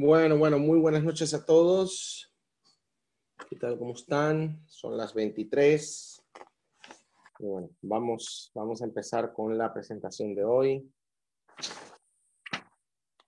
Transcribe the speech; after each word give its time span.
Bueno, 0.00 0.38
bueno, 0.38 0.60
muy 0.60 0.78
buenas 0.78 1.02
noches 1.02 1.34
a 1.34 1.44
todos. 1.44 2.32
¿Qué 3.50 3.56
tal? 3.56 3.76
¿Cómo 3.76 3.94
están? 3.94 4.62
Son 4.68 4.96
las 4.96 5.12
23. 5.12 6.24
bueno, 7.40 7.70
vamos, 7.82 8.52
vamos 8.54 8.80
a 8.80 8.84
empezar 8.84 9.32
con 9.32 9.58
la 9.58 9.74
presentación 9.74 10.36
de 10.36 10.44
hoy. 10.44 10.88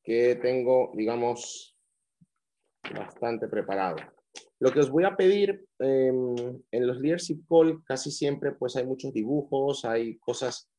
Que 0.01 0.37
tengo, 0.37 0.93
digamos, 0.95 1.77
bastante 2.95 3.49
preparado. 3.49 3.97
Lo 4.61 4.71
que 4.71 4.79
os 4.79 4.91
voy 4.93 5.03
a 5.03 5.17
pedir 5.17 5.67
em, 5.81 6.63
en 6.71 6.87
los 6.87 7.01
Leadership 7.01 7.43
Call, 7.49 7.83
casi 7.83 8.13
siempre 8.13 8.53
pues 8.53 8.77
hay 8.77 8.87
muchos 8.87 9.13
dibujos, 9.13 9.85
hay 9.85 10.19
cosas. 10.19 10.71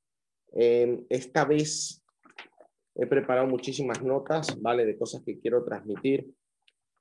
Em, 0.54 1.06
esta 1.10 1.44
vez 1.44 2.01
He 2.96 3.08
preparado 3.08 3.48
muchísimas 3.48 4.02
notas, 4.04 4.60
¿vale? 4.62 4.86
De 4.86 4.98
cosas 4.98 5.24
que 5.24 5.40
quiero 5.40 5.64
transmitir. 5.64 6.34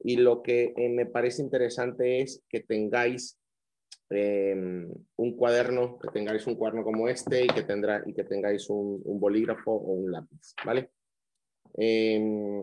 Y 0.02 0.16
lo 0.16 0.42
que 0.42 0.72
eh, 0.76 0.88
me 0.88 1.06
parece 1.06 1.42
interesante 1.42 2.22
es 2.22 2.42
que 2.48 2.60
tengáis 2.60 3.38
em, 4.08 4.90
un 5.16 5.36
cuaderno, 5.36 5.98
que 5.98 6.08
tengáis 6.08 6.46
un 6.46 6.54
cuaderno 6.54 6.84
como 6.84 7.08
este 7.08 7.44
y 7.44 7.48
que, 7.48 7.62
tendrá, 7.64 8.02
y 8.06 8.14
que 8.14 8.24
tengáis 8.24 8.70
un, 8.70 9.02
bolígrafo 9.20 9.72
o 9.72 9.92
un 9.92 10.12
lápiz, 10.12 10.54
¿vale? 10.64 10.90
Mm, 11.76 12.62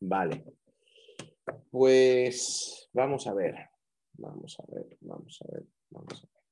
vale. 0.00 0.44
Pues 1.70 2.88
vamos 2.92 3.26
a 3.26 3.34
ver, 3.34 3.54
vamos 4.14 4.56
a 4.58 4.74
ver, 4.74 4.96
vamos 5.00 5.38
a 5.42 5.52
ver, 5.52 5.64
vamos 5.90 6.24
a 6.24 6.26
ver. 6.26 6.46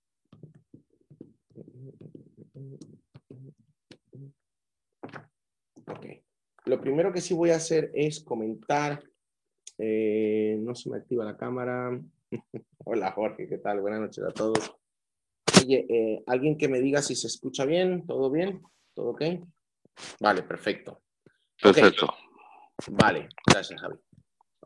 Lo 6.66 6.80
primero 6.80 7.12
que 7.12 7.20
sí 7.20 7.34
voy 7.34 7.50
a 7.50 7.56
hacer 7.56 7.90
es 7.94 8.24
comentar. 8.24 9.02
Eh, 9.78 10.56
no 10.60 10.74
se 10.74 10.88
me 10.90 10.98
activa 10.98 11.24
la 11.24 11.36
cámara. 11.36 12.00
Hola 12.84 13.12
Jorge, 13.12 13.48
¿qué 13.48 13.58
tal? 13.58 13.80
Buenas 13.80 14.00
noches 14.00 14.24
a 14.24 14.30
todos. 14.30 14.74
Oye, 15.62 15.86
eh, 15.88 16.22
alguien 16.26 16.56
que 16.56 16.68
me 16.68 16.80
diga 16.80 17.02
si 17.02 17.14
se 17.14 17.26
escucha 17.26 17.64
bien, 17.64 18.06
¿todo 18.06 18.30
bien? 18.30 18.62
¿Todo 18.94 19.10
ok? 19.10 19.22
Vale, 20.20 20.42
perfecto. 20.42 21.02
Perfecto. 21.60 22.08
Vale, 22.90 23.28
gracias 23.46 23.80
Javi. 23.80 23.96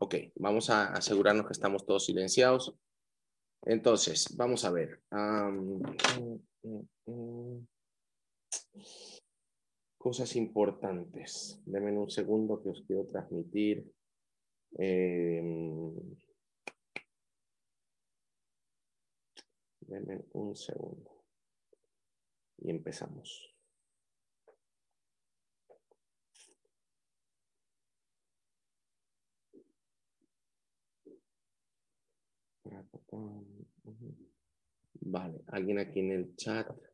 Ok, 0.01 0.15
vamos 0.37 0.71
a 0.71 0.93
asegurarnos 0.93 1.47
que 1.47 1.53
estamos 1.53 1.84
todos 1.84 2.05
silenciados. 2.05 2.75
Entonces, 3.62 4.37
vamos 4.37 4.65
a 4.65 4.71
ver. 4.71 5.03
Mm, 5.11 5.83
mm, 6.62 6.89
mm, 7.07 7.67
cosas 10.09 10.37
importantes. 10.37 11.61
Denme 11.67 11.93
un 11.93 12.09
segundo 12.09 12.63
que 12.63 12.71
os 12.71 12.81
quiero 12.87 13.05
transmitir. 13.05 13.93
Eh, 14.79 15.43
denme 19.81 20.25
un 20.33 20.57
segundo. 20.57 21.11
Y 22.57 22.71
empezamos. 22.71 23.55
Vale, 35.01 35.43
alguien 35.49 35.79
aquí 35.81 36.01
en 36.01 36.13
el 36.13 36.35
chat. 36.37 36.88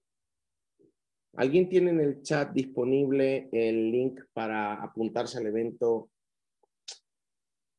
¿Alguien 1.36 1.68
tiene 1.68 1.90
en 1.90 2.00
el 2.00 2.22
chat 2.22 2.52
disponible 2.52 3.48
el 3.52 3.90
link 3.90 4.20
para 4.32 4.74
apuntarse 4.74 5.38
al 5.38 5.46
evento 5.46 6.10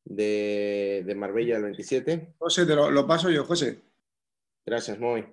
de, 0.04 1.14
Marbella 1.16 1.54
del 1.54 1.64
27? 1.64 2.34
José, 2.38 2.66
te 2.66 2.74
lo, 2.74 3.06
paso 3.06 3.30
yo, 3.30 3.44
José. 3.44 3.82
Gracias, 4.66 4.98
Moy. 4.98 5.26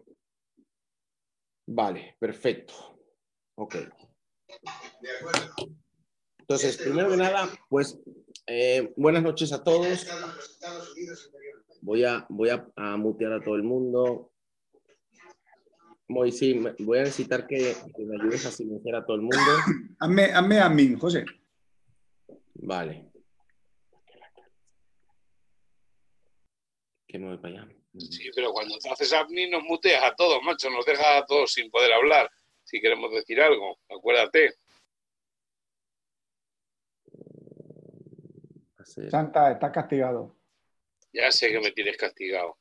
Vale, 1.67 2.16
perfecto. 2.19 2.73
Ok. 3.56 3.75
Entonces, 6.40 6.78
primero 6.78 7.09
que 7.09 7.17
nada, 7.17 7.49
pues 7.67 7.99
eh, 8.47 8.93
buenas 8.96 9.23
noches 9.23 9.52
a 9.52 9.64
todos. 9.64 10.08
Voy 11.81 12.05
a, 12.05 12.25
voy 12.29 12.49
a 12.49 12.97
mutear 12.97 13.34
a 13.34 13.43
todo 13.43 13.55
el 13.55 13.64
mundo. 13.64 14.33
Sí, 16.31 16.61
voy 16.79 16.99
a 16.99 17.03
necesitar 17.03 17.47
que, 17.47 17.75
me 17.97 18.15
ayudes 18.21 18.45
a 18.45 18.51
silenciar 18.51 18.95
a 18.95 19.05
todo 19.05 19.15
el 19.15 19.21
mundo. 19.23 19.37
hazme, 19.99 20.25
hazme 20.25 20.59
a 20.59 20.69
mí, 20.69 20.95
José. 20.99 21.25
Vale. 22.55 23.11
Que 27.07 27.19
me 27.19 27.27
voy 27.27 27.37
para 27.37 27.61
allá. 27.61 27.73
Sí, 27.97 28.31
pero 28.35 28.51
cuando 28.51 28.77
te 28.79 28.89
haces 28.89 29.13
admin 29.13 29.51
nos 29.51 29.63
muteas 29.63 30.03
a 30.03 30.15
todos, 30.15 30.41
macho, 30.43 30.69
nos 30.69 30.85
dejas 30.85 31.21
a 31.21 31.25
todos 31.25 31.51
sin 31.51 31.69
poder 31.69 31.93
hablar. 31.93 32.29
Si 32.63 32.81
queremos 32.81 33.11
decir 33.11 33.39
algo, 33.39 33.77
acuérdate. 33.89 34.55
Santa, 38.83 39.51
estás 39.51 39.71
castigado. 39.71 40.35
Ya 41.13 41.31
sé 41.31 41.49
que 41.49 41.59
me 41.59 41.71
tienes 41.71 41.97
castigado. 41.97 42.57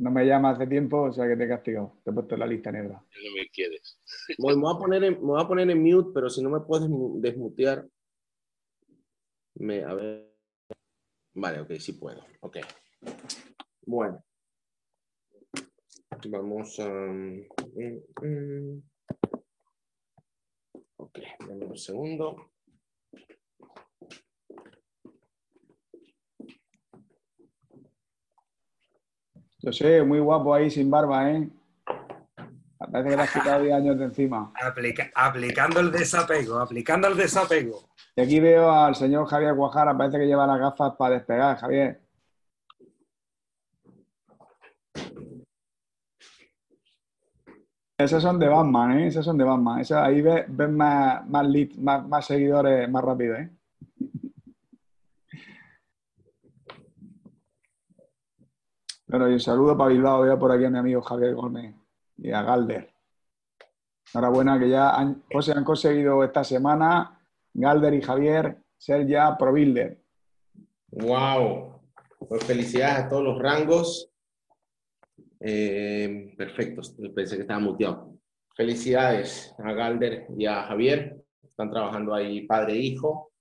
No 0.00 0.10
me 0.10 0.24
llamas 0.24 0.56
hace 0.56 0.66
tiempo, 0.66 1.02
o 1.02 1.12
sea 1.12 1.28
que 1.28 1.36
te 1.36 1.44
he 1.44 1.48
castigado. 1.48 2.00
Te 2.02 2.10
he 2.10 2.14
puesto 2.14 2.34
en 2.34 2.40
la 2.40 2.46
lista 2.46 2.72
negra. 2.72 2.94
No 2.94 3.34
me 3.36 3.46
quieres. 3.50 4.00
me, 4.38 4.54
voy 4.54 4.74
a 4.74 4.78
poner 4.78 5.04
en, 5.04 5.12
me 5.20 5.26
voy 5.26 5.42
a 5.42 5.46
poner 5.46 5.68
en 5.68 5.82
mute, 5.82 6.10
pero 6.14 6.30
si 6.30 6.42
no 6.42 6.48
me 6.48 6.60
puedes 6.60 6.88
desmutear. 7.20 7.86
Me, 9.56 9.84
a 9.84 9.92
ver. 9.92 10.34
Vale, 11.34 11.60
ok, 11.60 11.72
sí 11.78 11.92
puedo. 11.92 12.24
Ok. 12.40 12.56
Bueno. 13.82 14.24
Vamos 16.28 16.80
a. 16.80 16.88
Mm, 16.88 17.46
mm. 18.22 18.82
Ok, 20.96 21.18
dame 21.46 21.66
un 21.66 21.76
segundo. 21.76 22.49
Yo 29.62 29.72
sé, 29.72 30.02
muy 30.02 30.20
guapo 30.20 30.54
ahí 30.54 30.70
sin 30.70 30.90
barba, 30.90 31.30
¿eh? 31.30 31.48
Parece 32.78 33.10
que 33.10 33.16
le 33.16 33.22
has 33.22 33.32
quitado 33.32 33.62
10 33.62 33.74
años 33.74 33.98
de 33.98 34.04
encima. 34.06 34.52
aplicando 35.14 35.80
el 35.80 35.92
desapego, 35.92 36.58
aplicando 36.58 37.08
el 37.08 37.16
desapego. 37.16 37.90
Y 38.16 38.22
aquí 38.22 38.40
veo 38.40 38.70
al 38.70 38.94
señor 38.94 39.26
Javier 39.26 39.54
Guajara, 39.54 39.96
parece 39.96 40.18
que 40.18 40.26
lleva 40.26 40.46
las 40.46 40.58
gafas 40.58 40.94
para 40.96 41.14
despegar, 41.16 41.58
Javier. 41.58 42.00
Esos 47.98 48.22
son 48.22 48.38
de 48.38 48.48
Batman, 48.48 48.98
¿eh? 48.98 49.08
Esos 49.08 49.26
son 49.26 49.36
de 49.36 49.44
Batman. 49.44 49.84
ahí 49.96 50.22
ves, 50.22 50.48
más, 50.70 51.28
más, 51.28 51.46
más, 51.78 52.08
más 52.08 52.24
seguidores 52.26 52.88
más 52.88 53.04
rápido, 53.04 53.36
¿eh? 53.36 53.50
Bueno, 59.10 59.28
y 59.28 59.32
un 59.32 59.40
saludo 59.40 59.76
para 59.76 59.90
Bilbao, 59.90 60.22
veo 60.22 60.38
por 60.38 60.52
aquí 60.52 60.64
a 60.64 60.70
mi 60.70 60.78
amigo 60.78 61.02
Javier 61.02 61.34
Gómez 61.34 61.74
y 62.16 62.30
a 62.30 62.44
Galder. 62.44 62.94
Enhorabuena 64.14 64.56
que 64.56 64.68
ya 64.68 64.90
han, 64.90 65.24
pues 65.28 65.48
han 65.48 65.64
conseguido 65.64 66.22
esta 66.22 66.44
semana, 66.44 67.20
Galder 67.52 67.92
y 67.94 68.02
Javier, 68.02 68.58
ser 68.78 69.08
ya 69.08 69.36
pro 69.36 69.52
builder. 69.52 70.00
¡Wow! 70.92 71.80
Pues 72.28 72.44
felicidades 72.44 72.98
a 72.98 73.08
todos 73.08 73.24
los 73.24 73.38
rangos. 73.40 74.12
Eh, 75.40 76.32
perfecto, 76.38 76.80
pensé 77.12 77.34
que 77.34 77.42
estaba 77.42 77.58
muteado. 77.58 78.14
Felicidades 78.54 79.52
a 79.58 79.72
Galder 79.72 80.28
y 80.38 80.46
a 80.46 80.62
Javier. 80.62 81.20
Están 81.42 81.72
trabajando 81.72 82.14
ahí 82.14 82.46
padre 82.46 82.74
e 82.74 82.82
hijo. 82.82 83.32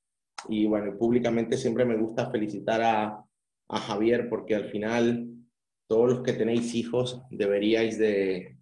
Y 0.48 0.66
bueno, 0.66 0.98
públicamente 0.98 1.57
siempre 1.57 1.86
me 1.86 1.95
gusta 1.95 2.31
felicitar 2.31 2.81
a, 2.81 3.24
a 3.68 3.77
Javier 3.77 4.27
porque 4.30 4.56
al 4.56 4.66
final 4.66 5.36
todos 5.89 6.07
los 6.07 6.21
que 6.21 6.33
tenéis 6.33 6.75
hijos 6.75 7.24
deberíais 7.31 7.97
de, 7.97 8.56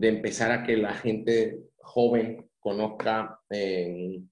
empezar 0.00 0.52
a 0.52 0.62
que 0.62 0.76
la 0.76 0.94
gente 0.94 1.58
joven 1.78 2.48
conozca 2.60 3.40
eh, 3.50 4.22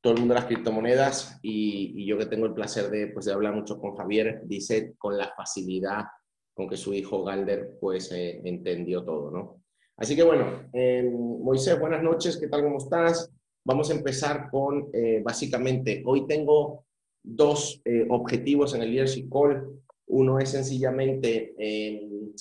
todo 0.00 0.14
el 0.14 0.18
mundo 0.18 0.34
de 0.34 0.40
las 0.40 0.48
criptomonedas 0.48 1.38
y, 1.40 2.04
yo 2.04 2.18
que 2.18 2.26
tengo 2.26 2.46
el 2.46 2.54
placer 2.54 2.90
de, 2.90 3.06
pues, 3.08 3.26
de 3.26 3.32
hablar 3.32 3.54
mucho 3.54 3.78
con 3.78 3.96
Javier, 3.96 4.42
dice 4.44 4.94
con 4.98 5.16
la 5.16 5.32
facilidad 5.36 6.06
con 6.54 6.68
que 6.68 6.76
su 6.76 6.92
hijo 6.92 7.22
Galder 7.22 7.78
pues 7.80 8.10
eh, 8.10 8.40
entendió 8.44 9.04
todo, 9.04 9.30
¿no? 9.30 9.62
Así 9.96 10.16
que 10.16 10.24
bueno, 10.24 10.68
eh, 10.72 11.08
Moisés, 11.08 11.78
buenas 11.78 12.02
noches, 12.02 12.36
¿qué 12.36 12.48
tal, 12.48 12.64
cómo 12.64 12.78
estás? 12.78 13.32
Vamos 13.64 13.90
a 13.90 13.94
empezar 13.94 14.50
con, 14.50 14.90
básicamente, 15.22 16.02
hoy 16.06 16.26
tengo 16.26 16.86
dos 17.22 17.82
objetivos 18.08 18.74
en 18.74 18.82
el 18.82 18.92
Leadership 18.92 19.28
Call. 19.30 19.82
Uno 20.08 20.38
es 20.38 20.50
sencillamente 20.50 21.54
em, 21.58 22.32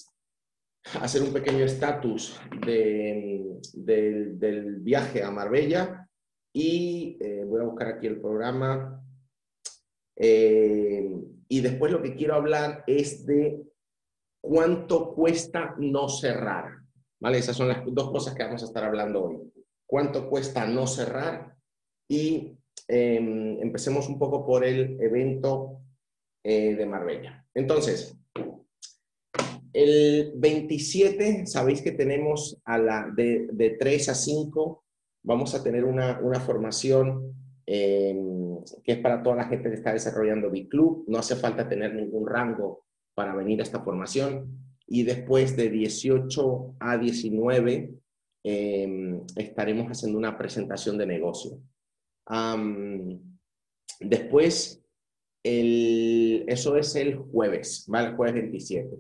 hacer 1.02 1.22
un 1.22 1.34
pequeño 1.34 1.66
estatus 1.66 2.40
del 3.74 4.78
viaje 4.80 5.24
a 5.24 5.31
Marbella 5.31 6.08
y 6.54 7.18
eh, 7.19 7.44
voy 7.46 7.62
a 7.62 7.66
buscar 7.66 7.88
aquí 7.90 8.08
el 8.08 8.22
programa. 8.22 9.04
Eh, 10.16 11.08
y 11.50 11.62
después 11.62 11.92
lo 11.92 12.02
que 12.02 12.16
quiero 12.16 12.36
hablar 12.36 12.84
es 12.88 13.25
de 13.25 13.64
cuánto 14.42 15.14
cuesta 15.14 15.75
no 15.78 16.10
cerrar. 16.10 16.72
¿Vale? 17.19 17.40
Esas 17.40 17.58
son 17.58 17.68
las 17.68 17.84
dos 17.86 18.12
cosas 18.12 18.34
que 18.34 18.44
vamos 18.44 18.64
a 18.64 18.66
estar 18.66 18.84
hablando 18.84 19.25
hoy. 19.25 19.38
¿Cuánto 19.86 20.30
cuesta 20.30 20.66
no 20.68 20.88
cerrar? 20.88 21.56
Y 22.10 22.58
em, 22.88 23.62
empecemos 23.62 24.08
un 24.08 24.19
poco 24.19 24.46
por 24.46 24.64
el 24.64 25.02
evento 25.02 25.81
eh, 26.50 26.76
de 26.78 26.86
Marbella. 26.86 27.46
Entonces, 27.54 28.18
el 29.74 30.32
27, 30.38 31.46
sabéis 31.46 31.82
que 31.82 31.92
tenemos 31.92 32.62
a 32.64 32.78
la 32.78 33.12
de, 33.14 33.50
de 33.52 33.72
3 33.72 34.08
a 34.08 34.16
5, 34.16 34.86
vamos 35.24 35.54
a 35.54 35.62
tener 35.62 35.84
una, 35.84 36.22
una 36.22 36.40
formación 36.40 37.36
em, 37.66 38.64
que 38.82 38.94
es 38.94 39.00
para 39.00 39.22
toda 39.22 39.36
la 39.36 39.50
gente 39.50 39.68
que 39.68 39.76
está 39.76 39.92
desarrollando 39.92 40.50
Club. 40.70 41.04
No 41.10 41.18
hace 41.18 41.36
falta 41.36 41.68
tener 41.68 41.94
ningún 41.94 42.26
rango 42.26 42.86
para 43.14 43.36
venir 43.36 43.60
a 43.60 43.64
esta 43.64 43.84
formación. 43.84 44.58
Y 44.88 45.04
después 45.04 45.58
de 45.58 45.70
18 45.70 46.76
a 46.80 46.98
19 46.98 47.94
em, 48.46 49.22
estaremos 49.36 49.88
haciendo 49.90 50.18
una 50.18 50.38
presentación 50.38 50.98
de 50.98 51.08
negocio. 51.08 51.60
después, 54.00 54.82
el, 55.48 56.44
eso 56.48 56.78
es 56.78 56.96
el 56.96 57.16
jueves, 57.16 57.86
¿vale? 57.88 58.10
El 58.10 58.16
jueves 58.16 58.36
27. 58.36 58.98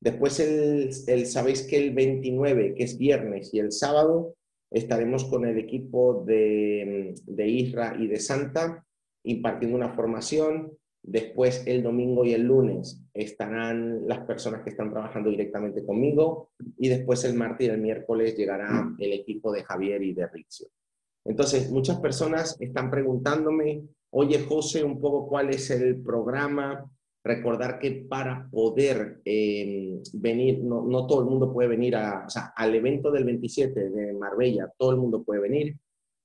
Después, 0.00 0.40
el, 0.40 0.90
el, 1.06 1.26
sabéis 1.26 1.62
que 1.62 1.76
el 1.76 1.94
29, 1.94 2.74
que 2.74 2.84
es 2.84 2.98
viernes, 2.98 3.52
y 3.52 3.58
el 3.58 3.72
sábado 3.72 4.34
estaremos 4.70 5.24
con 5.24 5.46
el 5.46 5.58
equipo 5.58 6.24
de, 6.26 7.14
de 7.26 7.48
Isra 7.48 7.96
y 7.98 8.06
de 8.08 8.18
Santa 8.18 8.84
impartiendo 9.24 9.76
una 9.76 9.94
formación. 9.94 10.72
Después, 11.02 11.64
el 11.66 11.82
domingo 11.82 12.24
y 12.24 12.32
el 12.32 12.42
lunes 12.42 13.02
estarán 13.12 14.08
las 14.08 14.20
personas 14.20 14.62
que 14.62 14.70
están 14.70 14.90
trabajando 14.90 15.30
directamente 15.30 15.84
conmigo. 15.84 16.50
Y 16.78 16.88
después, 16.88 17.24
el 17.24 17.34
martes 17.34 17.68
y 17.68 17.70
el 17.70 17.80
miércoles 17.80 18.36
llegará 18.36 18.90
el 18.98 19.12
equipo 19.12 19.52
de 19.52 19.64
Javier 19.64 20.02
y 20.02 20.14
de 20.14 20.26
Rizio. 20.26 20.68
Entonces, 21.26 21.70
muchas 21.70 22.00
personas 22.00 22.56
están 22.60 22.90
preguntándome, 22.90 23.82
oye, 24.16 24.44
José, 24.44 24.84
un 24.84 25.00
poco 25.00 25.26
cuál 25.26 25.50
es 25.50 25.70
el 25.70 26.00
programa, 26.00 26.88
recordar 27.24 27.78
que 27.78 28.06
para 28.08 28.48
poder 28.48 29.20
eh, 29.24 30.00
venir, 30.12 30.62
no, 30.62 31.06
todo 31.06 31.20
el 31.20 31.26
mundo 31.26 31.52
puede 31.52 31.68
venir 31.68 31.96
a, 31.96 32.26
al 32.54 32.74
evento 32.74 33.10
del 33.10 33.24
27 33.24 33.90
de 33.90 34.12
Marbella, 34.12 34.72
todo 34.78 34.92
el 34.92 34.98
mundo 34.98 35.24
puede 35.24 35.40
venir, 35.40 35.76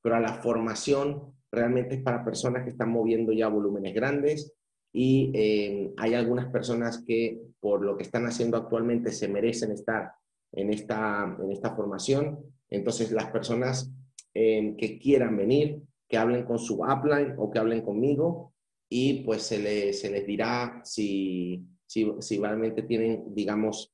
pero 0.04 0.16
a 0.16 0.20
la 0.20 0.34
formación 0.34 1.34
realmente 1.52 1.96
es 1.96 2.02
para 2.04 2.24
personas 2.24 2.64
que 2.64 2.70
están 2.70 2.92
moviendo 2.92 3.32
ya 3.32 3.48
volúmenes 3.48 3.96
grandes 3.96 4.54
y 4.94 5.32
eh, 5.34 5.92
hay 5.98 6.14
algunas 6.14 6.48
personas 6.52 7.04
que 7.08 7.42
por 7.60 7.84
lo 7.84 7.98
que 7.98 8.04
están 8.04 8.26
haciendo 8.28 8.58
actualmente 8.58 9.12
se 9.12 9.28
merecen 9.28 9.72
estar 9.72 10.12
en 10.52 10.72
esta, 10.72 11.36
en 11.42 11.52
esta 11.52 11.76
formación. 11.76 12.40
Entonces 12.70 13.12
las 13.12 13.32
personas 13.32 13.92
eh, 14.36 14.76
que 14.78 15.00
quieran 15.00 15.38
venir, 15.38 15.82
que 16.10 16.18
hablen 16.18 16.44
con 16.44 16.58
su 16.60 16.82
upline 16.82 17.36
o 17.38 17.50
que 17.52 17.60
hablen 17.60 17.82
conmigo, 17.82 18.54
y 18.90 19.24
pues 19.24 19.44
se, 19.44 19.60
les 19.60 20.26
dirá 20.26 20.82
si, 20.84 21.64
si, 21.86 22.40
realmente 22.40 22.82
tienen, 22.82 23.24
digamos, 23.36 23.94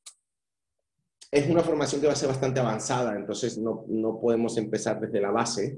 es 1.29 1.49
una 1.49 1.61
formación 1.61 1.99
que 1.99 2.07
va 2.07 2.13
a 2.13 2.15
ser 2.15 2.29
bastante 2.29 2.61
avanzada, 2.61 3.15
entonces 3.17 3.57
no, 3.57 4.19
podemos 4.21 4.57
empezar 4.57 5.01
desde 5.01 5.19
la 5.19 5.31
base 5.31 5.77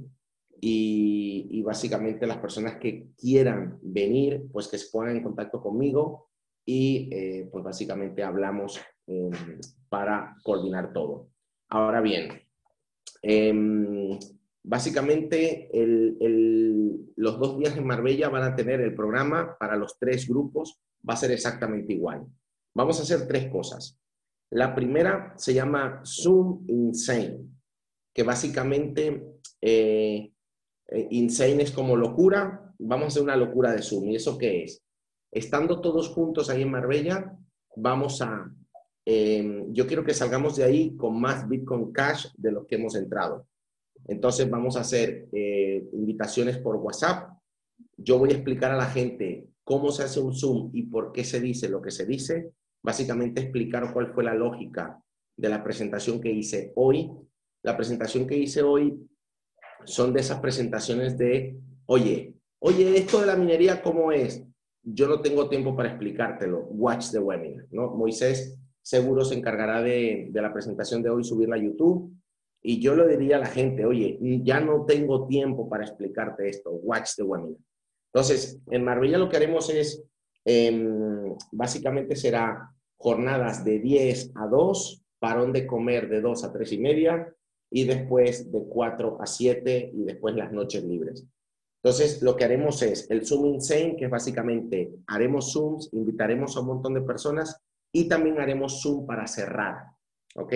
y, 0.62 1.62
básicamente 1.64 2.28
las 2.28 2.38
personas 2.38 2.78
que 2.78 3.08
quieran 3.18 3.78
venir, 3.82 4.46
pues 4.54 4.70
que 4.70 4.78
se 4.78 4.90
pongan 4.90 5.18
en 5.18 5.24
contacto 5.24 5.60
conmigo 5.60 6.30
y 6.64 7.10
eh, 7.12 7.50
pues 7.52 7.62
básicamente 7.62 8.24
hablamos 8.24 8.80
em, 9.08 9.32
para 9.90 10.38
coordinar 10.44 10.94
todo. 10.94 11.28
Ahora 11.70 12.00
bien, 12.00 12.42
em, 13.22 14.18
Básicamente, 14.70 15.70
los 17.16 17.40
dos 17.40 17.58
días 17.58 17.78
en 17.78 17.88
Marbella 17.88 18.28
van 18.28 18.44
a 18.44 18.54
tener 18.54 18.82
el 18.82 18.94
programa 18.94 19.56
para 19.58 19.78
los 19.78 19.98
tres 19.98 20.28
grupos, 20.28 20.82
va 21.10 21.14
a 21.14 21.18
ser 21.18 21.32
exactamente 21.32 21.94
igual. 21.94 22.26
Vamos 22.76 23.00
a 23.00 23.04
hacer 23.04 23.26
tres 23.30 23.50
cosas. 23.50 23.98
La 24.52 24.76
primera 24.76 25.34
se 25.38 25.54
llama 25.54 26.02
Zoom 26.04 26.66
Insane, 26.68 27.40
que 28.14 28.24
básicamente 28.24 29.40
eh, 29.62 30.34
eh, 30.90 31.08
Insane 31.12 31.64
es 31.64 31.72
como 31.72 31.96
locura, 31.96 32.74
vamos 32.78 33.06
a 33.06 33.08
hacer 33.08 33.24
una 33.24 33.38
locura 33.38 33.72
de 33.72 33.82
Zoom. 33.82 34.10
¿Y 34.10 34.18
eso 34.18 34.38
qué 34.38 34.66
es? 34.66 34.84
Estando 35.32 35.80
todos 35.80 36.10
juntos 36.10 36.50
ahí 36.50 36.64
en 36.64 36.72
Marbella, 36.72 37.38
vamos 37.78 38.22
a, 38.22 38.54
eh, 39.06 39.64
yo 39.70 39.88
quiero 39.88 40.04
que 40.04 40.14
salgamos 40.14 40.58
de 40.58 40.66
ahí 40.66 40.98
con 40.98 41.22
más 41.22 41.48
Bitcoin 41.48 41.94
Cash 41.94 42.34
de 42.36 42.52
los 42.52 42.66
que 42.66 42.76
hemos 42.76 42.96
entrado. 42.96 43.48
Entonces 44.08 44.50
vamos 44.50 44.78
a 44.78 44.82
hacer 44.82 45.28
eh, 45.34 45.88
invitaciones 45.94 46.58
por 46.58 46.78
WhatsApp. 46.78 47.38
Yo 47.98 48.18
voy 48.18 48.32
a 48.32 48.36
explicar 48.36 48.72
a 48.72 48.78
la 48.78 48.86
gente 48.86 49.48
cómo 49.64 49.92
se 49.92 50.04
hace 50.04 50.20
un 50.20 50.34
Zoom 50.34 50.72
y 50.74 50.84
por 50.84 51.12
qué 51.12 51.24
se 51.24 51.42
dice 51.42 51.70
lo 51.70 51.82
que 51.82 51.92
se 51.92 52.06
dice. 52.06 52.52
Básicamente 52.82 53.42
explicar 53.42 53.92
cuál 53.94 54.14
fue 54.14 54.24
la 54.24 54.34
lógica 54.34 55.02
de 55.36 55.50
la 55.50 55.64
presentación 55.64 56.22
que 56.22 56.32
hice 56.32 56.72
hoy. 56.76 57.12
La 57.64 57.76
presentación 57.76 58.26
que 58.26 58.38
hice 58.38 58.64
hoy 58.64 58.98
son 59.84 60.14
de 60.14 60.22
esas 60.22 60.40
presentaciones 60.40 61.18
de, 61.18 61.60
oye, 61.86 62.34
oye, 62.60 62.98
esto 62.98 63.20
de 63.20 63.28
la 63.28 63.36
minería, 63.36 63.82
¿cómo 63.82 64.12
es? 64.12 64.44
Yo 64.84 65.08
no 65.08 65.22
tengo 65.22 65.50
tiempo 65.50 65.76
para 65.76 65.90
explicártelo. 65.90 66.60
Watch 66.70 67.12
the 67.12 67.20
webinar, 67.20 67.66
¿no? 67.72 67.92
Moisés 67.92 68.58
seguro 68.82 69.26
se 69.26 69.36
encargará 69.36 69.82
de, 69.82 70.30
de 70.32 70.42
la 70.42 70.54
presentación 70.54 71.04
de 71.04 71.10
hoy, 71.10 71.26
subirla 71.26 71.58
a 71.58 71.60
YouTube 71.60 72.17
y 72.62 72.82
yo 72.82 72.96
le 72.96 73.08
diría 73.08 73.38
a 73.38 73.40
la 73.40 73.46
gente, 73.48 73.86
oye, 73.86 74.18
ya 74.44 74.60
no 74.60 74.86
tengo 74.86 75.28
tiempo 75.28 75.70
para 75.70 75.84
explicarte 75.84 76.50
esto, 76.50 76.72
watch 76.72 77.12
the 77.16 77.24
webinar. 77.24 77.58
Entonces, 78.14 78.60
en 78.72 78.84
Marbella 78.84 79.18
lo 79.18 79.30
que 79.30 79.38
haremos 79.38 79.70
es, 79.70 80.04
em, 80.46 81.36
básicamente 81.52 82.16
será 82.16 82.72
jornadas 82.98 83.64
de 83.64 83.80
10 83.80 84.32
a 84.36 84.48
2, 84.48 85.04
parón 85.20 85.54
de 85.54 85.68
comer 85.68 86.10
de 86.10 86.22
2 86.22 86.44
a 86.44 86.52
3 86.52 86.72
y 86.74 86.80
media, 86.80 87.34
y 87.70 87.86
después 87.86 88.52
de 88.52 88.64
4 88.68 89.18
a 89.22 89.26
7 89.26 89.92
y 89.94 90.04
después 90.04 90.36
las 90.36 90.52
noches 90.52 90.84
libres. 90.84 91.26
Entonces, 91.84 92.22
lo 92.22 92.36
que 92.36 92.44
haremos 92.44 92.82
es 92.82 93.10
el 93.12 93.26
Zoom 93.26 93.46
Insane, 93.46 93.96
que 93.96 94.06
es 94.06 94.12
básicamente 94.12 94.92
haremos 95.08 95.54
Zooms, 95.54 95.90
invitaremos 95.94 96.58
a 96.58 96.62
un 96.62 96.68
montón 96.68 96.94
de 96.96 97.02
personas 97.02 97.62
y 97.94 98.08
también 98.08 98.40
haremos 98.40 98.82
Zoom 98.82 99.06
para 99.06 99.28
cerrar. 99.28 99.86
¿Ok? 100.36 100.54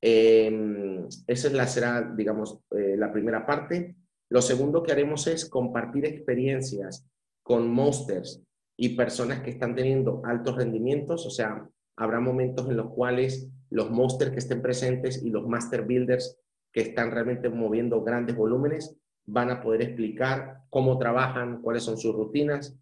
Em, 0.00 1.06
esa 1.26 1.66
será, 1.66 2.12
digamos, 2.16 2.60
eh, 2.70 2.96
la 2.96 3.12
primera 3.12 3.44
parte. 3.44 3.96
Lo 4.30 4.42
segundo 4.42 4.82
que 4.82 4.92
haremos 4.92 5.26
es 5.26 5.48
compartir 5.48 6.06
experiencias 6.06 7.06
con 7.42 7.68
monsters 7.68 8.42
y 8.76 8.90
personas 8.90 9.40
que 9.40 9.50
están 9.50 9.74
teniendo 9.74 10.22
altos 10.24 10.56
rendimientos, 10.56 11.26
o 11.26 11.30
sea, 11.30 11.68
habrá 11.96 12.20
momentos 12.20 12.68
en 12.68 12.76
los 12.76 12.90
cuales 12.90 13.48
los 13.70 13.90
monsters 13.90 14.30
que 14.30 14.38
estén 14.38 14.62
presentes 14.62 15.22
y 15.22 15.30
los 15.30 15.46
master 15.48 15.84
builders 15.84 16.38
que 16.72 16.82
están 16.82 17.10
realmente 17.10 17.48
moviendo 17.48 18.02
grandes 18.02 18.36
volúmenes 18.36 18.96
van 19.26 19.50
a 19.50 19.60
poder 19.60 19.82
explicar 19.82 20.58
cómo 20.70 20.98
trabajan, 20.98 21.60
cuáles 21.60 21.82
son 21.82 21.98
sus 21.98 22.14
rutinas. 22.14 22.76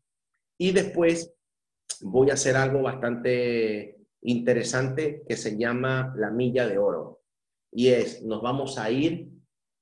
Y 0.58 0.72
después 0.72 1.34
voy 2.02 2.30
a 2.30 2.34
hacer 2.34 2.56
algo 2.56 2.82
bastante 2.82 3.95
interesante 4.26 5.22
que 5.26 5.36
se 5.36 5.56
llama 5.56 6.14
la 6.16 6.30
milla 6.30 6.66
de 6.66 6.78
oro. 6.78 7.22
Y 7.72 7.88
es, 7.88 8.22
nos 8.22 8.42
vamos 8.42 8.78
a 8.78 8.90
ir 8.90 9.28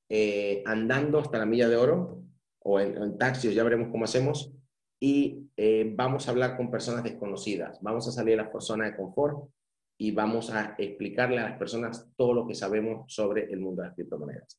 eh, 0.08 0.62
andando 0.66 1.18
hasta 1.18 1.38
la 1.38 1.46
milla 1.46 1.68
de 1.68 1.76
oro 1.76 2.22
o 2.60 2.80
en, 2.80 2.96
en 2.96 3.18
taxis, 3.18 3.54
ya 3.54 3.62
veremos 3.62 3.88
cómo 3.90 4.04
hacemos, 4.04 4.54
y 5.00 5.50
eh, 5.56 5.92
vamos 5.94 6.26
a 6.26 6.30
hablar 6.30 6.56
con 6.56 6.70
personas 6.70 7.04
desconocidas. 7.04 7.78
Vamos 7.82 8.08
a 8.08 8.12
salir 8.12 8.40
a 8.40 8.50
la 8.52 8.60
zona 8.60 8.86
de 8.86 8.96
confort 8.96 9.50
y 9.98 10.12
vamos 10.12 10.50
a 10.50 10.74
explicarle 10.78 11.38
a 11.38 11.50
las 11.50 11.58
personas 11.58 12.08
todo 12.16 12.32
lo 12.32 12.46
que 12.46 12.54
sabemos 12.54 13.12
sobre 13.12 13.52
el 13.52 13.60
mundo 13.60 13.82
de 13.82 13.88
las 13.88 13.94
criptomonedas. 13.94 14.58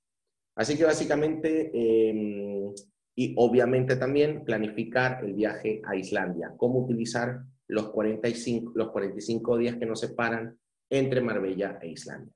Así 0.56 0.78
que 0.78 0.86
básicamente, 0.86 1.72
em, 1.74 2.74
y 3.16 3.34
obviamente 3.38 3.96
también 3.96 4.46
planificar 4.46 5.24
el 5.26 5.34
viaje 5.34 5.82
a 5.84 5.96
Islandia, 5.96 6.54
cómo 6.58 6.80
utilizar 6.80 7.42
los 7.68 7.90
45, 7.90 8.74
los 8.76 8.92
45 8.92 9.58
días 9.58 9.78
que 9.78 9.86
nos 9.86 10.00
separan 10.00 10.58
entre 10.90 11.22
Marbella 11.22 11.80
e 11.82 11.90
Islandia. 11.90 12.34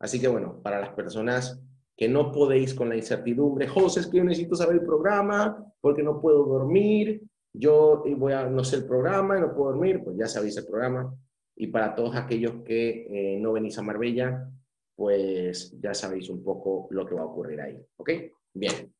Así 0.00 0.20
que 0.20 0.28
bueno, 0.28 0.60
para 0.62 0.80
las 0.80 0.90
personas 0.90 1.60
que 1.96 2.08
no 2.08 2.32
podéis 2.32 2.74
con 2.74 2.88
la 2.88 2.96
incertidumbre, 2.96 3.68
José, 3.68 4.00
es 4.00 4.06
que 4.08 4.18
yo 4.18 4.24
necesito 4.24 4.56
saber 4.56 4.76
el 4.76 4.84
programa 4.84 5.64
porque 5.80 6.02
no 6.02 6.20
puedo 6.20 6.44
dormir, 6.44 7.22
yo 7.52 8.02
voy 8.16 8.32
a 8.32 8.48
no 8.48 8.64
sé 8.64 8.76
el 8.76 8.86
programa 8.86 9.38
y 9.38 9.40
no 9.40 9.54
puedo 9.54 9.72
dormir, 9.72 10.02
pues 10.02 10.16
ya 10.16 10.26
sabéis 10.26 10.56
el 10.56 10.66
programa. 10.66 11.14
Y 11.54 11.66
para 11.68 11.94
todos 11.94 12.16
aquellos 12.16 12.62
que 12.64 13.06
eh, 13.10 13.38
no 13.38 13.52
venís 13.52 13.78
a 13.78 13.82
Marbella, 13.82 14.48
pues 14.96 15.78
ya 15.80 15.94
sabéis 15.94 16.28
un 16.30 16.42
poco 16.42 16.88
lo 16.90 17.06
que 17.06 17.14
va 17.14 17.22
a 17.22 17.26
ocurrir 17.26 17.60
ahí. 17.60 17.78
¿Ok? 17.96 18.10
Bien. 18.54 18.92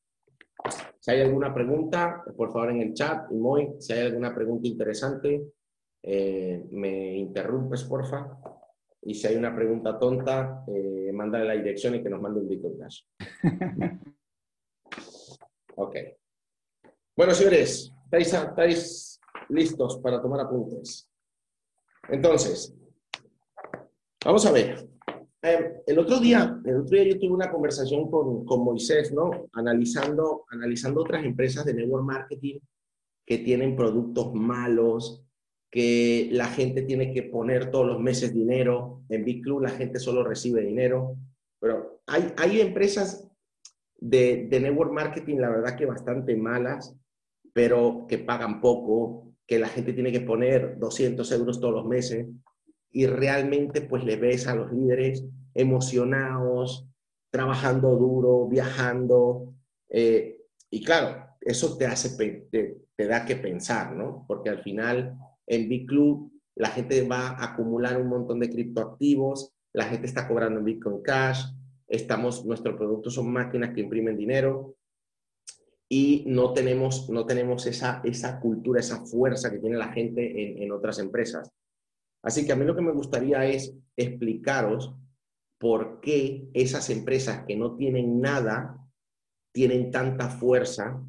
Si 1.00 1.10
hay 1.10 1.22
alguna 1.22 1.52
pregunta, 1.52 2.22
por 2.36 2.52
favor 2.52 2.70
en 2.70 2.82
el 2.82 2.94
chat, 2.94 3.30
y 3.32 3.34
muy, 3.34 3.70
si 3.78 3.92
hay 3.92 4.06
alguna 4.06 4.34
pregunta 4.34 4.68
interesante, 4.68 5.42
eh, 6.02 6.66
me 6.70 7.16
interrumpes, 7.16 7.84
porfa. 7.84 8.38
Y 9.02 9.14
si 9.14 9.26
hay 9.26 9.36
una 9.36 9.54
pregunta 9.54 9.98
tonta, 9.98 10.64
eh, 10.68 11.10
mándale 11.12 11.44
la 11.44 11.54
dirección 11.54 11.94
y 11.94 12.02
que 12.02 12.10
nos 12.10 12.20
mande 12.20 12.40
un 12.40 12.48
Bitcoin 12.48 12.78
Cash. 12.78 13.02
ok. 15.76 15.96
Bueno, 17.16 17.34
señores, 17.34 17.92
¿estáis, 18.04 18.32
¿estáis 18.32 19.20
listos 19.48 19.98
para 19.98 20.22
tomar 20.22 20.40
apuntes? 20.40 21.08
Entonces, 22.08 22.74
vamos 24.24 24.46
a 24.46 24.52
ver. 24.52 24.88
Eh, 25.42 25.82
el, 25.86 25.98
otro 25.98 26.20
día, 26.20 26.60
el 26.64 26.76
otro 26.76 26.96
día 26.96 27.12
yo 27.12 27.18
tuve 27.18 27.32
una 27.32 27.50
conversación 27.50 28.08
con, 28.08 28.44
con 28.44 28.64
Moisés, 28.64 29.12
¿no? 29.12 29.48
Analizando, 29.52 30.44
analizando 30.48 31.00
otras 31.00 31.24
empresas 31.24 31.64
de 31.64 31.74
network 31.74 32.04
marketing 32.04 32.60
que 33.26 33.38
tienen 33.38 33.74
productos 33.74 34.32
malos, 34.34 35.24
que 35.72 36.28
la 36.30 36.48
gente 36.48 36.82
tiene 36.82 37.14
que 37.14 37.22
poner 37.22 37.70
todos 37.70 37.86
los 37.86 37.98
meses 37.98 38.34
dinero. 38.34 39.02
En 39.08 39.24
Big 39.24 39.42
Club 39.42 39.62
la 39.62 39.70
gente 39.70 39.98
solo 39.98 40.22
recibe 40.22 40.60
dinero. 40.60 41.16
Pero 41.58 42.02
hay, 42.06 42.30
hay 42.36 42.60
empresas 42.60 43.26
de, 43.98 44.48
de 44.50 44.60
network 44.60 44.92
marketing, 44.92 45.38
la 45.38 45.48
verdad 45.48 45.74
que 45.74 45.86
bastante 45.86 46.36
malas, 46.36 46.94
pero 47.54 48.04
que 48.06 48.18
pagan 48.18 48.60
poco, 48.60 49.32
que 49.46 49.58
la 49.58 49.68
gente 49.68 49.94
tiene 49.94 50.12
que 50.12 50.20
poner 50.20 50.78
200 50.78 51.32
euros 51.32 51.58
todos 51.58 51.74
los 51.74 51.86
meses 51.86 52.26
y 52.90 53.06
realmente 53.06 53.80
pues 53.80 54.04
le 54.04 54.16
ves 54.16 54.46
a 54.46 54.54
los 54.54 54.70
líderes 54.70 55.24
emocionados, 55.54 56.86
trabajando 57.30 57.96
duro, 57.96 58.46
viajando. 58.46 59.54
Eh, 59.88 60.36
y 60.68 60.84
claro, 60.84 61.24
eso 61.40 61.78
te 61.78 61.86
hace, 61.86 62.14
te, 62.50 62.76
te 62.94 63.06
da 63.06 63.24
que 63.24 63.36
pensar, 63.36 63.96
¿no? 63.96 64.26
Porque 64.28 64.50
al 64.50 64.62
final 64.62 65.16
en 65.46 65.68
Big 65.68 65.86
Club 65.86 66.32
la 66.54 66.68
gente 66.68 67.06
va 67.06 67.28
a 67.28 67.52
acumular 67.52 68.00
un 68.00 68.08
montón 68.08 68.40
de 68.40 68.50
criptoactivos, 68.50 69.52
la 69.72 69.84
gente 69.84 70.06
está 70.06 70.28
cobrando 70.28 70.58
en 70.58 70.66
Bitcoin 70.66 71.02
Cash, 71.02 71.44
estamos, 71.88 72.44
nuestros 72.44 72.76
productos 72.76 73.14
son 73.14 73.32
máquinas 73.32 73.72
que 73.74 73.80
imprimen 73.80 74.16
dinero 74.16 74.76
y 75.88 76.24
no 76.26 76.52
tenemos, 76.52 77.08
no 77.10 77.24
tenemos 77.24 77.66
esa, 77.66 78.00
esa 78.04 78.40
cultura, 78.40 78.80
esa 78.80 79.04
fuerza 79.04 79.50
que 79.50 79.58
tiene 79.58 79.76
la 79.76 79.92
gente 79.92 80.42
en, 80.42 80.62
en 80.62 80.72
otras 80.72 80.98
empresas. 80.98 81.50
Así 82.22 82.46
que 82.46 82.52
a 82.52 82.56
mí 82.56 82.64
lo 82.64 82.76
que 82.76 82.82
me 82.82 82.92
gustaría 82.92 83.44
es 83.46 83.74
explicaros 83.96 84.94
por 85.58 86.00
qué 86.00 86.48
esas 86.54 86.90
empresas 86.90 87.44
que 87.46 87.56
no 87.56 87.76
tienen 87.76 88.20
nada 88.20 88.78
tienen 89.52 89.90
tanta 89.90 90.28
fuerza 90.28 91.02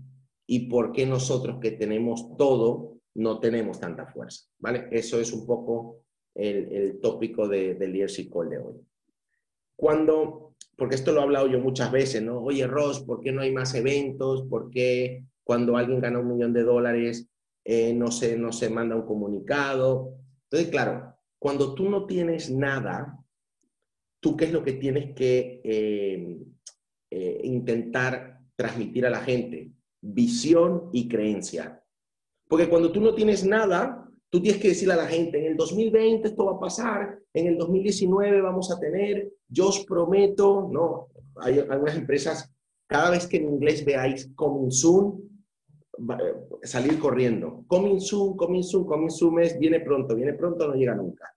y 0.48 0.68
por 0.68 0.92
qué 0.92 1.06
nosotros 1.06 1.60
que 1.62 1.72
tenemos 1.72 2.36
todo 2.38 2.93
no 3.16 3.40
tenemos 3.40 3.80
tanta 3.80 4.06
fuerza, 4.06 4.46
¿vale? 4.60 4.88
Eso 4.92 5.20
es 5.20 5.32
un 5.32 5.46
poco 5.46 6.04
el, 6.34 7.00
tópico 7.02 7.48
de, 7.48 7.76
del 7.76 7.92
Leadership 7.92 8.30
Call 8.32 8.50
de 8.50 8.58
hoy. 8.58 8.76
Cuando, 9.76 10.56
porque 10.78 10.96
esto 10.96 11.12
lo 11.12 11.20
he 11.20 11.24
hablado 11.24 11.48
yo 11.48 11.60
muchas 11.60 11.92
veces, 11.92 12.22
¿no? 12.24 12.40
Oye, 12.40 12.66
Ross, 12.68 13.02
¿por 13.02 13.22
qué 13.22 13.32
no 13.32 13.42
hay 13.42 13.52
más 13.52 13.74
eventos? 13.76 14.44
¿Por 14.48 14.70
qué 14.70 15.26
cuando 15.44 15.78
alguien 15.78 16.00
gana 16.00 16.20
un 16.20 16.34
millón 16.34 16.54
de 16.54 16.64
dólares 16.64 17.30
eh, 17.64 17.94
no, 17.94 18.12
se, 18.12 18.38
no 18.38 18.52
se 18.52 18.70
manda 18.70 18.96
un 18.96 19.06
comunicado? 19.06 20.16
Entonces, 20.44 20.70
claro, 20.70 21.16
cuando 21.38 21.76
tú 21.76 21.90
no 21.90 22.06
tienes 22.06 22.50
nada, 22.50 23.20
tú 24.20 24.38
qué 24.38 24.46
es 24.46 24.54
lo 24.54 24.64
que 24.64 24.74
tienes 24.74 25.14
que 25.14 25.62
eh, 25.64 26.38
eh, 27.12 27.42
intentar 27.44 28.40
transmitir 28.56 29.06
a 29.06 29.10
la 29.10 29.20
gente? 29.20 29.72
Visión 30.02 30.90
y 30.94 31.08
creencia. 31.08 31.83
Porque 32.48 32.70
cuando 32.70 32.92
tú 32.92 33.02
no 33.02 33.14
tienes 33.14 33.46
nada, 33.46 34.08
tú 34.30 34.42
tienes 34.42 34.62
que 34.62 34.70
decirle 34.70 34.94
a 34.94 34.98
la 34.98 35.08
gente, 35.08 35.40
en 35.40 35.52
el 35.52 35.58
2020 35.58 36.28
esto 36.28 36.46
va 36.46 36.54
a 36.54 36.60
pasar, 36.60 37.20
en 37.34 37.48
el 37.48 37.58
2019 37.58 38.42
vamos 38.42 38.72
a 38.72 38.80
tener, 38.80 39.32
yo 39.48 39.70
os 39.70 39.86
prometo, 39.86 40.70
no, 40.72 41.08
hay 41.38 41.60
algunas 41.60 41.96
empresas, 41.96 42.52
cada 42.88 43.10
vez 43.10 43.28
que 43.28 43.38
en 43.38 43.50
inglés 43.50 43.84
veáis 43.86 44.30
coming 44.36 44.72
soon, 44.72 45.34
eh, 45.98 46.34
salir 46.64 47.00
corriendo. 47.00 47.64
Coming 47.68 48.00
soon, 48.00 48.36
coming 48.36 48.64
soon, 48.64 48.86
coming 48.86 49.10
soon 49.10 49.40
es 49.40 49.58
viene 49.60 49.80
pronto, 49.80 50.16
viene 50.16 50.34
pronto, 50.34 50.68
no 50.68 50.74
llega 50.74 50.96
nunca. 50.96 51.34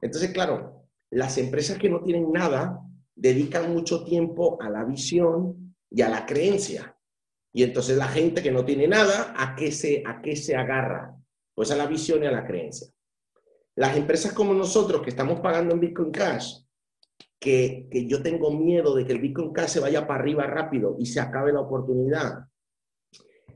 Entonces, 0.00 0.32
claro, 0.32 0.88
las 1.10 1.38
empresas 1.38 1.78
que 1.78 1.88
no 1.88 2.02
tienen 2.02 2.32
nada 2.32 2.80
dedican 3.14 3.72
mucho 3.72 4.04
tiempo 4.04 4.60
a 4.60 4.68
la 4.68 4.84
visión 4.84 5.76
y 5.90 6.02
a 6.02 6.08
la 6.08 6.26
creencia. 6.26 6.93
Y 7.56 7.62
entonces 7.62 7.96
la 7.96 8.08
gente 8.08 8.42
que 8.42 8.50
no 8.50 8.64
tiene 8.64 8.88
nada, 8.88 9.32
¿a 9.36 9.54
qué 9.54 9.70
se, 9.70 10.02
a 10.04 10.20
qué 10.20 10.34
se 10.34 10.56
agarra? 10.56 11.16
Pues 11.54 11.70
a 11.70 11.76
la 11.76 11.86
visión 11.86 12.20
y 12.24 12.26
a 12.26 12.32
la 12.32 12.44
creencia. 12.44 12.88
Las 13.76 13.96
empresas 13.96 14.32
como 14.32 14.52
nosotros 14.52 15.02
que 15.02 15.10
estamos 15.10 15.38
pagando 15.38 15.72
en 15.72 15.80
Bitcoin 15.80 16.10
Cash, 16.10 16.62
que, 17.38 17.86
que 17.88 18.06
yo 18.08 18.22
tengo 18.22 18.50
miedo 18.50 18.92
de 18.96 19.06
que 19.06 19.12
el 19.12 19.20
Bitcoin 19.20 19.52
Cash 19.52 19.68
se 19.68 19.80
vaya 19.80 20.04
para 20.04 20.20
arriba 20.20 20.46
rápido 20.48 20.96
y 20.98 21.06
se 21.06 21.20
acabe 21.20 21.52
la 21.52 21.60
oportunidad. 21.60 22.48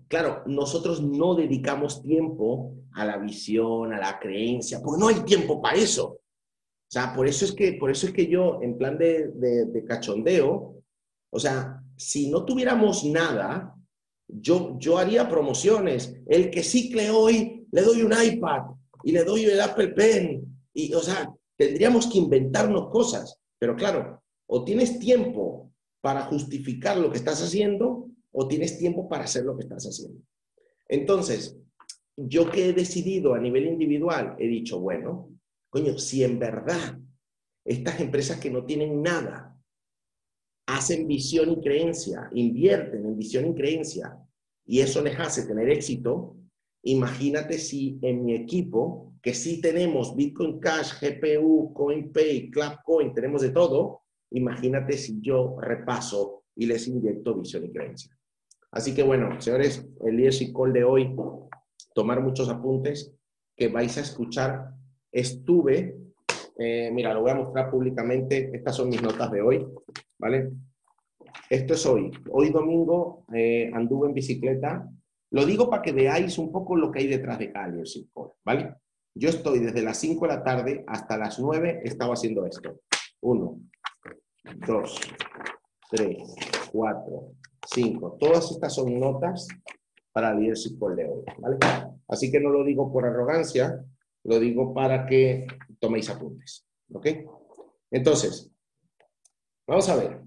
Claro, 0.07 0.45
nosotros 0.47 1.02
no 1.02 1.35
dedicamos 1.35 2.00
tiempo 2.00 2.76
a 2.93 3.05
la 3.05 3.19
visión, 3.19 3.93
a 3.93 3.99
la 3.99 4.21
creencia, 4.21 4.81
porque 4.81 5.00
no 5.00 5.09
hay 5.09 5.25
tiempo 5.25 5.61
para 5.61 5.76
eso. 5.76 6.07
O 6.07 6.90
sea, 6.90 7.12
por 7.12 7.26
eso 7.26 7.45
es 7.45 7.50
que, 7.50 7.73
por 7.73 7.90
eso 7.90 8.07
es 8.07 8.12
que 8.12 8.28
yo, 8.28 8.61
en 8.62 8.78
plan 8.78 8.97
de, 8.97 9.33
de, 9.35 9.67
de 9.67 9.85
cachondeo, 9.85 10.76
o 11.31 11.38
sea, 11.40 11.83
si 11.97 12.31
no 12.31 12.45
tuviéramos 12.45 13.05
nada, 13.05 13.75
yo, 14.29 14.77
yo 14.79 14.99
haría 14.99 15.29
promociones. 15.29 16.15
El 16.27 16.51
que 16.51 16.63
cicle 16.63 17.11
hoy, 17.11 17.67
le 17.73 17.83
doy 17.83 18.03
un 18.03 18.13
iPad 18.13 18.63
y 19.03 19.13
le 19.13 19.25
doy 19.25 19.45
el 19.45 19.61
Apple 19.61 19.89
Pen. 19.89 20.45
Y, 20.73 20.93
o 20.95 21.01
sea, 21.01 21.35
tendríamos 21.57 22.07
que 22.07 22.19
inventarnos 22.19 22.91
cosas. 22.91 23.41
Pero 23.59 23.75
claro, 23.75 24.23
o 24.47 24.65
tienes 24.65 24.99
tiempo 24.99 25.73
para 26.01 26.23
justificar 26.27 26.97
lo 26.99 27.11
que 27.11 27.19
estás 27.19 27.43
haciendo 27.43 28.09
o 28.31 28.47
tienes 28.47 28.79
tiempo 28.79 29.09
para 29.09 29.25
hacer 29.25 29.45
lo 29.45 29.57
que 29.57 29.65
estás 29.65 29.85
haciendo. 29.85 30.21
Entonces, 30.89 31.59
yo 32.17 32.51
que 32.51 32.69
he 32.69 32.73
decidido 32.73 33.35
a 33.35 33.41
nivel 33.41 33.67
individual, 33.67 34.37
he 34.39 34.47
dicho, 34.47 34.81
bueno, 34.81 35.31
coño, 35.71 35.99
si 35.99 36.25
en 36.25 36.39
verdad 36.39 36.99
estas 37.65 38.01
empresas 38.01 38.39
que 38.39 38.51
no 38.51 38.65
tienen 38.65 39.03
nada 39.03 39.58
hacen 40.69 41.09
visión 41.09 41.51
y 41.51 41.61
creencia, 41.63 42.29
invierten 42.35 43.07
en 43.07 43.17
visión 43.17 43.47
y 43.47 43.55
creencia, 43.55 44.19
y 44.67 44.81
eso 44.81 45.03
les 45.03 45.19
hace 45.19 45.47
tener 45.47 45.71
éxito, 45.71 46.37
imagínate 46.83 47.59
si 47.59 47.99
en 48.03 48.23
mi 48.23 48.35
equipo, 48.35 49.15
que 49.23 49.33
sí 49.33 49.63
tenemos 49.63 50.15
Bitcoin 50.15 50.61
Cash, 50.61 50.93
GPU, 51.01 51.73
CoinPay, 51.73 52.51
Clapcoin, 52.51 53.15
tenemos 53.15 53.41
de 53.41 53.49
todo, 53.49 54.03
imagínate 54.31 54.99
si 54.99 55.19
yo 55.23 55.57
repaso 55.59 56.45
y 56.55 56.67
les 56.67 56.87
inyecto 56.87 57.35
visión 57.35 57.65
y 57.65 57.73
creencia. 57.73 58.15
Así 58.71 58.95
que 58.95 59.03
bueno, 59.03 59.41
señores, 59.41 59.89
el 60.05 60.17
leadership 60.19 60.53
call 60.53 60.75
de 60.75 60.85
hoy, 60.85 61.17
tomar 61.95 62.23
muchos 62.23 62.51
apuntes 62.51 63.15
que 63.57 63.69
vais 63.69 63.97
a 63.97 64.03
escuchar. 64.03 64.75
Estuve, 65.11 65.97
eh, 66.59 66.91
mira, 66.93 67.15
lo 67.15 67.23
voy 67.23 67.31
a 67.31 67.37
mostrar 67.37 67.71
públicamente, 67.71 68.50
estas 68.53 68.75
son 68.77 68.88
mis 68.88 69.00
notas 69.00 69.31
de 69.31 69.41
hoy. 69.41 69.67
¿vale? 70.19 70.50
Esto 71.49 71.75
es 71.75 71.87
hoy. 71.87 72.11
Hoy 72.31 72.50
domingo 72.50 73.25
eh, 73.33 73.71
anduve 73.73 74.09
en 74.09 74.15
bicicleta. 74.15 74.88
Lo 75.31 75.47
digo 75.47 75.71
para 75.71 75.83
que 75.83 75.93
veáis 75.93 76.38
un 76.38 76.50
poco 76.50 76.77
lo 76.77 76.91
que 76.91 77.00
hay 77.00 77.07
detrás 77.07 77.38
de 77.38 77.53
cada 77.53 77.73
¿vale? 78.45 78.75
Yo 79.15 79.29
estoy 79.29 79.59
desde 79.61 79.83
las 79.83 79.99
5 79.99 80.27
de 80.27 80.33
la 80.35 80.43
tarde 80.43 80.85
hasta 80.87 81.17
las 81.17 81.38
9, 81.38 81.83
estaba 81.85 82.15
haciendo 82.15 82.47
esto. 82.47 82.81
1, 83.21 83.61
2, 84.67 85.00
3, 85.91 86.19
4, 86.73 87.33
5. 87.67 88.17
Todas 88.19 88.50
estas 88.50 88.75
son 88.75 88.99
notas 88.99 89.49
para 90.12 90.31
el 90.31 90.41
leadership 90.41 90.79
de 90.79 91.09
hoy, 91.09 91.25
¿vale? 91.38 91.59
Así 92.09 92.31
que 92.31 92.41
no 92.41 92.50
lo 92.50 92.65
digo 92.65 92.93
por 92.93 93.05
arrogancia, 93.05 93.85
lo 94.25 94.38
digo 94.38 94.73
para 94.73 95.07
que 95.07 95.47
toméis 95.81 96.11
apuntes, 96.11 96.67
¿ok? 96.93 97.07
Entonces, 97.91 98.53
Vamos 99.69 99.87
a 99.91 99.97
ver. 99.97 100.23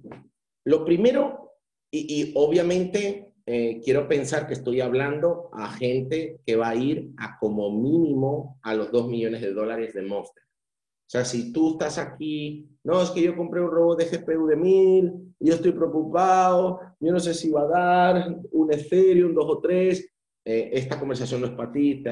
Lo 0.65 0.86
primero, 0.86 1.55
y, 1.91 2.31
obviamente 2.36 3.34
eh, 3.48 3.81
quiero 3.84 4.08
pensar 4.08 4.46
que 4.46 4.53
estoy 4.53 4.81
hablando 4.81 5.50
a 5.51 5.67
gente 5.72 6.39
que 6.46 6.55
va 6.55 6.70
a 6.70 6.75
ir 6.75 7.10
a 7.17 7.39
como 7.39 7.72
mínimo 7.72 8.60
a 8.62 8.75
los 8.75 8.91
2 8.91 9.08
millones 9.08 9.41
de 9.41 9.51
dólares 9.51 9.96
de 9.96 10.03
Monster. 10.03 10.43
O 10.43 11.10
sea, 11.12 11.25
si 11.25 11.51
tú 11.51 11.72
estás 11.72 11.98
aquí, 11.98 12.70
no, 12.84 13.01
es 13.01 13.10
que 13.10 13.24
yo 13.24 13.36
compré 13.36 13.62
un 13.62 13.72
robot 13.72 13.98
de 13.98 14.15
GPU 14.15 14.46
de 14.46 14.55
1000, 14.55 15.36
yo 15.39 15.55
estoy 15.55 15.72
preocupado, 15.72 16.79
yo 17.00 17.12
no 17.12 17.20
sé 17.20 17.34
si 17.34 17.50
va 17.50 17.63
a 17.63 17.67
dar 17.67 18.36
un 18.51 18.72
Ethereum, 18.72 19.34
dos 19.34 19.50
o 19.50 19.60
tres, 19.60 20.08
eh, 20.46 20.70
esta 20.72 21.00
conversación 21.00 21.41
no 21.41 21.48
es 21.48 21.53
para 21.53 21.72
ti, 21.72 22.03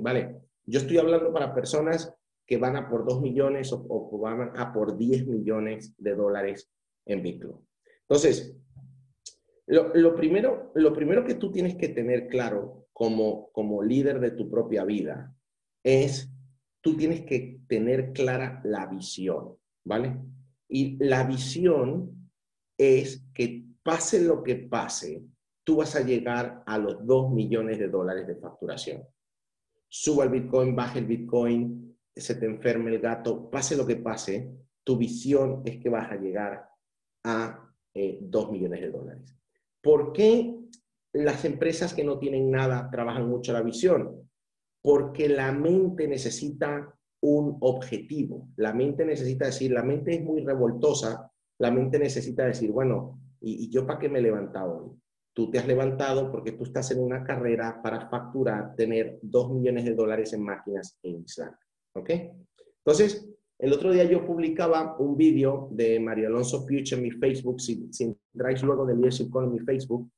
vale. 0.00 0.40
Yo 0.64 0.80
estoy 0.80 0.96
hablando 0.96 1.32
para 1.34 1.54
personas 1.54 2.12
van 2.56 2.76
a 2.76 2.88
por 2.88 3.06
2 3.06 3.20
millones 3.20 3.72
o, 3.72 4.18
van 4.18 4.52
a 4.56 4.72
por 4.72 4.96
10 4.96 5.26
millones 5.26 5.94
de 5.98 6.14
dólares 6.14 6.70
en 7.06 7.22
Bitcoin. 7.22 7.58
Entonces, 8.02 8.56
Lo, 9.66 10.14
primero, 10.14 10.72
lo 10.74 10.92
primero 10.92 11.24
que 11.24 11.34
tú 11.34 11.50
tienes 11.50 11.76
que 11.76 11.88
tener 11.88 12.28
claro 12.28 12.88
como, 12.92 13.50
como 13.52 13.82
líder 13.82 14.20
de 14.20 14.32
tu 14.32 14.50
propia 14.50 14.84
vida 14.84 15.34
es, 15.82 16.30
tú 16.80 16.96
tienes 16.96 17.22
que 17.22 17.60
tener 17.68 18.12
clara 18.12 18.60
la 18.64 18.86
visión, 18.86 19.56
¿vale? 19.84 20.18
Y 20.68 20.96
la 21.02 21.24
visión 21.24 22.30
es 22.76 23.24
que 23.32 23.64
pase 23.82 24.20
lo 24.20 24.42
que 24.42 24.56
pase, 24.56 25.24
tú 25.64 25.76
vas 25.76 25.94
a 25.96 26.04
llegar 26.04 26.62
a 26.66 26.78
los 26.78 27.06
2 27.06 27.32
millones 27.32 27.78
de 27.78 27.88
dólares 27.88 28.26
de 28.26 28.36
facturación. 28.36 29.02
Suba 29.88 30.24
el 30.24 30.30
Bitcoin, 30.30 30.74
baje 30.74 31.00
el 31.00 31.06
Bitcoin, 31.06 31.91
se 32.14 32.34
te 32.34 32.46
enferme 32.46 32.90
el 32.90 33.00
gato, 33.00 33.50
pase 33.50 33.76
lo 33.76 33.86
que 33.86 33.96
pase, 33.96 34.50
tu 34.84 34.96
visión 34.96 35.62
es 35.64 35.78
que 35.78 35.88
vas 35.88 36.10
a 36.10 36.16
llegar 36.16 36.68
a 37.24 37.72
eh, 37.94 38.18
2 38.20 38.50
millones 38.50 38.80
de 38.80 38.90
dólares. 38.90 39.36
¿Por 39.80 40.12
qué 40.12 40.56
las 41.12 41.44
empresas 41.44 41.94
que 41.94 42.04
no 42.04 42.18
tienen 42.18 42.50
nada 42.50 42.88
trabajan 42.90 43.28
mucho 43.28 43.52
la 43.52 43.62
visión? 43.62 44.28
Porque 44.82 45.28
la 45.28 45.52
mente 45.52 46.08
necesita 46.08 46.94
un 47.22 47.56
objetivo. 47.60 48.48
La 48.56 48.72
mente 48.72 49.04
necesita 49.04 49.46
decir, 49.46 49.70
la 49.70 49.82
mente 49.82 50.14
es 50.14 50.22
muy 50.22 50.44
revoltosa, 50.44 51.30
la 51.58 51.70
mente 51.70 51.98
necesita 51.98 52.44
decir, 52.44 52.72
bueno, 52.72 53.20
¿y, 53.40 53.70
yo 53.70 53.86
para 53.86 53.98
qué 53.98 54.08
me 54.08 54.18
he 54.18 54.22
levantado 54.22 54.78
hoy? 54.78 54.90
Tú 55.34 55.50
te 55.50 55.58
has 55.58 55.66
levantado 55.66 56.30
porque 56.30 56.52
tú 56.52 56.64
estás 56.64 56.90
en 56.90 57.00
una 57.00 57.24
carrera 57.24 57.80
para 57.82 58.08
facturar, 58.10 58.74
tener 58.74 59.18
2 59.22 59.52
millones 59.52 59.84
de 59.84 59.94
dólares 59.94 60.32
en 60.32 60.42
máquinas 60.42 60.98
en 61.02 61.22
Islam. 61.22 61.54
¿Ok? 61.94 62.10
Entonces, 62.78 63.28
el 63.58 63.72
otro 63.72 63.92
día 63.92 64.04
yo 64.04 64.26
publicaba 64.26 64.96
un 64.98 65.16
vídeo 65.16 65.68
de 65.70 66.00
Mario 66.00 66.28
Alonso 66.28 66.66
Puch 66.66 66.92
en 66.92 67.02
mi 67.02 67.10
Facebook. 67.10 67.60
Si, 67.60 67.92
si 67.92 68.16
entráis 68.34 68.62
luego 68.62 68.84
de 68.86 68.94
Leadership 68.94 69.30
Call 69.32 69.44
en 69.44 69.52
mi 69.52 69.60
Facebook, 69.60 70.10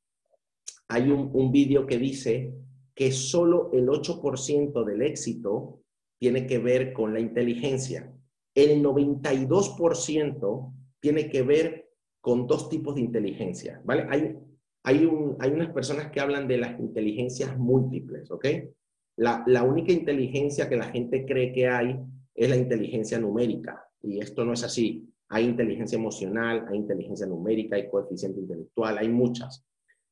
hay 0.88 1.10
un, 1.10 1.30
un 1.32 1.52
vídeo 1.52 1.86
que 1.86 1.98
dice 1.98 2.54
que 2.94 3.12
solo 3.12 3.70
el 3.72 3.88
8% 3.88 4.84
del 4.84 5.02
éxito 5.02 5.80
tiene 6.18 6.46
que 6.46 6.58
ver 6.58 6.92
con 6.92 7.12
la 7.12 7.20
inteligencia. 7.20 8.10
El 8.54 8.82
92% 8.82 10.72
tiene 11.00 11.28
que 11.28 11.42
ver 11.42 11.90
con 12.20 12.46
dos 12.46 12.70
tipos 12.70 12.94
de 12.94 13.02
inteligencia, 13.02 13.82
¿vale? 13.84 14.06
Hay, 14.08 14.38
hay, 14.84 15.04
un, 15.04 15.36
hay 15.40 15.50
unas 15.50 15.70
personas 15.74 16.10
que 16.10 16.20
hablan 16.20 16.48
de 16.48 16.56
las 16.56 16.80
inteligencias 16.80 17.58
múltiples, 17.58 18.30
¿ok? 18.30 18.46
La, 19.16 19.62
única 19.62 19.92
inteligencia 19.92 20.68
que 20.68 20.76
la 20.76 20.88
gente 20.88 21.24
cree 21.24 21.52
que 21.52 21.68
hay 21.68 21.98
es 22.34 22.50
la 22.50 22.56
inteligencia 22.56 23.18
numérica, 23.18 23.88
y 24.02 24.18
esto 24.18 24.44
no 24.44 24.52
es 24.52 24.64
así. 24.64 25.08
Hay 25.28 25.44
inteligencia 25.44 25.96
emocional, 25.96 26.66
hay 26.68 26.76
inteligencia 26.78 27.26
numérica, 27.26 27.76
hay 27.76 27.88
coeficiente 27.88 28.40
intelectual, 28.40 28.98
hay 28.98 29.08
muchas. 29.08 29.64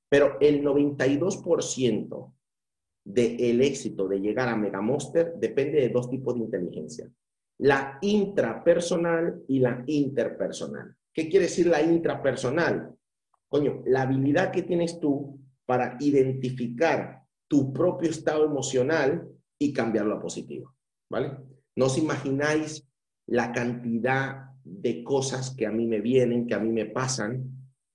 Pero 0.09 0.38
el 0.41 0.62
92% 0.62 2.33
del 3.05 3.61
éxito 3.62 4.07
de 4.07 4.21
llegar 4.21 4.49
a 4.49 4.57
Mega 4.57 4.81
Monster 4.81 5.35
depende 5.37 5.81
de 5.81 5.88
dos 5.88 6.09
tipos 6.09 6.35
de 6.35 6.41
inteligencia. 6.41 7.11
La 7.59 7.99
intrapersonal 8.01 9.43
y 9.49 9.59
la 9.59 9.83
interpersonal. 9.87 10.95
¿Qué 11.12 11.29
quiere 11.29 11.47
decir 11.47 11.67
la 11.67 11.83
intrapersonal? 11.83 12.95
Coño, 13.49 13.83
la 13.87 14.03
habilidad 14.03 14.51
que 14.51 14.62
tienes 14.62 14.99
tú 14.99 15.38
para 15.67 15.97
identificar 16.01 17.22
tu 17.53 17.71
propio 17.71 18.09
estado 18.09 18.47
emocional 18.47 19.29
y 19.59 19.75
cambiarlo 19.75 20.15
a 20.15 20.23
positivo, 20.23 20.75
¿vale? 21.11 21.37
No 21.77 21.85
os 21.85 21.99
imagináis 21.99 22.88
la 23.27 23.53
cantidad 23.53 24.47
de 24.65 25.05
cosas 25.05 25.55
que 25.55 25.67
a 25.67 25.71
mí 25.71 25.87
me 25.87 26.01
vienen, 26.01 26.47
que 26.47 26.55
a 26.55 26.59
mí 26.59 26.73
me 26.73 26.87
pasan, 26.87 27.45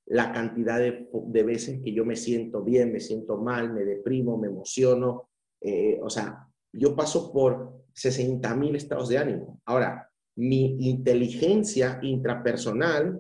la 0.06 0.32
cantidad 0.32 0.78
de, 0.78 1.44
veces 1.44 1.82
que 1.84 1.92
yo 1.92 2.06
me 2.06 2.16
siento 2.16 2.62
bien, 2.62 2.94
me 2.94 3.00
siento 3.00 3.38
mal, 3.38 3.74
me 3.74 3.84
deprimo, 3.84 4.38
me 4.38 4.48
emociono. 4.48 5.32
Eh, 5.60 6.00
o 6.04 6.10
sea, 6.12 6.48
yo 6.72 6.96
paso 6.96 7.34
por 7.34 7.82
60.000 7.96 8.76
estados 8.76 9.10
de 9.10 9.18
ánimo. 9.18 9.60
Ahora, 9.66 10.08
mi 10.36 10.88
inteligencia 10.88 11.98
intrapersonal, 12.04 13.20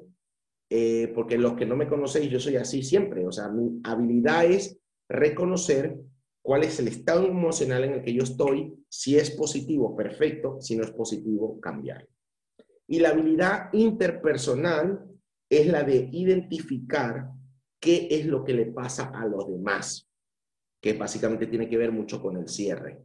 eh, 0.69 1.11
porque 1.15 1.39
los 1.39 1.53
que 1.53 1.65
no 1.65 1.75
me 1.75 1.87
conocéis, 1.87 2.29
yo 2.29 2.39
soy 2.39 2.57
así 2.57 2.83
siempre. 2.83 3.25
O 3.25 3.31
sea, 3.31 3.49
mi 3.49 3.81
habilidad 3.83 4.45
es 4.45 4.77
reconocer 5.09 5.97
cuál 6.47 6.63
es 6.63 6.79
el 6.79 6.87
estado 6.87 7.27
emocional 7.27 7.83
en 7.83 7.95
el 7.95 8.01
que 8.01 8.13
yo 8.13 8.23
estoy. 8.23 8.73
Si 8.87 9.17
es 9.17 9.31
positivo, 9.31 9.93
perfecto. 9.97 10.61
Si 10.61 10.77
no 10.77 10.85
es 10.85 10.91
positivo, 10.91 11.59
cambiar. 11.59 12.07
Y 12.87 12.99
la 12.99 13.09
habilidad 13.09 13.67
interpersonal 13.73 15.05
es 15.49 15.67
la 15.67 15.83
de 15.83 16.07
identificar 16.09 17.31
qué 17.81 18.07
es 18.09 18.27
lo 18.27 18.45
que 18.45 18.53
le 18.53 18.67
pasa 18.67 19.11
a 19.13 19.25
los 19.25 19.51
demás, 19.51 20.09
que 20.81 20.93
básicamente 20.93 21.47
tiene 21.47 21.67
que 21.67 21.75
ver 21.75 21.91
mucho 21.91 22.21
con 22.21 22.37
el 22.37 22.47
cierre. 22.47 23.03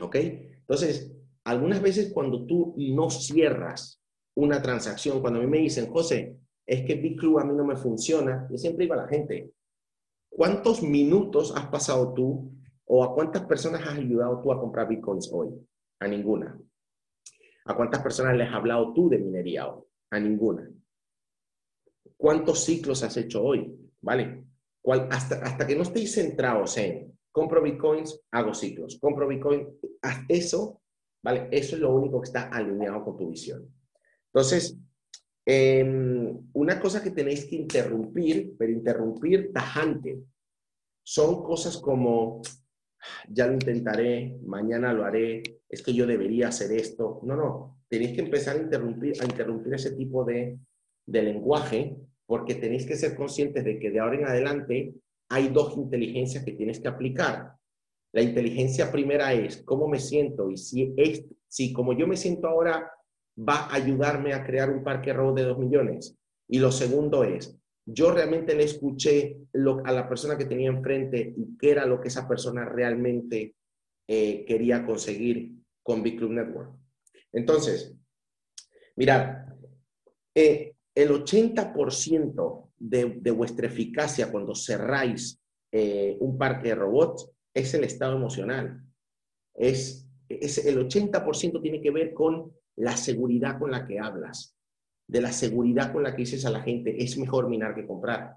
¿Ok? 0.00 0.14
Entonces, 0.14 1.12
algunas 1.42 1.82
veces 1.82 2.12
cuando 2.12 2.46
tú 2.46 2.76
no 2.76 3.10
cierras 3.10 4.00
una 4.36 4.62
transacción, 4.62 5.20
cuando 5.20 5.40
a 5.40 5.42
mí 5.42 5.48
me 5.48 5.58
dicen, 5.58 5.90
José, 5.90 6.36
es 6.64 6.86
que 6.86 6.94
Big 6.94 7.18
Club 7.18 7.40
a 7.40 7.44
mí 7.44 7.56
no 7.56 7.64
me 7.64 7.74
funciona, 7.74 8.46
yo 8.48 8.56
siempre 8.56 8.84
digo 8.84 8.94
a 8.94 8.98
la 8.98 9.08
gente, 9.08 9.50
¿cuántos 10.36 10.82
minutos 10.82 11.54
has 11.56 11.66
pasado 11.66 12.12
tú 12.14 12.52
o 12.86 13.04
a 13.04 13.14
cuántas 13.14 13.44
personas 13.44 13.82
has 13.86 13.98
ayudado 13.98 14.40
tú 14.40 14.52
a 14.52 14.60
comprar 14.60 14.88
bitcoins 14.88 15.30
hoy? 15.32 15.50
A 16.00 16.08
ninguna. 16.08 16.58
¿A 17.64 17.76
cuántas 17.76 18.02
personas 18.02 18.36
les 18.36 18.48
has 18.48 18.54
hablado 18.54 18.92
tú 18.92 19.08
de 19.08 19.18
minería 19.18 19.68
hoy? 19.68 19.84
A 20.10 20.18
ninguna. 20.18 20.68
¿Cuántos 22.16 22.64
ciclos 22.64 23.02
has 23.02 23.16
hecho 23.16 23.42
hoy? 23.42 23.72
¿Vale? 24.00 24.44
hasta, 25.10 25.36
hasta 25.36 25.64
que 25.64 25.76
no 25.76 25.82
estéis 25.82 26.14
centrados 26.14 26.76
en 26.76 27.16
compro 27.30 27.62
bitcoins, 27.62 28.20
hago 28.30 28.52
ciclos. 28.52 28.98
Compro 29.00 29.28
bitcoin, 29.28 29.68
eso, 30.28 30.82
¿vale? 31.22 31.48
Eso 31.50 31.76
es 31.76 31.82
lo 31.82 31.94
único 31.94 32.20
que 32.20 32.26
está 32.26 32.48
alineado 32.48 33.04
con 33.04 33.16
tu 33.16 33.30
visión. 33.30 33.72
Entonces, 34.26 34.76
em, 35.44 36.38
una 36.52 36.80
cosa 36.80 37.02
que 37.02 37.10
tenéis 37.10 37.46
que 37.46 37.56
interrumpir, 37.56 38.54
pero 38.58 38.72
interrumpir 38.72 39.52
tajante, 39.52 40.22
son 41.04 41.42
cosas 41.42 41.76
como, 41.78 42.42
ya 43.28 43.46
lo 43.46 43.54
intentaré, 43.54 44.38
mañana 44.44 44.92
lo 44.92 45.04
haré, 45.04 45.42
es 45.68 45.82
que 45.82 45.94
yo 45.94 46.06
debería 46.06 46.48
hacer 46.48 46.72
esto. 46.72 47.20
No, 47.24 47.36
no, 47.36 47.80
tenéis 47.88 48.12
que 48.12 48.20
empezar 48.20 48.56
a 48.56 48.62
interrumpir, 48.62 49.20
a 49.20 49.24
interrumpir 49.24 49.74
ese 49.74 49.92
tipo 49.92 50.24
de, 50.24 50.58
de 51.06 51.22
lenguaje 51.22 51.96
porque 52.26 52.54
tenéis 52.54 52.86
que 52.86 52.96
ser 52.96 53.14
conscientes 53.16 53.64
de 53.64 53.78
que 53.78 53.90
de 53.90 54.00
ahora 54.00 54.16
en 54.16 54.26
adelante 54.26 54.94
hay 55.28 55.48
dos 55.48 55.76
inteligencias 55.76 56.44
que 56.44 56.52
tienes 56.52 56.80
que 56.80 56.88
aplicar. 56.88 57.52
La 58.12 58.22
inteligencia 58.22 58.92
primera 58.92 59.32
es 59.32 59.62
cómo 59.62 59.88
me 59.88 59.98
siento 59.98 60.50
y 60.50 60.56
si, 60.56 60.94
es, 60.96 61.24
si 61.48 61.72
como 61.72 61.92
yo 61.94 62.06
me 62.06 62.16
siento 62.16 62.48
ahora 62.48 62.90
va 63.38 63.66
a 63.66 63.74
ayudarme 63.74 64.34
a 64.34 64.44
crear 64.44 64.70
un 64.70 64.84
parque 64.84 65.12
robo 65.12 65.32
de 65.32 65.44
dos 65.44 65.58
millones. 65.58 66.16
Y 66.48 66.58
lo 66.58 66.70
segundo 66.70 67.24
es, 67.24 67.58
yo 67.84 68.12
realmente 68.12 68.54
le 68.54 68.64
escuché 68.64 69.38
a 69.84 69.92
la 69.92 70.08
persona 70.08 70.36
que 70.38 70.44
tenía 70.44 70.68
enfrente 70.68 71.34
y 71.36 71.56
qué 71.58 71.70
era 71.70 71.86
lo 71.86 72.00
que 72.00 72.08
esa 72.08 72.28
persona 72.28 72.64
realmente 72.64 73.54
eh, 74.06 74.44
quería 74.46 74.84
conseguir 74.84 75.52
con 75.82 76.02
Big 76.02 76.18
Club 76.18 76.32
Network. 76.32 76.74
Entonces, 77.32 77.94
mirad, 78.96 79.46
eh, 80.34 80.74
el 80.94 81.10
80% 81.10 82.70
de, 82.78 83.18
de, 83.20 83.30
vuestra 83.30 83.66
eficacia 83.66 84.30
cuando 84.30 84.54
cerráis 84.54 85.40
eh, 85.72 86.16
un 86.20 86.36
parque 86.36 86.68
de 86.68 86.74
robots 86.74 87.30
es 87.54 87.72
el 87.74 87.84
estado 87.84 88.16
emocional. 88.16 88.82
Es, 89.54 90.06
es, 90.28 90.64
el 90.66 90.78
80% 90.86 91.62
tiene 91.62 91.80
que 91.80 91.90
ver 91.90 92.12
con 92.12 92.52
la 92.76 92.96
seguridad 92.96 93.58
con 93.58 93.70
la 93.70 93.86
que 93.86 93.98
hablas, 93.98 94.56
de 95.08 95.20
la 95.20 95.32
seguridad 95.32 95.92
con 95.92 96.02
la 96.02 96.12
que 96.12 96.22
dices 96.22 96.44
a 96.44 96.50
la 96.50 96.62
gente, 96.62 97.02
es 97.02 97.18
mejor 97.18 97.48
minar 97.48 97.74
que 97.74 97.86
comprar, 97.86 98.36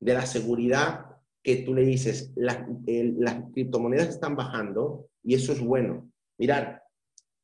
de 0.00 0.14
la 0.14 0.26
seguridad 0.26 1.16
que 1.42 1.56
tú 1.62 1.74
le 1.74 1.82
dices, 1.82 2.32
las, 2.36 2.58
las 2.86 3.50
criptomonedas 3.52 4.08
están 4.08 4.36
bajando 4.36 5.08
y 5.22 5.34
eso 5.34 5.52
es 5.52 5.60
bueno. 5.60 6.10
Mirar, 6.38 6.82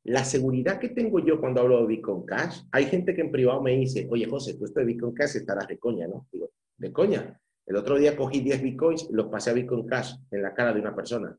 la 0.04 0.24
seguridad 0.24 0.78
que 0.78 0.90
tengo 0.90 1.18
yo 1.20 1.40
cuando 1.40 1.62
hablo 1.62 1.80
de 1.80 1.86
Bitcoin 1.86 2.24
Cash, 2.24 2.62
hay 2.72 2.86
gente 2.86 3.14
que 3.14 3.22
en 3.22 3.32
privado 3.32 3.62
me 3.62 3.72
dice, 3.72 4.06
oye 4.10 4.26
José, 4.26 4.54
tú 4.54 4.66
esto 4.66 4.80
de 4.80 4.86
Bitcoin 4.86 5.14
Cash 5.14 5.36
estarás 5.36 5.66
de 5.66 5.78
coña, 5.78 6.06
¿no? 6.06 6.28
Digo, 6.30 6.50
de 6.76 6.92
coña. 6.92 7.40
El 7.66 7.76
otro 7.76 7.96
día 7.96 8.14
cogí 8.14 8.40
10 8.40 8.62
Bitcoins 8.62 9.08
y 9.10 9.14
los 9.14 9.28
pasé 9.28 9.50
a 9.50 9.54
Bitcoin 9.54 9.86
Cash 9.86 10.14
en 10.30 10.42
la 10.42 10.52
cara 10.52 10.74
de 10.74 10.80
una 10.80 10.94
persona. 10.94 11.34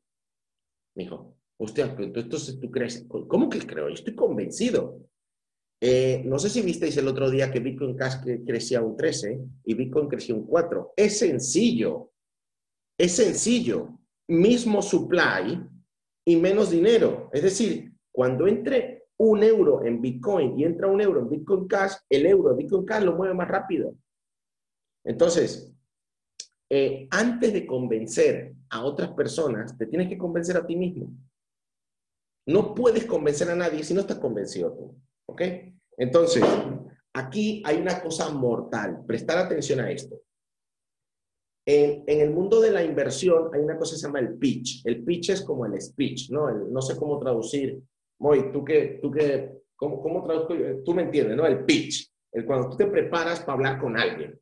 Me 0.96 1.04
dijo, 1.04 1.38
hostia, 1.58 1.96
entonces 1.98 2.60
tú 2.60 2.70
crees, 2.70 3.06
¿cómo 3.08 3.50
que 3.50 3.60
creo? 3.60 3.88
Yo 3.90 3.96
estoy 3.96 4.16
convencido. 4.16 5.00
Eh, 5.82 6.24
no 6.26 6.40
sé 6.40 6.50
si 6.50 6.62
visteis 6.62 6.98
el 6.98 7.08
otro 7.08 7.30
día 7.30 7.52
que 7.52 7.60
Bitcoin 7.60 7.96
Cash 7.96 8.16
crecía 8.46 8.82
un 8.82 8.96
13 8.96 9.40
y 9.66 9.74
Bitcoin 9.74 10.08
crecía 10.08 10.36
un 10.36 10.46
4. 10.46 10.94
Es 10.96 11.20
sencillo. 11.20 12.12
Es 12.98 13.14
sencillo. 13.14 14.00
Mismo 14.28 14.82
supply 14.82 15.62
y 16.26 16.36
menos 16.38 16.72
dinero. 16.72 17.30
Es 17.34 17.44
decir, 17.44 17.94
cuando 18.12 18.48
entre 18.48 19.06
un 19.18 19.44
euro 19.44 19.86
en 19.86 20.02
Bitcoin 20.02 20.60
y 20.60 20.64
entra 20.64 20.88
un 20.88 21.02
euro 21.02 21.22
en 21.22 21.30
Bitcoin 21.30 21.68
Cash, 21.68 21.94
el 22.10 22.26
euro 22.26 22.50
de 22.52 22.64
Bitcoin 22.64 22.86
Cash 22.86 23.04
lo 23.04 23.16
mueve 23.16 23.34
más 23.34 23.48
rápido. 23.48 23.96
Entonces, 25.04 25.72
eh, 26.70 27.08
antes 27.12 27.54
de 27.54 27.66
convencer 27.66 28.56
a 28.70 28.84
otras 28.84 29.12
personas, 29.12 29.78
te 29.78 29.86
tienes 29.86 30.10
que 30.10 30.18
convencer 30.18 30.58
a 30.58 30.66
ti 30.66 30.76
mismo. 30.76 31.12
No 32.48 32.76
puedes 32.76 33.06
convencer 33.06 33.50
a 33.50 33.56
nadie 33.56 33.84
si 33.84 33.94
no 33.94 34.02
estás 34.02 34.20
convencido 34.20 34.74
tú. 34.74 34.96
¿Ok? 35.28 35.42
Entonces, 35.98 36.44
aquí 37.14 37.64
hay 37.66 37.78
una 37.78 38.02
cosa 38.02 38.30
mortal. 38.30 39.04
Prestar 39.06 39.38
atención 39.40 39.80
a 39.80 39.92
esto. 39.92 40.22
En, 41.68 42.04
el 42.08 42.30
mundo 42.30 42.62
de 42.62 42.72
la 42.72 42.84
inversión 42.84 43.50
hay 43.54 43.62
una 43.62 43.78
cosa 43.78 43.94
que 43.96 44.00
se 44.00 44.06
llama 44.06 44.20
el 44.20 44.38
pitch. 44.38 44.86
El 44.86 45.04
pitch 45.04 45.32
es 45.32 45.42
como 45.42 45.66
el 45.66 45.82
speech, 45.82 46.30
¿no? 46.30 46.52
no 46.52 46.82
sé 46.82 46.96
cómo 46.96 47.20
traducir. 47.20 47.82
Moy, 48.20 48.52
tú 48.52 48.64
que, 48.64 49.00
tú 49.02 49.12
que, 49.12 49.52
¿cómo, 49.76 50.00
cómo 50.02 50.24
traduzco? 50.24 50.54
Tú 50.86 50.94
me 50.94 51.02
entiendes, 51.02 51.36
¿no? 51.36 51.46
El 51.46 51.66
pitch. 51.66 52.12
El 52.32 52.46
cuando 52.46 52.70
tú 52.70 52.78
te 52.78 52.86
preparas 52.86 53.40
para 53.40 53.54
hablar 53.54 53.80
con 53.80 53.98
alguien. 53.98 54.40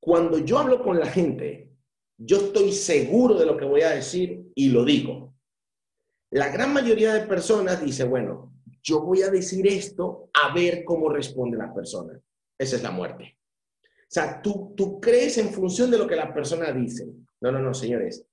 Cuando 0.00 0.38
yo 0.38 0.58
hablo 0.58 0.82
con 0.82 0.98
la 0.98 1.06
gente, 1.06 1.70
yo 2.16 2.36
estoy 2.36 2.72
seguro 2.72 3.34
de 3.34 3.46
lo 3.46 3.56
que 3.56 3.64
voy 3.64 3.82
a 3.82 3.90
decir 3.90 4.44
y 4.54 4.68
lo 4.68 4.84
digo. 4.84 5.33
La 6.34 6.48
gran 6.48 6.72
mayoría 6.72 7.14
de 7.14 7.28
personas 7.28 7.80
dice, 7.80 8.02
bueno, 8.02 8.52
yo 8.82 9.02
voy 9.02 9.22
a 9.22 9.30
decir 9.30 9.68
esto 9.68 10.30
a 10.32 10.52
ver 10.52 10.82
cómo 10.82 11.08
responde 11.08 11.56
la 11.56 11.72
persona. 11.72 12.20
Esa 12.58 12.74
es 12.74 12.82
la 12.82 12.90
muerte. 12.90 13.38
O 13.84 14.08
sea, 14.08 14.42
tú, 14.42 14.74
tú 14.76 15.00
crees 15.00 15.38
en 15.38 15.50
función 15.50 15.92
de 15.92 15.98
lo 15.98 16.08
que 16.08 16.16
la 16.16 16.34
persona 16.34 16.72
dice. 16.72 17.06
No, 17.40 17.52
no, 17.52 17.60
no, 17.60 17.72
señores. 17.72 18.26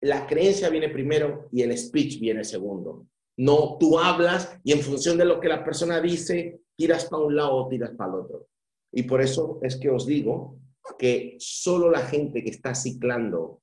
La 0.00 0.26
creencia 0.26 0.70
viene 0.70 0.88
primero 0.88 1.48
y 1.52 1.62
el 1.62 1.78
speech 1.78 2.18
viene 2.18 2.42
segundo. 2.42 3.06
No, 3.36 3.76
tú 3.78 3.96
hablas 3.96 4.58
y 4.64 4.72
en 4.72 4.80
función 4.80 5.16
de 5.16 5.26
lo 5.26 5.38
que 5.38 5.46
la 5.48 5.64
persona 5.64 6.00
dice, 6.00 6.62
tiras 6.74 7.04
para 7.04 7.22
un 7.22 7.36
lado 7.36 7.54
o 7.54 7.68
tiras 7.68 7.92
para 7.96 8.10
el 8.10 8.20
otro. 8.22 8.48
Y 8.90 9.04
por 9.04 9.20
eso 9.20 9.60
es 9.62 9.76
que 9.76 9.88
os 9.88 10.04
digo 10.04 10.58
que 10.98 11.36
solo 11.38 11.92
la 11.92 12.00
gente 12.00 12.42
que 12.42 12.50
está 12.50 12.74
ciclando 12.74 13.62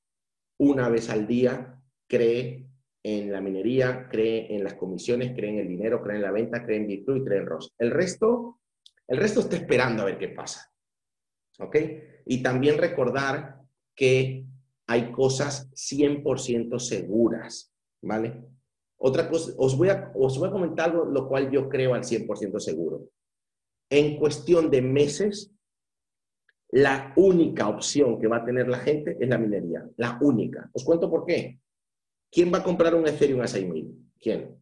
una 0.58 0.88
vez 0.88 1.10
al 1.10 1.28
día 1.28 1.82
cree 2.08 2.66
en 3.04 3.32
la 3.32 3.42
minería, 3.42 4.08
cree 4.10 4.56
en 4.56 4.64
las 4.64 4.76
comisiones, 4.76 5.34
cree 5.36 5.50
en 5.50 5.60
el 5.60 5.68
dinero, 5.68 6.02
cree 6.02 6.16
en 6.16 6.22
la 6.22 6.32
venta, 6.32 6.64
cree 6.64 6.78
en 6.78 6.88
Bitcoin 6.88 7.22
y 7.22 7.26
cree 7.26 7.40
en 7.40 7.46
ROS. 7.46 7.74
El 7.78 7.92
resto, 7.92 8.62
el 9.08 9.18
resto 9.18 9.42
está 9.42 9.58
esperando 9.58 10.04
a 10.04 10.06
ver 10.06 10.18
qué 10.18 10.30
pasa. 10.30 10.72
¿Ok? 11.60 11.76
Y 12.26 12.42
también 12.42 12.78
recordar 12.78 13.60
que 13.94 14.46
hay 14.88 15.12
cosas 15.12 15.70
100% 15.72 16.80
seguras, 16.80 17.74
¿vale? 18.02 18.42
Otra 18.98 19.30
cosa, 19.30 19.52
os 19.58 19.78
voy 19.78 19.90
a, 19.90 20.12
os 20.16 20.40
voy 20.40 20.48
a 20.48 20.52
comentar 20.52 20.94
lo, 20.94 21.28
cual 21.28 21.52
yo 21.52 21.68
creo 21.68 21.94
al 21.94 22.04
100% 22.04 22.60
seguro. 22.60 23.10
En 23.90 24.18
cuestión 24.18 24.70
de 24.72 24.82
meses, 24.82 25.52
la 26.70 27.14
única 27.18 27.68
opción 27.68 28.20
que 28.20 28.28
va 28.28 28.38
a 28.38 28.46
tener 28.46 28.68
la 28.68 28.80
gente 28.80 29.18
es 29.20 29.30
la 29.30 29.38
minería. 29.38 29.88
La 29.98 30.18
única. 30.22 30.70
Os 30.74 30.84
cuento 30.84 31.10
por 31.10 31.26
qué. 31.26 31.60
¿Quién 32.34 32.52
va 32.52 32.58
a 32.58 32.64
comprar 32.64 32.96
un 32.96 33.08
Ethereum 33.08 33.42
a 33.42 33.46
6.000? 33.46 33.96
¿Quién? 34.20 34.58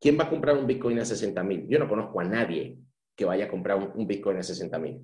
¿Quién 0.00 0.18
va 0.18 0.24
a 0.24 0.30
comprar 0.30 0.56
un 0.56 0.66
Bitcoin 0.66 0.98
a 0.98 1.02
60.000? 1.02 1.68
Yo 1.68 1.78
no 1.78 1.88
conozco 1.88 2.20
a 2.20 2.24
nadie 2.24 2.78
que 3.14 3.26
vaya 3.26 3.44
a 3.44 3.48
comprar 3.50 3.92
un, 3.94 4.06
Bitcoin 4.06 4.38
a 4.38 4.42
60 4.42 4.78
mil. 4.78 5.00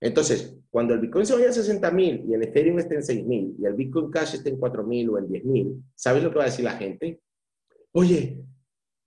Entonces, 0.00 0.58
cuando 0.70 0.92
el 0.94 1.00
Bitcoin 1.00 1.24
se 1.24 1.34
vaya 1.34 1.48
a 1.48 1.52
60 1.52 1.90
mil 1.92 2.24
y 2.28 2.34
el 2.34 2.42
Ethereum 2.42 2.78
esté 2.78 2.96
en 2.96 3.04
6 3.04 3.24
mil 3.24 3.54
y 3.58 3.64
el 3.64 3.74
Bitcoin 3.74 4.10
Cash 4.10 4.34
esté 4.34 4.50
en 4.50 4.58
4 4.58 4.84
mil 4.84 5.08
o 5.10 5.18
en 5.18 5.28
10 5.28 5.44
mil, 5.44 5.82
¿sabes 5.94 6.22
lo 6.22 6.30
que 6.30 6.38
va 6.38 6.42
a 6.42 6.46
decir 6.46 6.64
la 6.64 6.72
gente? 6.72 7.20
Oye, 7.92 8.44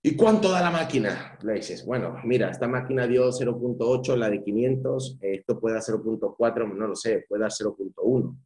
¿y 0.02 0.16
cuánto 0.16 0.50
da 0.50 0.62
la 0.62 0.72
máquina? 0.72 1.38
Le 1.44 1.56
dices, 1.56 1.86
bueno, 1.86 2.16
mira, 2.24 2.50
esta 2.50 2.68
máquina 2.68 3.06
dio 3.06 3.30
0.8, 3.30 4.16
la 4.16 4.30
de 4.30 4.42
500, 4.42 5.18
esto 5.22 5.60
puede 5.60 5.76
dar 5.76 5.84
0.4, 5.84 6.74
no 6.74 6.88
lo 6.88 6.96
sé, 6.96 7.26
puede 7.28 7.42
dar 7.42 7.52
0.1. 7.52 8.38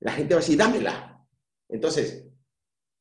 La 0.00 0.12
gente 0.12 0.34
va 0.34 0.40
a 0.40 0.42
decir, 0.42 0.58
dámela. 0.58 1.13
Entonces, 1.68 2.26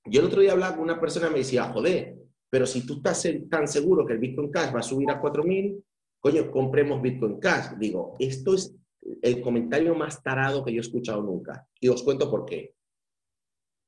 yo 0.06 0.20
el 0.20 0.28
otro 0.28 0.42
día 0.42 0.52
hablaba 0.52 0.76
con 0.76 0.84
una 0.84 1.00
persona 1.00 1.28
y 1.28 1.32
me 1.32 1.38
decía, 1.40 1.66
joder, 1.72 2.18
pero 2.50 2.66
si 2.66 2.86
tú 2.86 2.96
estás 2.96 3.28
tan 3.50 3.68
seguro 3.68 4.06
que 4.06 4.14
el 4.14 4.20
Bitcoin 4.20 4.52
Cash 4.52 4.74
va 4.74 4.80
a 4.80 4.84
subir 4.84 5.10
a 5.10 5.20
4000, 5.20 5.84
coño, 6.20 6.52
compremos 6.52 7.02
Bitcoin 7.02 7.40
Cash. 7.40 7.78
Digo, 7.78 8.16
esto 8.20 8.54
es 8.54 8.76
el 9.22 9.42
comentario 9.42 9.96
más 9.96 10.22
tarado 10.22 10.64
que 10.64 10.72
yo 10.72 10.78
he 10.78 10.82
escuchado 10.82 11.22
nunca. 11.22 11.68
Y 11.80 11.88
os 11.88 12.04
cuento 12.04 12.30
por 12.30 12.46
qué. 12.46 12.76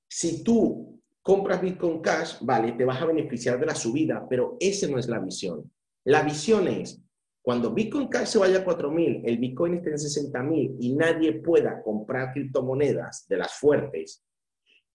Si 0.10 0.44
tú 0.44 1.02
compras 1.22 1.62
Bitcoin 1.62 2.02
Cash, 2.02 2.38
vale, 2.42 2.74
te 2.74 2.86
vas 2.86 3.02
a 3.02 3.06
beneficiar 3.06 3.60
de 3.60 3.66
la 3.66 3.76
subida, 3.76 4.26
pero 4.30 4.58
esa 4.60 4.88
no 4.88 4.98
es 4.98 5.08
la 5.08 5.20
visión. 5.20 5.72
La 6.06 6.24
visión 6.24 6.68
es, 6.68 7.02
cuando 7.42 7.72
Bitcoin 7.72 8.08
Cash 8.08 8.28
se 8.28 8.40
vaya 8.40 8.60
a 8.60 8.66
4.000, 8.66 9.22
el 9.26 9.38
Bitcoin 9.38 9.76
esté 9.76 9.90
en 9.90 9.98
60.000 9.98 10.78
y 10.80 10.96
nadie 10.96 11.34
pueda 11.42 11.82
comprar 11.84 12.34
criptomonedas 12.34 13.28
de 13.28 13.38
las 13.38 13.54
fuertes, 13.54 14.24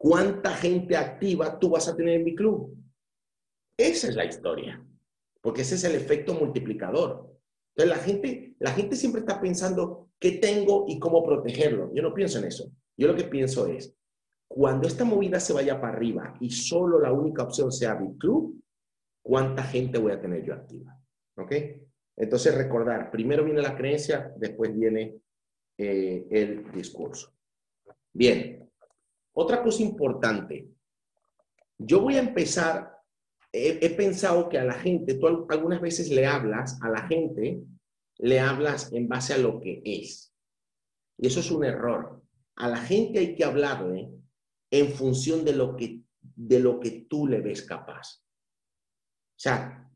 ¿cuánta 0.01 0.55
gente 0.55 0.97
activa 0.97 1.59
tú 1.59 1.69
vas 1.69 1.87
a 1.87 1.95
tener 1.95 2.15
en 2.17 2.25
mi 2.25 2.35
club? 2.35 2.75
Esa 3.77 4.09
es 4.09 4.17
la 4.17 4.25
historia, 4.25 4.83
porque 5.43 5.61
ese 5.61 5.75
es 5.75 5.85
el 5.85 5.95
efecto 5.95 6.33
multiplicador. 6.33 7.37
Entonces 7.77 7.97
la 7.99 8.03
gente, 8.03 8.55
la 8.59 8.71
gente 8.71 8.97
siempre 8.97 9.21
está 9.21 9.39
pensando 9.39 10.09
qué 10.19 10.33
tengo 10.33 10.87
y 10.89 10.99
cómo 10.99 11.23
protegerlo. 11.23 11.93
Yo 11.93 12.03
no 12.03 12.15
pienso 12.15 12.39
en 12.39 12.47
eso. 12.47 12.73
Yo 12.97 13.09
lo 13.09 13.15
que 13.15 13.25
pienso 13.25 13.67
es, 13.67 13.95
cuando 14.49 14.89
esta 14.89 15.05
movida 15.05 15.39
se 15.39 15.53
vaya 15.53 15.79
para 15.79 15.93
arriba 15.93 16.35
y 16.41 16.51
solo 16.51 16.99
la 16.99 17.13
única 17.13 17.43
opción 17.43 17.71
sea 17.71 17.95
BitClub, 17.95 18.59
¿cuánta 19.23 19.63
gente 19.65 19.99
voy 19.99 20.13
a 20.13 20.21
tener 20.21 20.43
yo 20.45 20.55
activa? 20.55 20.99
¿Ok? 21.37 21.53
Entonces 22.17 22.55
recordar, 22.55 23.11
primero 23.11 23.45
viene 23.45 23.61
la 23.61 23.77
creencia, 23.77 24.33
después 24.39 24.75
viene 24.75 25.21
eh, 25.77 26.27
el 26.31 26.73
discurso. 26.73 27.35
Bien, 28.15 28.70
otra 29.41 29.63
cosa 29.63 29.83
importante. 29.83 30.69
Yo 31.79 32.01
voy 32.01 32.17
a 32.17 32.21
empezar 32.21 33.01
he, 33.53 33.91
pensado 33.91 34.49
que 34.49 34.59
a 34.59 34.65
la 34.65 34.75
gente, 34.75 35.15
tú 35.15 35.47
algunas 35.49 35.81
veces 35.81 36.11
le 36.11 36.27
hablas 36.27 36.81
a 36.83 36.89
la 36.89 37.07
gente, 37.07 37.63
le 38.19 38.41
hablas 38.41 38.93
en 38.93 39.09
base 39.09 39.35
a 39.35 39.39
lo 39.39 39.61
que 39.61 39.83
es. 39.85 40.33
Y 41.19 41.27
eso 41.27 41.41
es 41.41 41.51
un 41.51 41.65
error. 41.65 42.23
A 42.57 42.69
la 42.69 42.79
gente 42.79 43.19
hay 43.19 43.35
que 43.35 43.45
hablarle 43.45 44.11
en 44.71 44.93
función 44.93 45.45
de 45.45 45.55
lo 45.55 45.77
que, 45.77 46.01
de 46.21 46.61
lo 46.61 46.79
que 46.79 47.07
tú 47.09 47.27
le 47.27 47.41
ves 47.41 47.63
capaz. 47.63 48.23
O 49.37 49.43
sea, 49.43 49.91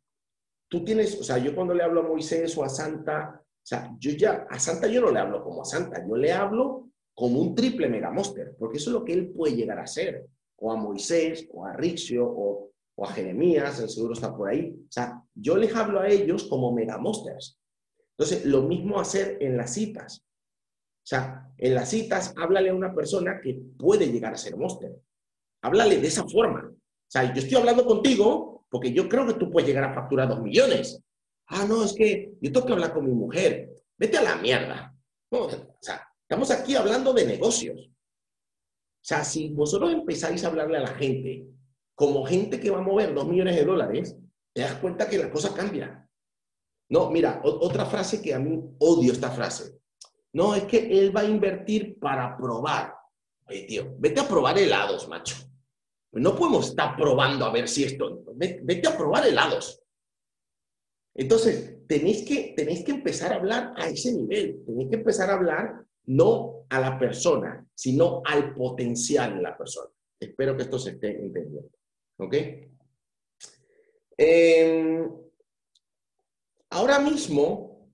tú 0.68 0.85
tienes, 0.85 1.20
o 1.20 1.22
sea, 1.22 1.38
yo 1.38 1.54
cuando 1.54 1.74
le 1.74 1.85
hablo 1.85 2.00
a 2.00 2.09
Moisés 2.09 2.57
o 2.57 2.64
a 2.64 2.68
Santa, 2.68 3.40
o 3.40 3.66
sea, 3.66 3.94
yo 3.98 4.12
ya, 4.12 4.46
a 4.50 4.59
Santa 4.59 4.88
yo 4.88 5.00
no 5.00 5.11
le 5.11 5.20
hablo 5.20 5.42
como 5.44 5.62
a 5.62 5.66
Santa, 5.66 6.04
yo 6.07 6.16
le 6.16 6.33
hablo 6.33 6.90
como 7.14 7.40
un 7.40 7.55
triple 7.55 7.88
megamonster, 7.88 8.55
porque 8.59 8.79
eso 8.79 8.90
es 8.90 8.94
lo 8.94 9.05
que 9.05 9.12
él 9.12 9.29
puede 9.31 9.55
llegar 9.55 9.79
a 9.79 9.87
ser, 9.87 10.27
o 10.57 10.72
a 10.72 10.77
Moisés, 10.77 11.48
o 11.53 11.64
a 11.64 11.72
Rixio, 11.72 12.27
o, 12.27 12.70
o 12.96 13.05
a 13.05 13.12
Jeremías, 13.12 13.81
el 13.81 13.88
seguro 13.88 14.14
está 14.14 14.37
por 14.37 14.48
ahí. 14.48 14.74
O 14.88 14.92
sea, 14.92 15.22
yo 15.35 15.57
les 15.57 15.74
hablo 15.74 16.00
a 16.00 16.09
ellos 16.09 16.44
como 16.44 16.72
megamosters. 16.72 17.59
Entonces, 18.16 18.44
lo 18.44 18.62
mismo 18.62 19.00
hacer 19.00 19.38
en 19.40 19.57
las 19.57 19.74
citas. 19.74 20.24
O 21.05 21.07
sea, 21.07 21.50
en 21.59 21.74
las 21.74 21.90
citas, 21.90 22.33
háblale 22.37 22.70
a 22.70 22.74
una 22.74 22.94
persona 22.94 23.40
que 23.40 23.61
puede 23.79 24.11
llegar 24.11 24.33
a 24.33 24.38
ser 24.38 24.57
monster. 24.57 24.96
Háblale 25.62 25.98
de 25.98 26.09
esa 26.09 26.27
forma. 26.27 26.70
O 26.70 27.11
sea, 27.11 27.33
yo 27.33 27.40
estoy 27.40 27.59
hablando 27.59 27.85
contigo 27.85 28.66
porque 28.70 28.92
yo 28.92 29.09
creo 29.09 29.27
que 29.27 29.35
tú 29.35 29.50
puedes 29.50 29.68
llegar 29.68 29.85
a 29.85 29.94
facturar 29.94 30.29
dos 30.29 30.40
millones. 30.40 31.00
Ah, 31.46 31.64
no, 31.68 31.85
es 31.85 31.92
que 31.92 32.33
yo 32.40 32.50
tengo 32.50 32.66
que 32.66 32.72
hablar 32.72 32.92
con 32.92 33.05
mi 33.05 33.12
mujer. 33.12 33.70
Vete 33.96 34.18
a 34.18 34.22
la 34.22 34.37
mierda. 34.37 34.94
o 35.31 35.50
sea, 35.81 36.09
estamos 36.28 36.50
aquí 36.50 36.74
hablando 36.74 37.12
de 37.12 37.26
negocios. 37.26 37.88
O 37.88 39.06
sea, 39.06 39.24
si 39.24 39.50
vosotros 39.50 39.92
empezáis 39.92 40.42
a 40.44 40.48
hablarle 40.48 40.78
a 40.78 40.82
la 40.82 40.94
gente 40.94 41.46
como 41.94 42.24
gente 42.24 42.58
que 42.58 42.70
va 42.70 42.78
a 42.78 42.82
mover 42.82 43.14
dos 43.14 43.28
millones 43.28 43.54
de 43.56 43.64
dólares, 43.64 44.16
te 44.52 44.62
das 44.62 44.74
cuenta 44.76 45.08
que 45.08 45.18
la 45.18 45.30
cosa 45.30 45.54
cambia. 45.54 46.08
No, 46.88 47.10
mira, 47.10 47.40
otra 47.44 47.87
frase 47.87 48.22
que 48.22 48.34
a 48.34 48.38
mí 48.38 48.60
odio 48.78 49.12
esta 49.12 49.30
frase. 49.30 49.78
No, 50.32 50.54
es 50.54 50.64
que 50.64 50.98
él 50.98 51.16
va 51.16 51.20
a 51.20 51.26
invertir 51.26 51.98
para 51.98 52.37
probar. 52.37 52.94
Oye, 53.46 53.64
tío, 53.64 53.94
vete 53.98 54.20
a 54.20 54.28
probar 54.28 54.58
helados, 54.58 55.08
macho. 55.08 55.37
No 56.12 56.34
podemos 56.34 56.68
estar 56.68 56.96
probando 56.96 57.44
a 57.44 57.52
ver 57.52 57.68
si 57.68 57.84
esto. 57.84 58.24
Vete 58.34 58.88
a 58.88 58.96
probar 58.96 59.26
helados. 59.26 59.82
Entonces, 61.14 61.87
tenéis 61.87 62.24
que, 62.24 62.54
tenéis 62.56 62.84
que 62.84 62.92
empezar 62.92 63.32
a 63.32 63.37
hablar 63.37 63.74
a 63.76 63.88
ese 63.88 64.12
nivel. 64.12 64.64
Tenéis 64.64 64.88
que 64.90 64.96
empezar 64.96 65.30
a 65.30 65.34
hablar 65.34 65.84
no 66.06 66.66
a 66.68 66.80
la 66.80 66.98
persona, 66.98 67.66
sino 67.74 68.22
al 68.24 68.54
potencial 68.54 69.36
de 69.36 69.42
la 69.42 69.56
persona. 69.56 69.90
Espero 70.18 70.56
que 70.56 70.62
esto 70.62 70.78
se 70.78 70.90
esté 70.90 71.20
entendiendo. 71.20 71.70
¿Ok? 72.18 72.34
Em, 74.16 75.10
ahora 76.70 76.98
mismo 77.00 77.92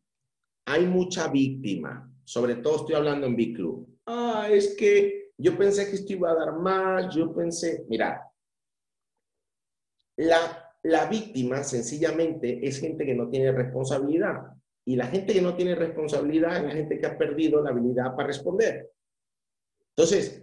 hay 0.66 0.86
mucha 0.86 1.28
víctima, 1.28 2.12
sobre 2.24 2.56
todo 2.56 2.76
estoy 2.76 2.94
hablando 2.94 3.26
en 3.26 3.36
Big 3.36 3.56
Club. 3.56 3.98
Ah, 4.06 4.48
es 4.50 4.76
que 4.76 5.32
yo 5.38 5.56
pensé 5.56 5.88
que 5.88 5.96
esto 5.96 6.12
iba 6.12 6.30
a 6.30 6.34
dar 6.34 6.52
más, 6.58 7.14
yo 7.14 7.34
pensé, 7.34 7.86
mira, 7.88 8.30
la, 10.16 10.74
la 10.82 11.06
víctima 11.06 11.62
sencillamente 11.64 12.66
es 12.66 12.78
gente 12.78 13.06
que 13.06 13.14
no 13.14 13.30
tiene 13.30 13.52
responsabilidad 13.52 14.59
Y 14.90 14.96
la 14.96 15.06
gente 15.06 15.32
que 15.32 15.40
no 15.40 15.54
tiene 15.54 15.76
responsabilidad 15.76 16.56
es 16.56 16.64
la 16.64 16.70
gente 16.72 16.98
que 16.98 17.06
ha 17.06 17.16
perdido 17.16 17.62
la 17.62 17.70
habilidad 17.70 18.16
para 18.16 18.26
responder. 18.26 18.90
Entonces, 19.90 20.42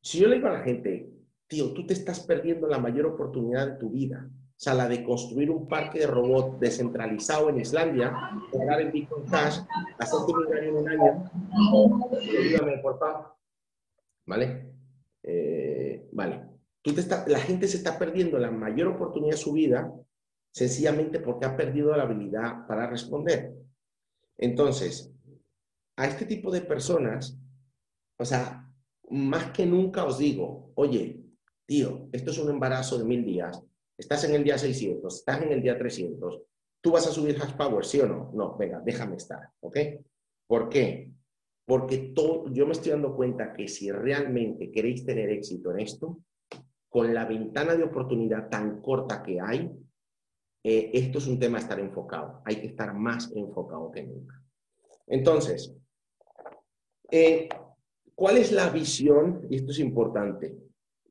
si 0.00 0.18
yo 0.18 0.28
le 0.28 0.36
digo 0.36 0.48
a 0.48 0.54
la 0.54 0.62
gente, 0.62 1.12
tío, 1.46 1.74
tú 1.74 1.86
te 1.86 1.92
estás 1.92 2.20
perdiendo 2.20 2.66
la 2.68 2.78
mayor 2.78 3.04
oportunidad 3.04 3.72
de 3.72 3.76
tu 3.76 3.90
vida, 3.90 4.30
o 4.32 4.54
sea, 4.56 4.72
la 4.72 4.88
de 4.88 5.04
construir 5.04 5.50
un 5.50 5.68
parque 5.68 5.98
de 5.98 6.06
robots 6.06 6.58
descentralizado 6.58 7.50
en 7.50 7.60
Islandia, 7.60 8.14
pagar 8.50 8.80
en 8.80 8.92
Bitcoin 8.92 9.26
Cash, 9.26 9.58
hacerte 9.98 10.32
millonario 10.32 10.70
en 10.70 10.76
un 10.76 10.88
año, 10.88 11.30
ayúdame, 12.40 12.78
por 12.78 12.98
favor. 12.98 13.34
¿Vale? 14.24 14.72
Eh, 15.22 16.08
vale. 16.12 16.46
Tú 16.80 16.94
te 16.94 17.02
está, 17.02 17.26
la 17.28 17.40
gente 17.40 17.68
se 17.68 17.76
está 17.76 17.98
perdiendo 17.98 18.38
la 18.38 18.50
mayor 18.50 18.86
oportunidad 18.86 19.32
de 19.32 19.42
su 19.42 19.52
vida 19.52 19.92
sencillamente 20.52 21.20
porque 21.20 21.46
ha 21.46 21.56
perdido 21.56 21.96
la 21.96 22.02
habilidad 22.02 22.66
para 22.66 22.88
responder. 22.88 23.54
Entonces, 24.38 25.12
a 25.96 26.06
este 26.06 26.24
tipo 26.24 26.50
de 26.50 26.62
personas, 26.62 27.38
o 28.18 28.24
sea, 28.24 28.68
más 29.10 29.50
que 29.52 29.66
nunca 29.66 30.04
os 30.04 30.18
digo, 30.18 30.72
oye, 30.74 31.20
tío, 31.66 32.08
esto 32.12 32.30
es 32.30 32.38
un 32.38 32.50
embarazo 32.50 32.98
de 32.98 33.04
mil 33.04 33.24
días, 33.24 33.62
estás 33.98 34.24
en 34.24 34.34
el 34.34 34.44
día 34.44 34.56
600, 34.56 35.14
estás 35.14 35.42
en 35.42 35.52
el 35.52 35.62
día 35.62 35.76
300, 35.76 36.42
¿tú 36.80 36.92
vas 36.92 37.06
a 37.06 37.12
subir 37.12 37.36
hash 37.40 37.54
power, 37.54 37.84
sí 37.84 38.00
o 38.00 38.06
no? 38.06 38.30
No, 38.34 38.56
venga, 38.56 38.80
déjame 38.80 39.16
estar, 39.16 39.50
¿ok? 39.60 39.76
¿Por 40.46 40.68
qué? 40.68 41.12
Porque 41.66 42.12
yo 42.50 42.66
me 42.66 42.72
estoy 42.72 42.92
dando 42.92 43.14
cuenta 43.14 43.52
que 43.52 43.68
si 43.68 43.92
realmente 43.92 44.72
queréis 44.72 45.04
tener 45.04 45.30
éxito 45.30 45.70
en 45.72 45.80
esto, 45.80 46.18
con 46.88 47.14
la 47.14 47.24
ventana 47.24 47.76
de 47.76 47.84
oportunidad 47.84 48.48
tan 48.48 48.80
corta 48.80 49.22
que 49.22 49.40
hay, 49.40 49.70
eh, 50.62 50.90
esto 50.92 51.18
es 51.18 51.26
un 51.26 51.38
tema 51.38 51.58
a 51.58 51.62
estar 51.62 51.80
enfocado. 51.80 52.42
Hay 52.44 52.56
que 52.56 52.66
estar 52.68 52.94
más 52.94 53.32
enfocado 53.34 53.90
que 53.90 54.02
nunca. 54.02 54.42
Entonces, 55.06 55.74
eh, 57.10 57.48
¿cuál 58.14 58.36
es 58.36 58.52
la 58.52 58.68
visión? 58.68 59.46
Y 59.48 59.56
esto 59.56 59.72
es 59.72 59.78
importante. 59.78 60.56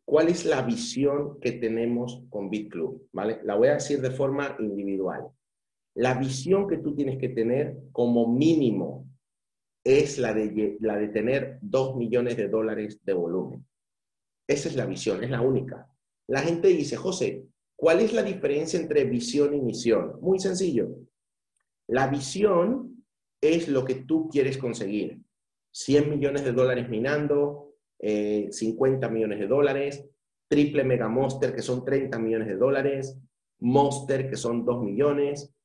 ¿Cuál 0.06 0.30
es 0.30 0.46
la 0.46 0.62
visión 0.62 1.40
que 1.40 1.54
tenemos 1.54 2.24
con 2.30 2.50
BitClub? 2.50 3.10
¿Vale? 3.12 3.42
La 3.44 3.56
voy 3.56 3.68
a 3.68 3.76
decir 3.76 4.02
de 4.02 4.12
forma 4.12 4.56
individual. 4.60 5.28
La 5.96 6.16
visión 6.16 6.68
que 6.68 6.78
tú 6.78 6.96
tienes 6.96 7.18
que 7.18 7.30
tener 7.30 7.78
como 7.92 8.28
mínimo 8.28 9.08
es 9.84 10.18
la 10.18 10.34
de, 10.34 10.78
la 10.80 10.98
de 10.98 11.10
tener 11.10 11.60
2 11.62 11.96
millones 11.96 12.38
de 12.38 12.48
dólares 12.48 13.00
de 13.04 13.14
volumen. 13.14 13.66
Esa 14.48 14.70
es 14.70 14.76
la 14.76 14.86
visión, 14.86 15.24
es 15.24 15.30
la 15.30 15.42
única. 15.42 15.88
La 16.28 16.42
gente 16.42 16.70
dice, 16.70 16.96
José, 16.96 17.46
¿Cuál 17.80 18.02
es 18.02 18.12
la 18.12 18.24
diferencia 18.24 18.78
entre 18.78 19.06
visión 19.06 19.54
y 19.54 19.62
misión? 19.62 20.20
Muy 20.20 20.38
sencillo. 20.38 20.90
La 21.88 22.08
visión 22.08 23.06
es 23.40 23.70
lo 23.70 23.86
que 23.86 23.96
tú 23.96 24.28
quieres 24.28 24.58
conseguir. 24.58 25.22
100 25.72 26.10
millones 26.10 26.44
de 26.44 26.52
dólares 26.52 26.90
minando, 26.90 27.76
50 28.02 29.08
eh, 29.08 29.10
millones 29.10 29.40
de 29.40 29.48
dólares, 29.48 30.06
triple 30.50 30.84
mega 30.84 31.08
monster 31.08 31.56
que 31.56 31.62
son 31.62 31.86
30 31.86 32.20
millones 32.20 32.50
de 32.50 32.58
dólares, 32.58 33.18
monster 33.60 34.30
que 34.30 34.36
son 34.36 34.66
2 34.66 34.84
millones, 34.84 35.56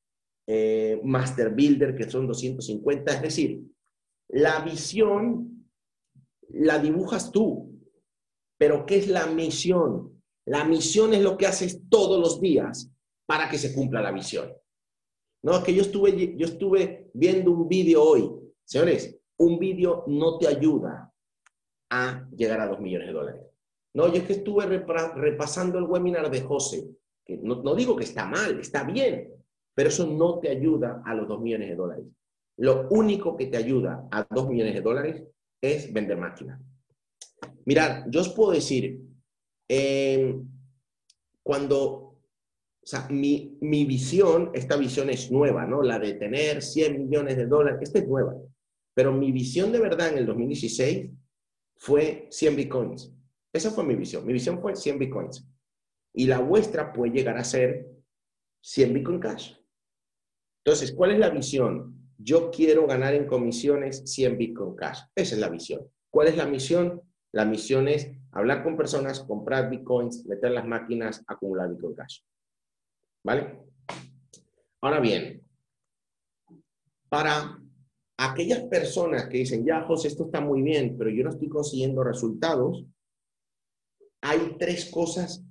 eh, 0.47 1.01
master 1.03 1.49
builder 1.49 1.97
que 1.97 2.09
son 2.09 2.27
250. 2.27 3.13
Es 3.13 3.21
decir, 3.23 3.61
la 4.29 4.61
visión 4.61 5.67
la 6.47 6.79
dibujas 6.79 7.29
tú, 7.29 7.77
pero 8.57 8.85
¿qué 8.85 8.99
es 8.99 9.09
la 9.09 9.25
misión? 9.25 10.14
La 10.45 10.63
misión 10.63 11.13
es 11.13 11.21
lo 11.21 11.37
que 11.37 11.47
haces 11.47 11.81
todos 11.89 12.19
los 12.19 12.39
días 12.39 12.91
para 13.25 13.49
que 13.49 13.57
se 13.57 13.73
cumpla 13.73 14.01
la 14.01 14.11
visión. 14.11 14.51
No, 15.43 15.57
es 15.57 15.63
que 15.63 15.73
yo 15.73 15.81
estuve, 15.81 16.35
yo 16.37 16.45
estuve 16.45 17.09
viendo 17.13 17.51
un 17.51 17.67
vídeo 17.67 18.03
hoy. 18.03 18.31
Señores, 18.63 19.17
un 19.37 19.59
vídeo 19.59 20.03
no 20.07 20.37
te 20.37 20.47
ayuda 20.47 21.11
a 21.89 22.27
llegar 22.35 22.61
a 22.61 22.67
dos 22.67 22.79
millones 22.79 23.07
de 23.07 23.13
dólares. 23.13 23.41
No, 23.93 24.07
yo 24.07 24.15
es 24.15 24.23
que 24.23 24.33
estuve 24.33 24.65
repasando 24.65 25.77
el 25.79 25.85
webinar 25.85 26.29
de 26.29 26.41
José, 26.41 26.89
que 27.23 27.37
no, 27.37 27.63
no 27.63 27.75
digo 27.75 27.95
que 27.95 28.03
está 28.03 28.25
mal, 28.25 28.59
está 28.59 28.83
bien, 28.83 29.33
pero 29.73 29.89
eso 29.89 30.05
no 30.05 30.39
te 30.39 30.49
ayuda 30.49 31.01
a 31.05 31.13
los 31.13 31.27
dos 31.27 31.41
millones 31.41 31.69
de 31.69 31.75
dólares. 31.75 32.05
Lo 32.57 32.87
único 32.89 33.35
que 33.35 33.47
te 33.47 33.57
ayuda 33.57 34.07
a 34.11 34.25
dos 34.29 34.49
millones 34.49 34.73
de 34.73 34.81
dólares 34.81 35.23
es 35.61 35.91
vender 35.91 36.17
máquinas. 36.17 36.59
Mirad, 37.65 38.05
yo 38.09 38.21
os 38.21 38.29
puedo 38.29 38.51
decir, 38.51 38.99
eh, 39.67 40.35
cuando, 41.43 42.19
mi, 43.09 43.57
mi, 43.61 43.85
visión, 43.85 44.51
esta 44.53 44.77
visión 44.77 45.09
es 45.09 45.31
nueva, 45.31 45.65
¿no? 45.65 45.81
La 45.81 45.99
de 45.99 46.13
tener 46.13 46.61
100 46.61 47.05
millones 47.05 47.37
de 47.37 47.47
dólares, 47.47 47.79
esta 47.81 47.99
es 47.99 48.07
nueva. 48.07 48.35
Pero 48.93 49.11
mi 49.11 49.31
visión 49.31 49.71
de 49.71 49.79
verdad 49.79 50.09
en 50.09 50.19
el 50.19 50.25
2016 50.25 51.11
fue 51.77 52.27
100 52.31 52.55
bitcoins. 52.55 53.13
Esa 53.53 53.71
fue 53.71 53.83
mi 53.83 53.95
visión. 53.95 54.25
Mi 54.25 54.33
visión 54.33 54.59
fue 54.61 54.75
100 54.75 54.99
bitcoins. 54.99 55.47
Y 56.13 56.27
la 56.27 56.39
vuestra 56.39 56.93
puede 56.93 57.11
llegar 57.11 57.37
a 57.37 57.43
ser 57.43 57.87
100 58.61 58.93
bitcoin 58.93 59.19
cash. 59.19 59.53
Entonces, 60.63 60.93
¿cuál 60.93 61.11
es 61.11 61.19
la 61.19 61.29
visión? 61.29 62.09
Yo 62.17 62.49
quiero 62.49 62.87
ganar 62.87 63.13
en 63.13 63.27
comisiones 63.27 64.03
100 64.05 64.37
bitcoin 64.37 64.75
cash. 64.75 64.99
Esa 65.15 65.35
es 65.35 65.41
la 65.41 65.49
visión. 65.49 65.87
¿Cuál 66.09 66.29
es 66.29 66.37
la 66.37 66.47
misión? 66.47 67.01
La 67.33 67.45
misión 67.45 67.87
es 67.87 68.09
hablar 68.35 68.63
con 68.63 68.77
personas, 68.77 69.21
comprar 69.21 69.69
bitcoins, 69.69 70.25
meter 70.25 70.51
las 70.51 70.67
máquinas, 70.67 71.23
acumular 71.25 71.69
bitcoin 71.69 71.95
cash. 71.95 72.19
¿Vale? 73.23 73.59
Ahora 74.81 74.99
bien, 74.99 75.41
para 77.09 77.57
aquellas 78.17 78.63
personas 78.63 79.27
que 79.27 79.39
dicen, 79.39 79.65
ya, 79.65 79.81
José, 79.83 80.09
esto 80.09 80.25
está 80.25 80.41
muy 80.41 80.61
bien, 80.61 80.95
pero 80.97 81.09
yo 81.09 81.23
no 81.23 81.31
estoy 81.31 81.49
consiguiendo 81.49 82.03
resultados, 82.03 82.85
hay 84.21 84.55
tres 84.59 84.91
cosas 84.91 85.43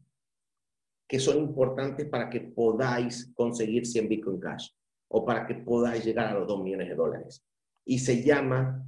que 1.08 1.18
son 1.18 1.38
importantes 1.38 2.08
para 2.08 2.28
que 2.28 2.40
podáis 2.40 3.32
conseguir 3.34 3.86
100 3.86 4.08
Bitcoin 4.08 4.40
Cash 4.40 4.70
o 5.08 5.24
para 5.24 5.46
que 5.46 5.54
podáis 5.54 6.04
llegar 6.04 6.26
a 6.26 6.38
los 6.38 6.48
2 6.48 6.62
millones 6.62 6.88
de 6.88 6.94
dólares. 6.94 7.44
Y 7.84 7.98
se 7.98 8.22
llama 8.22 8.84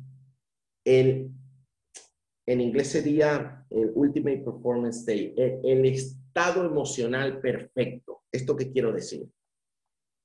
el 0.84 1.30
en 2.46 2.60
inglés 2.60 2.88
sería 2.88 3.66
el 3.70 3.90
Ultimate 3.94 4.38
Performance 4.38 4.98
State, 5.00 5.34
el, 5.64 5.84
estado 5.84 6.64
emocional 6.64 7.40
perfecto. 7.40 8.22
¿Esto 8.30 8.56
qué 8.56 8.70
quiero 8.70 8.92
decir? 8.92 9.26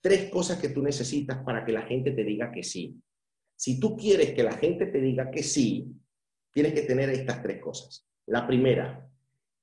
Tres 0.01 0.29
cosas 0.29 0.59
que 0.59 0.69
tú 0.69 0.81
necesitas 0.83 1.43
para 1.43 1.65
que 1.65 1.71
la 1.71 1.83
gente 1.83 2.11
te 2.11 2.23
diga 2.23 2.51
que 2.51 2.63
sí. 2.63 2.99
Si 3.55 3.79
tú 3.79 3.95
quieres 3.95 4.33
que 4.33 4.43
la 4.43 4.57
gente 4.57 4.87
te 4.87 4.99
diga 4.99 5.31
que 5.31 5.41
sí, 5.41 5.87
tienes 6.53 6.73
que 6.73 6.81
tener 6.81 7.09
estas 7.09 7.41
tres 7.41 7.61
cosas. 7.61 8.05
La 8.27 8.45
primera, 8.45 9.09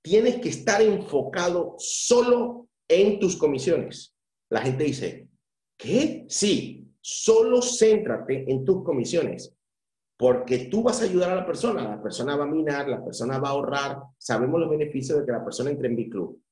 tienes 0.03 0.37
que 0.37 0.49
estar 0.49 0.81
enfocado 0.83 1.75
solo 1.79 2.69
en 2.89 3.19
tus 3.19 3.37
comisiones. 3.37 4.17
La 4.51 4.63
gente 4.63 4.85
dice, 4.85 5.29
¿qué? 5.77 6.25
Sí, 6.29 6.89
solo 7.01 7.61
céntrate 7.61 8.51
en 8.51 8.65
tus 8.65 8.83
comisiones. 8.83 9.58
Porque 10.19 10.67
tú 10.71 10.83
vas 10.83 11.01
a 11.01 11.05
ayudar 11.05 11.31
a 11.31 11.37
la 11.37 11.47
persona, 11.47 11.83
la 11.83 12.03
persona 12.03 12.35
va 12.35 12.45
a 12.45 12.49
minar, 12.49 12.89
la 12.89 13.05
persona 13.05 13.39
va 13.39 13.49
a 13.49 13.53
ahorrar, 13.53 14.03
sabemos 14.19 14.59
los 14.59 14.69
beneficios 14.69 15.21
de 15.21 15.25
que 15.25 15.33
la 15.33 15.45
persona 15.45 15.71
entre 15.71 15.89
en 15.89 15.97
B-Club. 15.97 16.43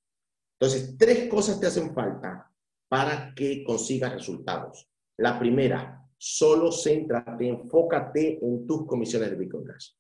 Entonces, 0.59 0.97
tres 0.97 1.29
cosas 1.29 1.59
te 1.59 1.67
hacen 1.67 1.93
falta 1.93 2.51
para 2.89 3.35
que 3.35 3.65
consigas 3.65 4.13
resultados. 4.13 4.89
La 5.19 5.39
primera, 5.39 6.07
solo 6.17 6.71
céntrate, 6.71 7.49
enfócate 7.49 8.39
en 8.41 8.67
tus 8.67 8.87
comisiones 8.87 9.31
de 9.31 9.37
Bitcoin 9.37 9.65
Cash. 9.65 9.91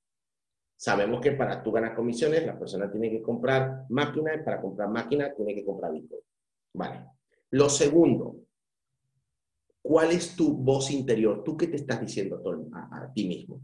Sabemos 0.79 1.20
que 1.20 1.33
para 1.33 1.62
tú 1.62 1.72
ganar 1.72 1.94
comisiones, 1.94 2.46
la 2.46 2.59
persona 2.59 2.90
tiene 2.90 3.11
que 3.11 3.22
comprar 3.22 3.85
máquinas, 3.88 4.42
para 4.44 4.61
comprar 4.61 4.88
máquinas 4.90 5.35
tiene 5.35 5.55
que 5.55 5.64
comprar 5.64 5.92
Bitcoin. 5.92 6.20
Vale. 6.74 7.05
Lo 7.50 7.68
segundo, 7.68 8.45
¿Cuál 9.87 10.11
es 10.11 10.35
tu 10.35 10.53
voz 10.53 10.90
interior? 10.90 11.44
¿Tú 11.44 11.57
qué 11.57 11.68
te 11.68 11.77
estás 11.77 12.01
diciendo 12.01 12.42
a, 12.72 13.05
a, 13.05 13.12
ti 13.12 13.25
mismo? 13.25 13.62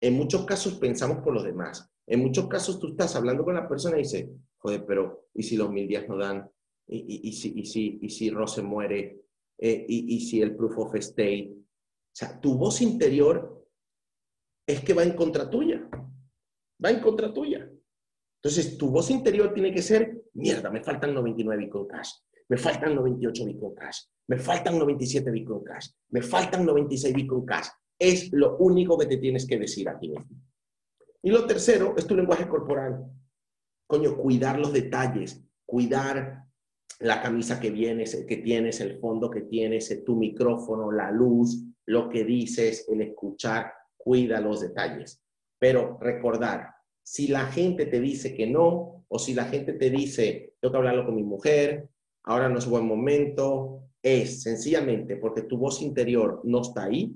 En 0.00 0.14
muchos 0.14 0.46
casos 0.46 0.74
pensamos 0.74 1.24
por 1.24 1.34
los 1.34 1.42
demás. 1.42 1.90
En 2.06 2.20
muchos 2.20 2.46
casos 2.46 2.78
tú 2.78 2.90
estás 2.90 3.16
hablando 3.16 3.42
con 3.42 3.54
la 3.54 3.68
persona 3.68 3.96
y 3.96 4.02
dices, 4.02 4.28
joder, 4.58 4.86
pero 4.86 5.26
¿y 5.34 5.42
si 5.42 5.56
los 5.56 5.68
mil 5.68 5.88
días 5.88 6.08
no 6.08 6.16
dan? 6.16 6.48
¿Y, 6.86 7.28
y, 7.28 7.32
si, 7.32 7.52
y, 7.58 7.66
si, 7.66 7.98
y 8.00 8.10
si 8.10 8.30
Rose 8.30 8.62
muere? 8.62 9.22
Eh, 9.58 9.86
y, 9.88 10.14
¿Y 10.14 10.20
si 10.20 10.40
el 10.40 10.54
proof 10.54 10.78
of 10.78 10.94
state? 10.94 11.52
O 11.52 12.14
sea, 12.14 12.40
tu 12.40 12.54
voz 12.54 12.80
interior 12.80 13.66
es 14.64 14.84
que 14.84 14.94
va 14.94 15.02
en 15.02 15.16
contra 15.16 15.50
tuya. 15.50 15.84
Va 16.84 16.90
en 16.90 17.00
contra 17.00 17.34
tuya. 17.34 17.68
Entonces, 18.36 18.78
tu 18.78 18.88
voz 18.90 19.10
interior 19.10 19.52
tiene 19.52 19.74
que 19.74 19.82
ser, 19.82 20.26
mierda, 20.34 20.70
me 20.70 20.84
faltan 20.84 21.12
99 21.12 21.68
con 21.68 21.88
cash 21.88 22.12
me 22.50 22.56
faltan 22.56 22.96
98 22.96 23.44
Bitcoin 23.44 23.74
Cash, 23.76 24.00
me 24.26 24.36
faltan 24.36 24.76
97 24.76 25.30
Bitcoin 25.30 25.62
Cash, 25.62 25.90
me 26.10 26.20
faltan 26.20 26.66
96 26.66 27.14
Bitcoin 27.14 27.46
Cash. 27.46 27.68
Es 27.96 28.32
lo 28.32 28.56
único 28.56 28.98
que 28.98 29.06
te 29.06 29.18
tienes 29.18 29.46
que 29.46 29.56
decir 29.56 29.88
a 29.88 29.98
ti 29.98 30.08
mismo. 30.08 30.26
Y 31.22 31.30
lo 31.30 31.46
tercero 31.46 31.94
es 31.96 32.06
tu 32.06 32.16
lenguaje 32.16 32.48
corporal. 32.48 33.06
Coño, 33.86 34.16
cuidar 34.16 34.58
los 34.58 34.72
detalles, 34.72 35.40
cuidar 35.64 36.44
la 36.98 37.22
camisa 37.22 37.60
que 37.60 37.70
vienes, 37.70 38.24
que 38.26 38.38
tienes, 38.38 38.80
el 38.80 38.98
fondo 38.98 39.30
que 39.30 39.42
tienes, 39.42 40.02
tu 40.04 40.16
micrófono, 40.16 40.90
la 40.90 41.12
luz, 41.12 41.62
lo 41.86 42.08
que 42.08 42.24
dices, 42.24 42.86
el 42.88 43.00
escuchar, 43.02 43.72
cuida 43.96 44.40
los 44.40 44.60
detalles. 44.60 45.22
Pero 45.56 45.98
recordar, 46.00 46.70
si 47.02 47.28
la 47.28 47.46
gente 47.46 47.86
te 47.86 48.00
dice 48.00 48.34
que 48.34 48.46
no, 48.48 49.04
o 49.06 49.18
si 49.20 49.34
la 49.34 49.44
gente 49.44 49.74
te 49.74 49.88
dice, 49.88 50.54
tengo 50.60 50.72
que 50.72 50.78
hablarlo 50.78 51.06
con 51.06 51.14
mi 51.14 51.22
mujer, 51.22 51.88
ahora 52.30 52.48
no 52.48 52.58
es 52.58 52.66
buen 52.66 52.86
momento, 52.86 53.88
es 54.00 54.42
sencillamente 54.44 55.16
porque 55.16 55.42
tu 55.42 55.58
voz 55.58 55.82
interior 55.82 56.40
no 56.44 56.62
está 56.62 56.84
ahí, 56.84 57.12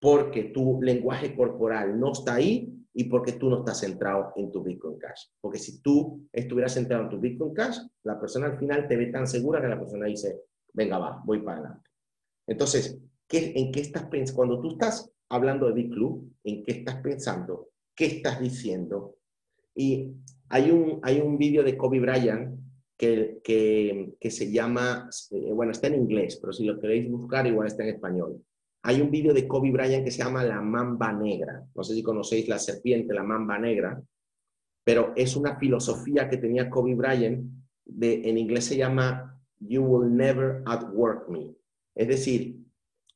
porque 0.00 0.44
tu 0.44 0.80
lenguaje 0.80 1.34
corporal 1.34 1.98
no 1.98 2.12
está 2.12 2.34
ahí 2.34 2.72
y 2.94 3.04
porque 3.04 3.32
tú 3.32 3.50
no 3.50 3.58
estás 3.58 3.80
centrado 3.80 4.32
en 4.36 4.52
tu 4.52 4.62
Bitcoin 4.62 4.96
Cash. 4.96 5.24
Porque 5.40 5.58
si 5.58 5.80
tú 5.80 6.28
estuvieras 6.32 6.74
centrado 6.74 7.02
en 7.02 7.08
tu 7.10 7.18
Bitcoin 7.18 7.52
Cash, 7.52 7.78
la 8.04 8.20
persona 8.20 8.46
al 8.46 8.58
final 8.58 8.86
te 8.86 8.96
ve 8.96 9.06
tan 9.06 9.26
segura 9.26 9.60
que 9.60 9.66
la 9.66 9.80
persona 9.80 10.06
dice, 10.06 10.42
venga, 10.72 10.98
va, 10.98 11.20
voy 11.24 11.40
para 11.40 11.58
adelante. 11.58 11.90
Entonces, 12.46 12.96
¿qué, 13.26 13.52
¿en 13.56 13.72
qué 13.72 13.80
estás 13.80 14.04
pensando? 14.04 14.36
Cuando 14.36 14.60
tú 14.60 14.70
estás 14.74 15.10
hablando 15.30 15.66
de 15.66 15.72
Bitclub, 15.72 16.32
¿en 16.44 16.62
qué 16.62 16.72
estás 16.72 17.02
pensando? 17.02 17.70
¿Qué 17.92 18.06
estás 18.06 18.40
diciendo? 18.40 19.16
Y 19.74 20.12
hay 20.48 20.70
un, 20.70 21.00
hay 21.02 21.20
un 21.20 21.38
vídeo 21.38 21.64
de 21.64 21.76
Kobe 21.76 21.98
Bryant 21.98 22.62
que, 22.96 24.16
se 24.30 24.52
llama, 24.52 25.08
eh, 25.30 25.52
bueno, 25.52 25.72
está 25.72 25.88
en 25.88 25.96
inglés, 25.96 26.38
pero 26.40 26.52
si 26.52 26.64
lo 26.64 26.78
queréis 26.80 27.10
buscar, 27.10 27.46
igual 27.46 27.66
está 27.66 27.82
en 27.82 27.94
español 27.94 28.42
hay 28.82 29.00
un 29.00 29.10
vídeo 29.10 29.32
de 29.32 29.46
Kobe 29.46 29.70
Bryant 29.70 30.04
que 30.04 30.10
se 30.10 30.22
llama 30.22 30.44
La 30.44 30.60
Mamba 30.60 31.12
Negra. 31.12 31.64
No 31.74 31.84
sé 31.84 31.94
si 31.94 32.02
conocéis 32.02 32.48
la 32.48 32.58
serpiente, 32.58 33.14
la 33.14 33.22
Mamba 33.22 33.58
Negra, 33.58 34.02
pero 34.84 35.12
es 35.14 35.36
una 35.36 35.56
filosofía 35.56 36.28
que 36.28 36.36
tenía 36.36 36.68
Kobe 36.68 36.94
Bryant, 36.94 37.48
en 38.00 38.38
inglés 38.38 38.64
se 38.64 38.76
llama 38.76 39.40
You 39.60 39.82
will 39.82 40.16
never 40.16 40.62
outwork 40.66 41.28
me. 41.28 41.54
Es 41.94 42.08
decir, 42.08 42.56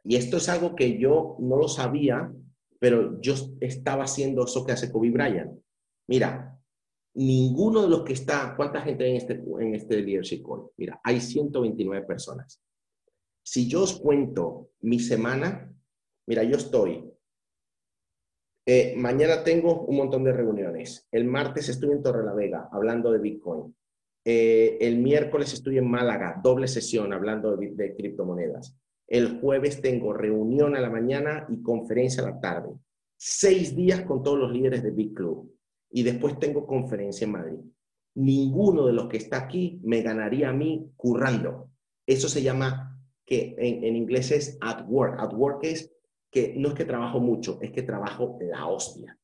y 0.05 0.15
esto 0.15 0.37
es 0.37 0.49
algo 0.49 0.77
que 0.77 0.99
yo 0.99 1.37
no 1.41 1.57
lo 1.57 1.67
sabía, 1.67 2.33
pero 2.79 3.21
yo 3.21 3.35
estaba 3.61 4.05
haciendo 4.05 4.45
eso 4.45 4.65
que 4.65 4.73
hace 4.73 4.93
Kobe 4.93 5.11
Bryant. 5.11 5.59
Mira, 6.07 6.56
ninguno 7.17 7.83
de 7.83 7.89
los 7.89 8.03
que 8.03 8.13
está, 8.13 8.55
¿cuánta 8.57 8.83
gente 8.83 9.09
en 9.09 9.17
este, 9.17 9.33
en 9.35 9.75
este 9.75 10.03
leadership 10.03 10.43
call? 10.43 10.71
Mira, 10.77 11.01
hay 11.03 11.21
129 11.21 12.07
personas. 12.07 12.63
Si 13.43 13.69
yo 13.69 13.83
os 13.83 13.99
cuento 13.99 14.71
mi 14.81 14.99
semana, 14.99 15.73
mira, 16.27 16.43
yo 16.45 16.57
estoy. 16.57 17.11
Eh, 18.67 18.95
mañana 18.97 19.45
tengo 19.45 19.83
un 19.83 19.97
montón 19.97 20.25
de 20.25 20.33
reuniones. 20.33 21.09
El 21.11 21.25
martes 21.25 21.69
estoy 21.69 21.93
en 21.93 22.03
Torre 22.03 22.25
la 22.25 22.35
Vega 22.35 22.69
hablando 22.71 23.11
de 23.13 23.19
Bitcoin. 23.19 23.75
Eh, 24.25 24.77
el 24.81 24.99
miércoles 24.99 25.53
estoy 25.55 25.79
en 25.79 25.89
Málaga, 25.89 26.41
doble 26.43 26.67
sesión 26.67 27.13
hablando 27.13 27.57
de, 27.57 27.71
de 27.71 27.95
criptomonedas. 27.95 28.77
El 29.07 29.41
jueves 29.41 29.81
tengo 29.81 30.13
reunión 30.13 30.75
a 30.75 30.81
la 30.81 30.91
mañana 30.91 31.47
y 31.49 31.63
conferencia 31.63 32.25
a 32.25 32.31
la 32.31 32.41
tarde. 32.41 32.75
Seis 33.17 33.75
días 33.75 34.03
con 34.03 34.23
todos 34.23 34.39
los 34.39 34.53
líderes 34.53 34.83
de 34.83 34.91
Big 34.91 35.15
Club. 35.15 35.56
Y 35.91 36.03
después 36.03 36.39
tengo 36.39 36.67
conferencia 36.67 37.25
en 37.25 37.33
Madrid. 37.33 37.59
Ninguno 38.15 38.87
de 38.87 38.93
los 38.93 39.09
que 39.09 39.19
está 39.19 39.39
aquí 39.39 39.81
me 39.85 40.03
ganaría 40.03 40.51
a 40.51 40.53
mí 40.53 40.91
currando. 40.97 41.71
Eso 42.07 42.29
se 42.29 42.43
llama 42.43 42.99
que 43.25 43.55
en, 43.59 43.97
inglés 43.97 44.31
es 44.31 44.59
at 44.61 44.87
work. 44.89 45.21
At 45.21 45.33
work 45.35 45.65
es 45.65 45.93
que 46.31 46.55
no 46.57 46.69
es 46.69 46.75
que 46.75 46.85
trabajo 46.85 47.21
mucho, 47.21 47.59
es 47.61 47.73
que 47.73 47.83
trabajo 47.83 48.39
la 48.41 48.67
hostia. 48.67 49.19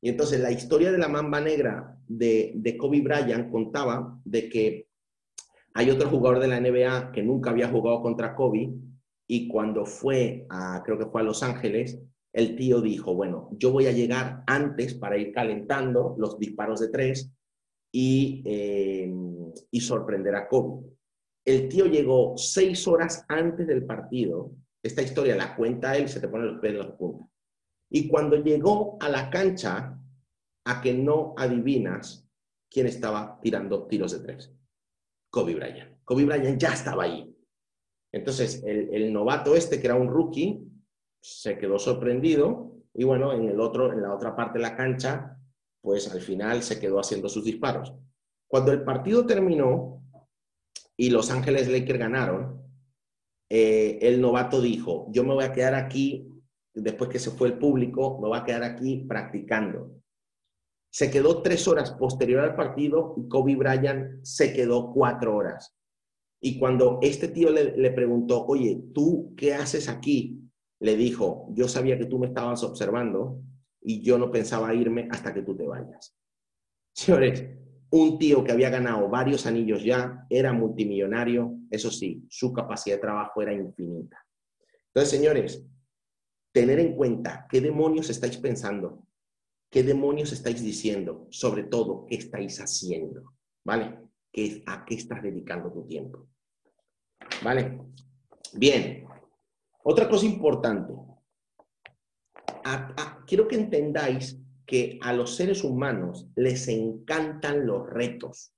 Y 0.00 0.10
entonces 0.10 0.40
la 0.40 0.52
historia 0.52 0.92
de 0.92 0.98
la 0.98 1.08
mamba 1.08 1.40
negra 1.40 1.98
de, 2.06 2.52
de 2.54 2.76
Kobe 2.76 3.00
Bryant 3.00 3.50
contaba 3.50 4.20
de 4.24 4.48
que 4.48 4.88
hay 5.74 5.90
otro 5.90 6.08
jugador 6.08 6.40
de 6.40 6.48
la 6.48 6.60
NBA 6.60 7.12
que 7.12 7.22
nunca 7.22 7.50
había 7.50 7.68
jugado 7.68 8.00
contra 8.00 8.34
Kobe 8.34 8.72
y 9.26 9.48
cuando 9.48 9.84
fue 9.84 10.46
a, 10.48 10.82
creo 10.84 10.98
que 10.98 11.06
fue 11.06 11.20
a 11.20 11.24
Los 11.24 11.42
Ángeles, 11.42 12.00
el 12.36 12.54
tío 12.54 12.82
dijo, 12.82 13.14
bueno, 13.14 13.48
yo 13.52 13.72
voy 13.72 13.86
a 13.86 13.92
llegar 13.92 14.44
antes 14.46 14.92
para 14.92 15.16
ir 15.16 15.32
calentando 15.32 16.14
los 16.18 16.38
disparos 16.38 16.80
de 16.80 16.88
tres 16.88 17.32
y, 17.90 18.42
eh, 18.44 19.10
y 19.70 19.80
sorprender 19.80 20.34
a 20.34 20.46
Kobe. 20.46 20.84
El 21.46 21.66
tío 21.66 21.86
llegó 21.86 22.36
seis 22.36 22.86
horas 22.86 23.24
antes 23.28 23.66
del 23.66 23.86
partido. 23.86 24.52
Esta 24.82 25.00
historia 25.00 25.34
la 25.34 25.56
cuenta 25.56 25.96
él, 25.96 26.10
se 26.10 26.20
te 26.20 26.28
ponen 26.28 26.48
los 26.48 26.60
pelos 26.60 26.86
de 26.86 26.92
punta. 26.92 27.26
Y 27.90 28.06
cuando 28.06 28.36
llegó 28.36 28.98
a 29.00 29.08
la 29.08 29.30
cancha, 29.30 29.98
a 30.66 30.80
que 30.82 30.92
no 30.92 31.32
adivinas 31.38 32.28
quién 32.70 32.86
estaba 32.86 33.40
tirando 33.40 33.86
tiros 33.86 34.12
de 34.12 34.18
tres. 34.18 34.52
Kobe 35.30 35.54
Bryant. 35.54 36.04
Kobe 36.04 36.26
Bryant 36.26 36.60
ya 36.60 36.74
estaba 36.74 37.04
ahí. 37.04 37.34
Entonces, 38.12 38.62
el, 38.66 38.92
el, 38.92 39.10
novato 39.10 39.56
este, 39.56 39.80
que 39.80 39.86
era 39.86 39.94
un 39.94 40.08
rookie, 40.08 40.65
se 41.26 41.58
quedó 41.58 41.76
sorprendido 41.76 42.72
y 42.94 43.02
bueno, 43.02 43.32
en, 43.32 43.48
el 43.48 43.60
otro, 43.60 43.92
en 43.92 44.00
la 44.00 44.14
otra 44.14 44.36
parte 44.36 44.58
de 44.58 44.62
la 44.62 44.76
cancha, 44.76 45.36
pues 45.80 46.08
al 46.12 46.20
final 46.20 46.62
se 46.62 46.78
quedó 46.78 47.00
haciendo 47.00 47.28
sus 47.28 47.44
disparos. 47.44 47.92
Cuando 48.48 48.70
el 48.70 48.84
partido 48.84 49.26
terminó, 49.26 50.04
y 50.96 51.10
Los 51.10 51.30
Ángeles 51.32 51.68
Lakers 51.68 51.98
ganaron, 51.98 52.62
eh, 53.50 53.98
el 54.02 54.20
novato 54.20 54.60
dijo, 54.60 55.08
yo 55.10 55.24
me 55.24 55.34
voy 55.34 55.44
a 55.44 55.52
quedar 55.52 55.74
aquí, 55.74 56.32
después 56.72 57.10
que 57.10 57.18
se 57.18 57.32
fue 57.32 57.48
el 57.48 57.58
público, 57.58 58.20
me 58.20 58.28
voy 58.28 58.38
a 58.38 58.44
quedar 58.44 58.62
aquí 58.62 59.04
practicando. 59.08 60.00
Se 60.90 61.10
quedó 61.10 61.42
tres 61.42 61.66
horas 61.66 61.90
posterior 61.90 62.40
al 62.40 62.54
partido 62.54 63.14
y 63.18 63.28
Kobe 63.28 63.56
Bryant 63.56 64.24
se 64.24 64.54
quedó 64.54 64.92
cuatro 64.92 65.36
horas. 65.36 65.76
Y 66.40 66.58
cuando 66.58 67.00
este 67.02 67.28
tío 67.28 67.50
le, 67.50 67.76
le 67.76 67.90
preguntó, 67.90 68.46
oye, 68.46 68.80
¿tú 68.94 69.34
qué 69.36 69.54
haces 69.54 69.88
aquí? 69.88 70.45
Le 70.80 70.96
dijo, 70.96 71.48
yo 71.52 71.68
sabía 71.68 71.98
que 71.98 72.06
tú 72.06 72.18
me 72.18 72.26
estabas 72.26 72.62
observando 72.62 73.40
y 73.80 74.02
yo 74.02 74.18
no 74.18 74.30
pensaba 74.30 74.74
irme 74.74 75.08
hasta 75.10 75.32
que 75.32 75.42
tú 75.42 75.56
te 75.56 75.66
vayas. 75.66 76.16
Señores, 76.92 77.44
un 77.90 78.18
tío 78.18 78.42
que 78.42 78.52
había 78.52 78.70
ganado 78.70 79.08
varios 79.08 79.46
anillos 79.46 79.84
ya, 79.84 80.26
era 80.28 80.52
multimillonario, 80.52 81.58
eso 81.70 81.90
sí, 81.90 82.24
su 82.28 82.52
capacidad 82.52 82.96
de 82.96 83.02
trabajo 83.02 83.42
era 83.42 83.52
infinita. 83.52 84.18
Entonces, 84.88 85.10
señores, 85.10 85.64
tener 86.52 86.80
en 86.80 86.96
cuenta 86.96 87.46
qué 87.50 87.60
demonios 87.60 88.10
estáis 88.10 88.38
pensando, 88.38 89.06
qué 89.70 89.82
demonios 89.82 90.32
estáis 90.32 90.62
diciendo, 90.62 91.26
sobre 91.30 91.64
todo, 91.64 92.06
qué 92.06 92.16
estáis 92.16 92.60
haciendo, 92.60 93.34
¿vale? 93.64 93.98
¿Qué, 94.32 94.62
¿A 94.66 94.84
qué 94.84 94.94
estás 94.94 95.22
dedicando 95.22 95.70
tu 95.70 95.86
tiempo? 95.86 96.28
¿Vale? 97.42 97.78
Bien. 98.54 99.05
Otra 99.88 100.08
cosa 100.08 100.26
importante. 100.26 100.92
quiero 103.24 103.46
que 103.46 103.54
entendáis 103.54 104.36
que 104.66 104.98
a 105.00 105.12
los 105.12 105.36
seres 105.36 105.62
humanos 105.62 106.28
les 106.34 106.66
encantan 106.66 107.68
los 107.68 107.88
retos. 107.88 108.52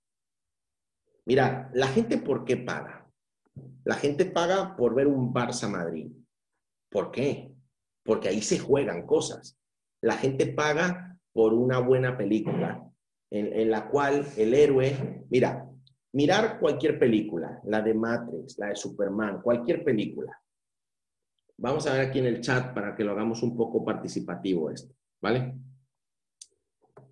Mira, 1.26 1.70
la 1.74 1.86
gente 1.88 2.16
¿por 2.16 2.46
qué 2.46 2.56
paga? 2.56 3.06
La 3.84 3.96
gente 3.96 4.24
paga 4.24 4.74
por 4.74 4.94
ver 4.94 5.06
un 5.06 5.34
Barça 5.34 5.68
Madrid. 5.68 6.10
¿Por 6.90 7.10
qué? 7.10 7.52
Porque 8.02 8.28
ahí 8.28 8.40
se 8.40 8.58
juegan 8.58 9.04
cosas. 9.04 9.58
La 10.00 10.16
gente 10.16 10.46
paga 10.46 11.20
por 11.34 11.52
una 11.52 11.78
buena 11.78 12.16
película 12.16 12.90
en, 13.30 13.52
en 13.52 13.70
la 13.70 13.90
cual 13.90 14.26
el 14.38 14.54
héroe, 14.54 15.26
mira, 15.28 15.68
mirar 16.14 16.58
cualquier 16.58 16.98
película, 16.98 17.60
la 17.64 17.82
de 17.82 17.92
Matrix, 17.92 18.56
la 18.56 18.68
de 18.68 18.76
Superman, 18.76 19.42
cualquier 19.42 19.84
película. 19.84 20.34
Vamos 21.60 21.86
a 21.86 21.92
ver 21.92 22.06
aquí 22.06 22.20
en 22.20 22.26
el 22.26 22.40
chat 22.40 22.72
para 22.72 22.94
que 22.94 23.02
lo 23.02 23.12
hagamos 23.12 23.42
un 23.42 23.56
poco 23.56 23.84
participativo 23.84 24.70
esto, 24.70 24.94
¿vale? 25.20 25.54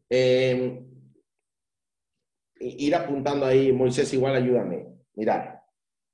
Eh, 0.08 0.84
ir 2.60 2.94
apuntando 2.94 3.44
ahí, 3.44 3.72
Moisés, 3.72 4.12
igual 4.14 4.36
ayúdame. 4.36 4.86
Mirad, 5.14 5.56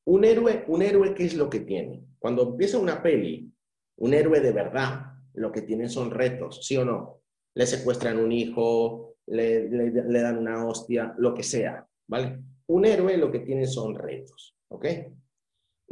un 0.07 0.25
héroe, 0.25 0.65
un 0.69 0.81
héroe, 0.81 1.15
¿qué 1.15 1.27
es 1.27 1.35
lo 1.35 1.51
que 1.51 1.61
tiene? 1.61 2.07
Cuando 2.19 2.49
empieza 2.49 2.79
una 2.79 3.03
peli, 3.03 3.53
un 3.97 4.15
héroe 4.15 4.41
de 4.41 4.53
verdad, 4.53 5.13
lo 5.35 5.53
que 5.53 5.63
tiene 5.63 5.91
son 5.91 6.11
retos, 6.11 6.67
¿sí 6.67 6.77
o 6.79 6.87
no? 6.87 7.21
Le 7.55 7.67
secuestran 7.67 8.19
un 8.19 8.33
hijo, 8.33 9.17
le, 9.27 9.69
le 9.69 10.21
dan 10.23 10.39
una 10.39 10.67
hostia, 10.67 11.15
lo 11.19 11.35
que 11.35 11.43
sea, 11.43 11.87
¿vale? 12.09 12.41
Un 12.69 12.87
héroe 12.87 13.19
lo 13.19 13.31
que 13.31 13.41
tiene 13.41 13.67
son 13.67 13.95
retos, 13.95 14.57
¿ok? 14.69 14.87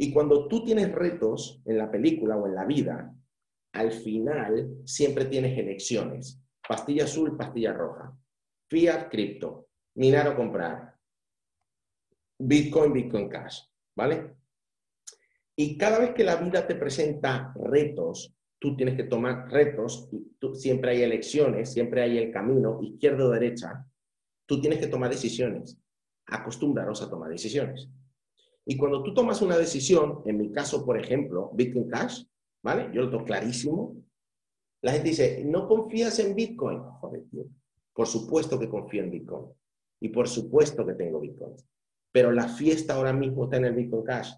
Y 0.01 0.11
cuando 0.11 0.47
tú 0.47 0.63
tienes 0.63 0.91
retos 0.91 1.61
en 1.63 1.77
la 1.77 1.91
película 1.91 2.35
o 2.35 2.47
en 2.47 2.55
la 2.55 2.65
vida, 2.65 3.15
al 3.73 3.91
final 3.91 4.79
siempre 4.83 5.25
tienes 5.25 5.55
elecciones. 5.55 6.41
Pastilla 6.67 7.03
azul, 7.03 7.37
pastilla 7.37 7.71
roja. 7.71 8.11
Fiat, 8.67 9.11
cripto. 9.11 9.67
Minar 9.93 10.29
o 10.29 10.35
comprar. 10.35 10.95
Bitcoin, 12.39 12.93
Bitcoin 12.93 13.29
Cash. 13.29 13.59
¿Vale? 13.95 14.37
Y 15.55 15.77
cada 15.77 15.99
vez 15.99 16.15
que 16.15 16.23
la 16.23 16.37
vida 16.37 16.65
te 16.65 16.73
presenta 16.73 17.53
retos, 17.53 18.33
tú 18.57 18.75
tienes 18.75 18.95
que 18.95 19.03
tomar 19.03 19.51
retos, 19.51 20.09
y 20.11 20.55
siempre 20.55 20.93
hay 20.93 21.03
elecciones, 21.03 21.71
siempre 21.71 22.01
hay 22.01 22.17
el 22.17 22.31
camino, 22.31 22.79
izquierda 22.81 23.25
o 23.25 23.29
derecha, 23.29 23.85
tú 24.47 24.59
tienes 24.59 24.79
que 24.79 24.87
tomar 24.87 25.11
decisiones. 25.11 25.77
Acostumbraros 26.25 27.03
a 27.03 27.09
tomar 27.11 27.29
decisiones. 27.29 27.87
Y 28.65 28.77
cuando 28.77 29.03
tú 29.03 29.13
tomas 29.13 29.41
una 29.41 29.57
decisión, 29.57 30.21
en 30.25 30.37
mi 30.37 30.51
caso, 30.51 30.85
por 30.85 30.99
ejemplo, 30.99 31.51
Bitcoin 31.53 31.89
Cash, 31.89 32.23
¿vale? 32.63 32.89
Yo 32.93 33.01
lo 33.01 33.09
tengo 33.09 33.25
clarísimo. 33.25 33.95
La 34.83 34.93
gente 34.93 35.09
dice, 35.09 35.43
¿no 35.45 35.67
confías 35.67 36.19
en 36.19 36.35
Bitcoin? 36.35 36.79
Joder, 36.79 37.23
tío. 37.29 37.45
Por 37.93 38.07
supuesto 38.07 38.59
que 38.59 38.69
confío 38.69 39.03
en 39.03 39.11
Bitcoin. 39.11 39.47
Y 39.99 40.09
por 40.09 40.27
supuesto 40.27 40.85
que 40.85 40.93
tengo 40.93 41.19
Bitcoin. 41.19 41.55
Pero 42.11 42.31
la 42.31 42.47
fiesta 42.47 42.95
ahora 42.95 43.13
mismo 43.13 43.45
está 43.45 43.57
en 43.57 43.65
el 43.65 43.75
Bitcoin 43.75 44.03
Cash. 44.03 44.33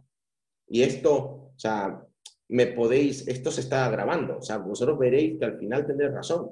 Y 0.68 0.84
esto, 0.84 1.14
o 1.16 1.54
sea, 1.58 2.06
me 2.50 2.68
podéis, 2.68 3.28
esto 3.28 3.52
se 3.52 3.62
está 3.62 3.90
grabando. 3.90 4.38
O 4.38 4.42
sea, 4.42 4.58
vosotros 4.58 4.98
veréis 4.98 5.38
que 5.40 5.46
al 5.46 5.58
final 5.58 5.86
tendréis 5.86 6.14
razón. 6.14 6.52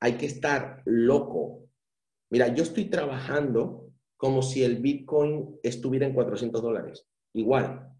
Hay 0.00 0.16
que 0.16 0.26
estar 0.26 0.82
loco. 0.84 1.68
Mira, 2.30 2.48
yo 2.48 2.62
estoy 2.62 2.86
trabajando 2.86 3.85
como 4.16 4.42
si 4.42 4.64
el 4.64 4.78
Bitcoin 4.78 5.58
estuviera 5.62 6.06
en 6.06 6.14
400 6.14 6.62
dólares. 6.62 7.06
Igual. 7.34 7.92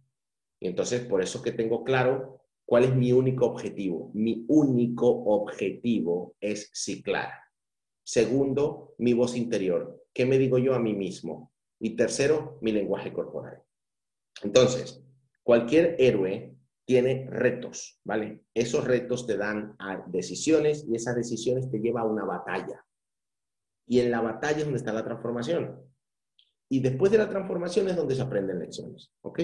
Y 0.60 0.68
entonces, 0.68 1.02
por 1.02 1.22
eso 1.22 1.38
es 1.38 1.44
que 1.44 1.52
tengo 1.52 1.84
claro 1.84 2.40
cuál 2.64 2.84
es 2.84 2.94
mi 2.94 3.12
único 3.12 3.46
objetivo. 3.46 4.10
Mi 4.14 4.44
único 4.48 5.08
objetivo 5.08 6.34
es 6.40 6.70
ciclar. 6.74 7.30
Segundo, 8.04 8.94
mi 8.98 9.12
voz 9.12 9.36
interior. 9.36 10.04
¿Qué 10.12 10.24
me 10.24 10.38
digo 10.38 10.58
yo 10.58 10.74
a 10.74 10.78
mí 10.78 10.94
mismo? 10.94 11.52
Y 11.78 11.96
tercero, 11.96 12.58
mi 12.62 12.72
lenguaje 12.72 13.12
corporal. 13.12 13.62
Entonces, 14.42 15.02
cualquier 15.42 15.96
héroe 15.98 16.56
tiene 16.86 17.28
retos, 17.28 18.00
¿vale? 18.04 18.44
Esos 18.54 18.84
retos 18.84 19.26
te 19.26 19.36
dan 19.36 19.74
a 19.78 20.04
decisiones 20.06 20.86
y 20.88 20.94
esas 20.94 21.16
decisiones 21.16 21.70
te 21.70 21.80
llevan 21.80 22.04
a 22.04 22.06
una 22.06 22.24
batalla. 22.24 22.84
Y 23.86 24.00
en 24.00 24.10
la 24.10 24.20
batalla 24.20 24.58
es 24.58 24.64
donde 24.64 24.78
está 24.78 24.92
la 24.92 25.04
transformación. 25.04 25.80
Y 26.68 26.80
después 26.80 27.12
de 27.12 27.18
la 27.18 27.28
transformación 27.28 27.88
es 27.88 27.96
donde 27.96 28.14
se 28.14 28.22
aprenden 28.22 28.58
lecciones, 28.58 29.12
¿ok? 29.22 29.40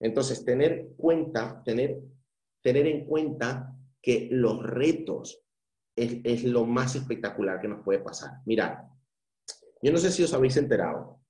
Entonces, 0.00 0.44
tener 0.44 0.88
cuenta, 0.96 1.62
tener, 1.64 1.98
tener 2.62 2.86
en 2.86 3.06
cuenta 3.06 3.74
que 4.02 4.28
los 4.30 4.62
retos 4.62 5.42
es, 5.96 6.44
lo 6.44 6.66
más 6.66 6.94
espectacular 6.94 7.60
que 7.60 7.68
nos 7.68 7.82
puede 7.82 8.00
pasar. 8.00 8.30
Mirad, 8.44 8.78
yo 9.82 9.92
no 9.92 9.98
sé 9.98 10.10
si 10.10 10.22
os 10.22 10.32
habéis 10.34 10.56
enterado, 10.56 11.20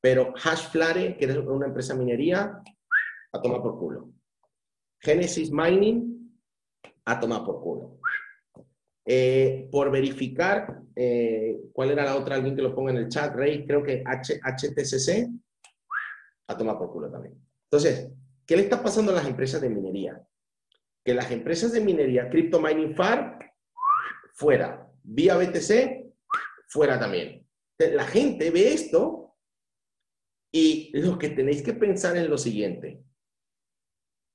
pero 0.00 0.32
Hashflare, 0.34 1.16
que 1.16 1.24
es 1.24 1.36
una 1.36 1.66
empresa 1.66 1.94
minería, 1.94 2.62
a 3.32 3.42
tomar 3.42 3.62
por 3.62 3.78
culo. 3.78 4.10
Genesis 5.00 5.52
Mining, 5.52 6.38
a 7.04 7.20
tomar 7.20 7.44
por 7.44 7.60
culo. 7.60 8.00
Eh, 9.10 9.70
por 9.72 9.90
verificar, 9.90 10.82
eh, 10.94 11.58
¿cuál 11.72 11.92
era 11.92 12.04
la 12.04 12.16
otra? 12.16 12.34
Alguien 12.34 12.54
que 12.54 12.60
lo 12.60 12.74
ponga 12.74 12.90
en 12.90 12.98
el 12.98 13.08
chat, 13.08 13.34
Rey, 13.34 13.64
creo 13.66 13.82
que 13.82 14.04
HTCC, 14.04 15.30
a 16.46 16.54
tomar 16.54 16.76
por 16.76 16.92
culo 16.92 17.10
también. 17.10 17.34
Entonces, 17.64 18.12
¿qué 18.46 18.54
le 18.54 18.64
está 18.64 18.82
pasando 18.82 19.10
a 19.12 19.14
las 19.14 19.26
empresas 19.26 19.62
de 19.62 19.70
minería? 19.70 20.22
Que 21.02 21.14
las 21.14 21.30
empresas 21.30 21.72
de 21.72 21.80
minería, 21.80 22.28
Crypto 22.28 22.60
Mining 22.60 22.94
Farm, 22.94 23.38
fuera. 24.34 24.86
Vía 25.02 25.38
BTC, 25.38 26.12
fuera 26.68 27.00
también. 27.00 27.46
La 27.78 28.04
gente 28.04 28.50
ve 28.50 28.74
esto 28.74 29.38
y 30.52 30.90
lo 30.98 31.18
que 31.18 31.30
tenéis 31.30 31.62
que 31.62 31.72
pensar 31.72 32.14
es 32.18 32.28
lo 32.28 32.36
siguiente. 32.36 33.02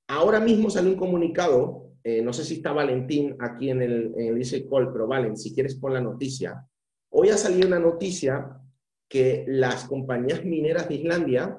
Ahora 0.08 0.40
mismo 0.40 0.68
sale 0.68 0.88
un 0.88 0.96
comunicado, 0.96 1.83
eh, 2.06 2.20
no 2.20 2.34
sé 2.34 2.44
si 2.44 2.56
está 2.56 2.72
Valentín 2.72 3.34
aquí 3.40 3.70
en 3.70 3.80
el, 3.80 4.12
en 4.16 4.36
el 4.36 4.68
Call, 4.68 4.92
pero 4.92 5.06
Valen, 5.06 5.38
si 5.38 5.54
quieres 5.54 5.76
pon 5.76 5.94
la 5.94 6.02
noticia. 6.02 6.62
Hoy 7.10 7.30
ha 7.30 7.38
salido 7.38 7.66
una 7.66 7.78
noticia 7.78 8.60
que 9.08 9.44
las 9.48 9.86
compañías 9.86 10.44
mineras 10.44 10.86
de 10.86 10.96
Islandia 10.96 11.58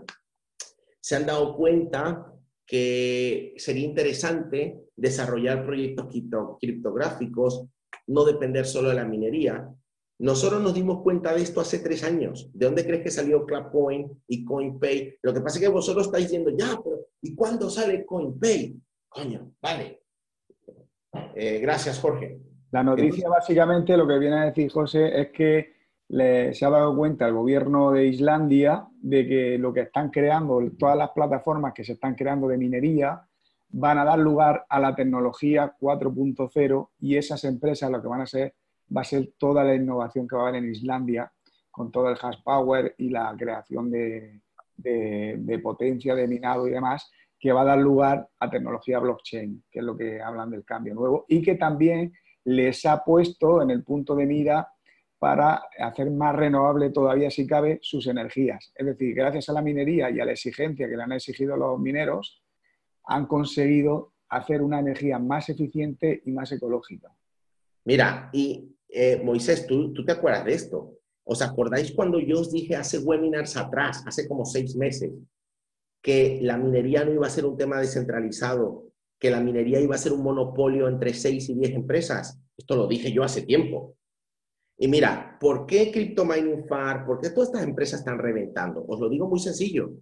se 1.01 1.15
han 1.15 1.25
dado 1.25 1.55
cuenta 1.55 2.31
que 2.63 3.55
sería 3.57 3.85
interesante 3.85 4.81
desarrollar 4.95 5.65
proyectos 5.65 6.07
criptográficos, 6.59 7.65
no 8.07 8.23
depender 8.23 8.67
solo 8.67 8.89
de 8.89 8.95
la 8.95 9.05
minería. 9.05 9.67
Nosotros 10.19 10.61
nos 10.61 10.75
dimos 10.75 11.01
cuenta 11.01 11.33
de 11.33 11.41
esto 11.41 11.59
hace 11.59 11.79
tres 11.79 12.03
años. 12.03 12.51
¿De 12.53 12.67
dónde 12.67 12.85
crees 12.85 13.03
que 13.03 13.11
salió 13.11 13.45
Clapcoin 13.45 14.23
y 14.27 14.45
CoinPay? 14.45 15.17
Lo 15.23 15.33
que 15.33 15.41
pasa 15.41 15.57
es 15.57 15.65
que 15.65 15.71
vosotros 15.71 16.05
estáis 16.05 16.25
diciendo, 16.25 16.51
ya, 16.55 16.79
pero 16.83 17.07
¿y 17.21 17.33
cuándo 17.33 17.69
sale 17.69 18.05
CoinPay? 18.05 18.75
Coño, 19.09 19.53
vale. 19.61 20.04
Eh, 21.35 21.59
gracias, 21.59 21.99
Jorge. 21.99 22.39
La 22.71 22.83
noticia 22.83 23.29
básicamente 23.29 23.95
lo 23.95 24.07
que 24.07 24.19
viene 24.19 24.37
a 24.37 24.45
decir 24.45 24.71
José 24.71 25.21
es 25.21 25.29
que 25.29 25.75
se 26.07 26.65
ha 26.65 26.69
dado 26.69 26.95
cuenta 26.95 27.27
el 27.27 27.33
gobierno 27.33 27.91
de 27.91 28.05
Islandia 28.07 28.87
de 29.01 29.27
que 29.27 29.57
lo 29.57 29.73
que 29.73 29.81
están 29.81 30.09
creando, 30.09 30.61
todas 30.77 30.97
las 30.97 31.11
plataformas 31.11 31.73
que 31.73 31.83
se 31.83 31.93
están 31.93 32.15
creando 32.15 32.47
de 32.47 32.57
minería, 32.57 33.21
van 33.69 33.97
a 33.97 34.05
dar 34.05 34.19
lugar 34.19 34.65
a 34.69 34.79
la 34.79 34.95
tecnología 34.95 35.75
4.0 35.79 36.89
y 36.99 37.17
esas 37.17 37.43
empresas 37.43 37.89
lo 37.89 38.01
que 38.01 38.07
van 38.07 38.21
a 38.21 38.27
ser 38.27 38.53
va 38.95 39.01
a 39.01 39.05
ser 39.05 39.33
toda 39.37 39.63
la 39.63 39.75
innovación 39.75 40.27
que 40.27 40.35
va 40.35 40.43
a 40.43 40.47
haber 40.49 40.63
en 40.63 40.71
Islandia 40.71 41.31
con 41.71 41.91
todo 41.91 42.09
el 42.09 42.17
hash 42.21 42.41
power 42.43 42.95
y 42.97 43.09
la 43.09 43.35
creación 43.37 43.91
de, 43.91 44.41
de, 44.77 45.59
potencia 45.59 46.15
de 46.15 46.27
minado 46.27 46.67
y 46.67 46.71
demás, 46.71 47.11
que 47.39 47.51
va 47.51 47.61
a 47.61 47.65
dar 47.65 47.77
lugar 47.77 48.27
a 48.39 48.49
tecnología 48.49 48.99
blockchain, 48.99 49.63
que 49.69 49.79
es 49.79 49.85
lo 49.85 49.95
que 49.95 50.21
hablan 50.21 50.49
del 50.49 50.63
cambio 50.63 50.93
nuevo, 50.93 51.25
y 51.27 51.41
que 51.41 51.55
también 51.55 52.13
les 52.45 52.85
ha 52.85 53.03
puesto 53.03 53.61
en 53.61 53.71
el 53.71 53.83
punto 53.83 54.15
de 54.15 54.25
mira 54.25 54.67
para 55.17 55.63
hacer 55.79 56.11
más 56.11 56.35
renovable 56.35 56.91
todavía, 56.91 57.31
si 57.31 57.47
cabe, 57.47 57.79
sus 57.81 58.07
energías. 58.07 58.71
Es 58.75 58.85
decir, 58.85 59.15
gracias 59.15 59.49
a 59.49 59.53
la 59.53 59.61
minería 59.61 60.09
y 60.09 60.19
a 60.19 60.25
la 60.25 60.33
exigencia 60.33 60.87
que 60.87 60.95
le 60.95 61.03
han 61.03 61.13
exigido 61.13 61.57
los 61.57 61.79
mineros, 61.79 62.43
han 63.05 63.25
conseguido 63.25 64.13
hacer 64.29 64.61
una 64.61 64.79
energía 64.79 65.19
más 65.19 65.49
eficiente 65.49 66.21
y 66.25 66.31
más 66.31 66.51
ecológica. 66.51 67.15
Mira, 67.85 68.29
y 68.33 68.75
eh, 68.89 69.21
Moisés, 69.23 69.65
¿tú, 69.65 69.93
¿tú 69.93 70.03
te 70.03 70.11
acuerdas 70.11 70.45
de 70.45 70.53
esto? 70.53 70.93
¿Os 71.23 71.41
acordáis 71.41 71.91
cuando 71.91 72.19
yo 72.19 72.39
os 72.41 72.51
dije 72.51 72.75
hace 72.75 72.99
webinars 72.99 73.57
atrás, 73.57 74.03
hace 74.05 74.27
como 74.27 74.45
seis 74.45 74.75
meses, 74.75 75.11
que 76.05 76.37
la 76.43 76.55
minería 76.55 77.03
no 77.03 77.13
iba 77.13 77.25
a 77.25 77.31
ser 77.31 77.47
un 77.47 77.57
tema 77.57 77.79
descentralizado, 77.79 78.91
que 79.17 79.31
la 79.31 79.41
minería 79.41 79.79
iba 79.81 79.95
a 79.95 79.97
ser 79.97 80.13
un 80.13 80.21
monopolio 80.21 80.87
entre 80.87 81.15
seis 81.15 81.49
y 81.49 81.55
diez 81.55 81.71
empresas? 81.71 82.39
Esto 82.55 82.75
lo 82.75 82.85
dije 82.85 83.11
yo 83.11 83.23
hace 83.23 83.41
tiempo. 83.41 83.95
Y 84.77 84.87
mira, 84.87 85.35
¿por 85.41 85.65
qué 85.65 85.91
Crypto 85.91 86.23
Mining 86.23 86.67
Far? 86.67 87.07
¿Por 87.07 87.19
qué 87.19 87.31
todas 87.31 87.49
estas 87.49 87.63
empresas 87.63 88.01
están 88.01 88.19
reventando? 88.19 88.85
Os 88.87 88.99
lo 88.99 89.09
digo 89.09 89.27
muy 89.27 89.39
sencillo. 89.39 89.93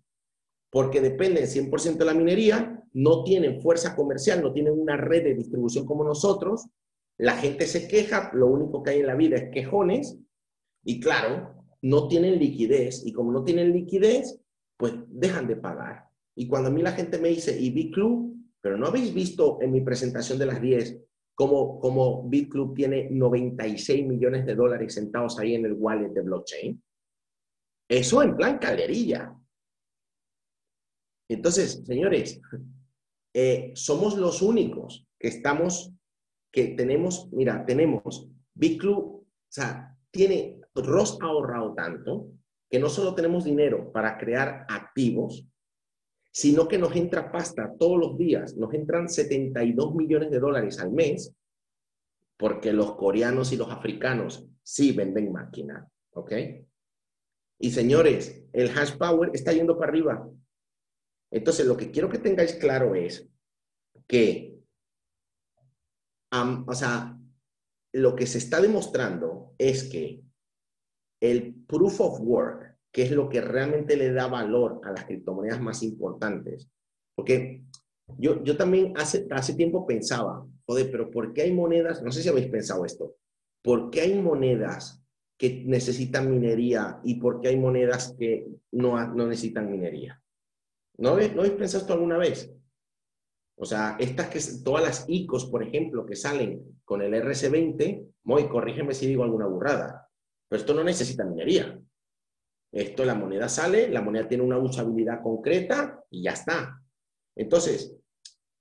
Porque 0.70 0.99
dependen 0.99 1.45
100% 1.45 1.95
de 1.95 2.06
la 2.06 2.14
minería, 2.14 2.84
no 2.91 3.24
tienen 3.24 3.62
fuerza 3.62 3.95
comercial, 3.95 4.41
no 4.41 4.51
tienen 4.51 4.78
una 4.78 4.97
red 4.97 5.24
de 5.24 5.36
distribución 5.36 5.86
como 5.86 6.04
nosotros. 6.04 6.68
La 7.18 7.38
gente 7.38 7.66
se 7.66 7.88
queja, 7.88 8.30
lo 8.34 8.47
único 8.47 8.84
que 8.84 8.89
hay 8.89 8.99
en 8.99 9.08
la 9.08 9.16
vida 9.16 9.38
es 9.38 9.51
quejones. 9.54 10.20
Y 10.84 10.99
claro, 10.99 11.64
no 11.82 12.10
tienen 12.10 12.39
liquidez. 12.39 13.06
Y 13.06 13.14
como 13.14 13.32
no 13.32 13.45
tienen 13.45 13.72
liquidez, 13.72 14.43
pues 14.84 14.96
dejan 15.08 15.48
de 15.48 15.56
pagar. 15.56 16.10
Y 16.36 16.46
cuando 16.46 16.68
a 16.68 16.72
mí 16.74 16.82
la 16.82 16.92
gente 16.92 17.18
me 17.18 17.30
dice, 17.30 17.58
¿y 17.58 17.70
Big 17.70 17.94
Club? 17.94 18.36
Pero 18.60 18.76
no 18.78 18.88
habéis 18.88 19.14
visto 19.14 19.62
en 19.62 19.72
mi 19.72 19.80
presentación 19.80 20.38
de 20.38 20.46
las 20.46 20.62
10 20.62 21.00
como, 21.34 21.80
como 21.80 22.28
BitClub 22.28 22.76
tiene 22.76 23.10
96 23.10 24.06
millones 24.06 24.46
de 24.46 24.56
dólares 24.56 24.94
sentados 24.94 25.40
ahí 25.40 25.56
en 25.56 25.64
el 25.64 25.72
wallet 25.72 26.10
de 26.10 26.20
blockchain. 26.20 26.84
Eso 27.90 28.24
en 28.24 28.36
plan 28.36 28.58
calderilla. 28.58 29.34
Entonces, 31.30 31.82
señores, 31.86 32.42
eh, 33.34 33.72
somos 33.76 34.18
los 34.18 34.42
únicos 34.42 35.08
que 35.18 35.30
estamos, 35.30 35.94
que 36.52 36.76
tenemos, 36.76 37.32
mira, 37.32 37.66
tenemos 37.66 38.28
BitClub, 38.54 39.00
o 39.00 39.26
sea, 39.48 39.98
tiene, 40.12 40.60
Ross 40.76 41.18
ha 41.22 41.28
ahorrado 41.28 41.74
tanto 41.74 42.34
que 42.74 42.80
no 42.80 42.90
solo 42.90 43.14
tenemos 43.14 43.44
dinero 43.44 43.92
para 43.92 44.18
crear 44.18 44.66
activos, 44.68 45.48
sino 46.32 46.68
que 46.68 46.80
nos 46.80 46.96
entra 46.96 47.32
pasta 47.32 47.72
todos 47.78 48.00
los 48.00 48.18
días, 48.18 48.58
nos 48.58 48.74
entran 48.74 49.08
72 49.08 49.94
millones 49.94 50.32
de 50.32 50.40
dólares 50.40 50.80
al 50.80 50.92
mes, 50.92 51.36
porque 52.36 52.74
los 52.74 52.96
coreanos 52.96 53.52
y 53.52 53.58
los 53.58 53.70
africanos 53.70 54.48
sí 54.64 54.92
venden 54.92 55.32
máquina, 55.32 55.88
¿ok? 56.14 56.32
Y 57.60 57.70
señores, 57.70 58.44
el 58.52 58.76
hash 58.76 58.98
power 58.98 59.30
está 59.34 59.54
yendo 59.54 59.78
para 59.78 59.92
arriba. 59.92 60.28
Entonces, 61.30 61.68
lo 61.68 61.78
que 61.78 61.92
quiero 61.92 62.10
que 62.10 62.18
tengáis 62.18 62.56
claro 62.56 62.96
es 62.96 63.30
que, 64.08 64.58
o 66.32 66.74
sea, 66.74 67.20
lo 67.92 68.16
que 68.16 68.26
se 68.26 68.40
está 68.40 68.60
demostrando 68.60 69.54
es 69.60 69.84
que 69.84 70.23
el 71.24 71.56
proof 71.68 72.02
of 72.02 72.20
work 72.22 72.74
que 72.94 73.02
es 73.02 73.12
lo 73.12 73.28
que 73.28 73.42
realmente 73.42 73.98
le 73.98 74.14
da 74.14 74.28
valor 74.28 74.80
a 74.84 74.92
las 74.92 75.06
criptomonedas 75.06 75.60
más 75.60 75.82
importantes. 75.82 76.70
Porque 77.16 77.64
yo, 78.20 78.44
yo 78.44 78.56
también 78.56 78.94
hace, 78.96 79.26
hace 79.32 79.56
tiempo 79.56 79.88
pensaba, 79.88 80.46
joder, 80.68 80.92
pero 80.92 81.10
¿por 81.10 81.34
qué 81.34 81.42
hay 81.42 81.54
monedas? 81.54 82.04
No 82.04 82.12
sé 82.12 82.22
si 82.22 82.30
habéis 82.30 82.48
pensado 82.48 82.86
esto. 82.86 83.16
¿Por 83.64 83.90
qué 83.90 84.02
hay 84.02 84.22
monedas 84.22 85.04
que 85.40 85.64
necesitan 85.66 86.30
minería 86.30 87.00
y 87.04 87.16
por 87.16 87.42
qué 87.42 87.48
hay 87.48 87.58
monedas 87.58 88.16
que 88.20 88.46
no, 88.72 89.04
no 89.08 89.26
necesitan 89.26 89.72
minería? 89.72 90.22
¿No 90.98 91.10
habéis, 91.10 91.34
¿no 91.34 91.42
habéis 91.42 91.56
pensado 91.56 91.82
esto 91.82 91.94
alguna 91.94 92.18
vez? 92.18 92.54
O 93.56 93.66
sea, 93.66 93.96
estas 94.00 94.28
que, 94.30 94.40
todas 94.64 94.84
las 94.84 95.06
ICOs, 95.08 95.48
por 95.48 95.64
ejemplo, 95.64 96.06
que 96.06 96.16
salen 96.16 96.80
con 96.86 97.02
el 97.02 97.14
RC20, 97.16 98.08
Moy, 98.26 98.48
corrígeme 98.48 98.94
si 98.94 99.08
digo 99.08 99.24
alguna 99.24 99.48
burrada, 99.48 100.04
pero 100.54 100.62
esto 100.62 100.76
no 100.76 100.84
necesita 100.84 101.26
minería. 101.26 101.82
Esto, 102.72 103.06
la 103.06 103.16
moneda 103.16 103.49
sale, 103.49 103.89
la 103.89 104.04
moneda 104.04 104.28
tiene 104.28 104.43
una 104.43 104.60
usabilidad 104.60 105.24
concreta 105.24 106.06
y 106.12 106.22
ya 106.22 106.34
está. 106.34 106.80
Entonces, 107.36 107.97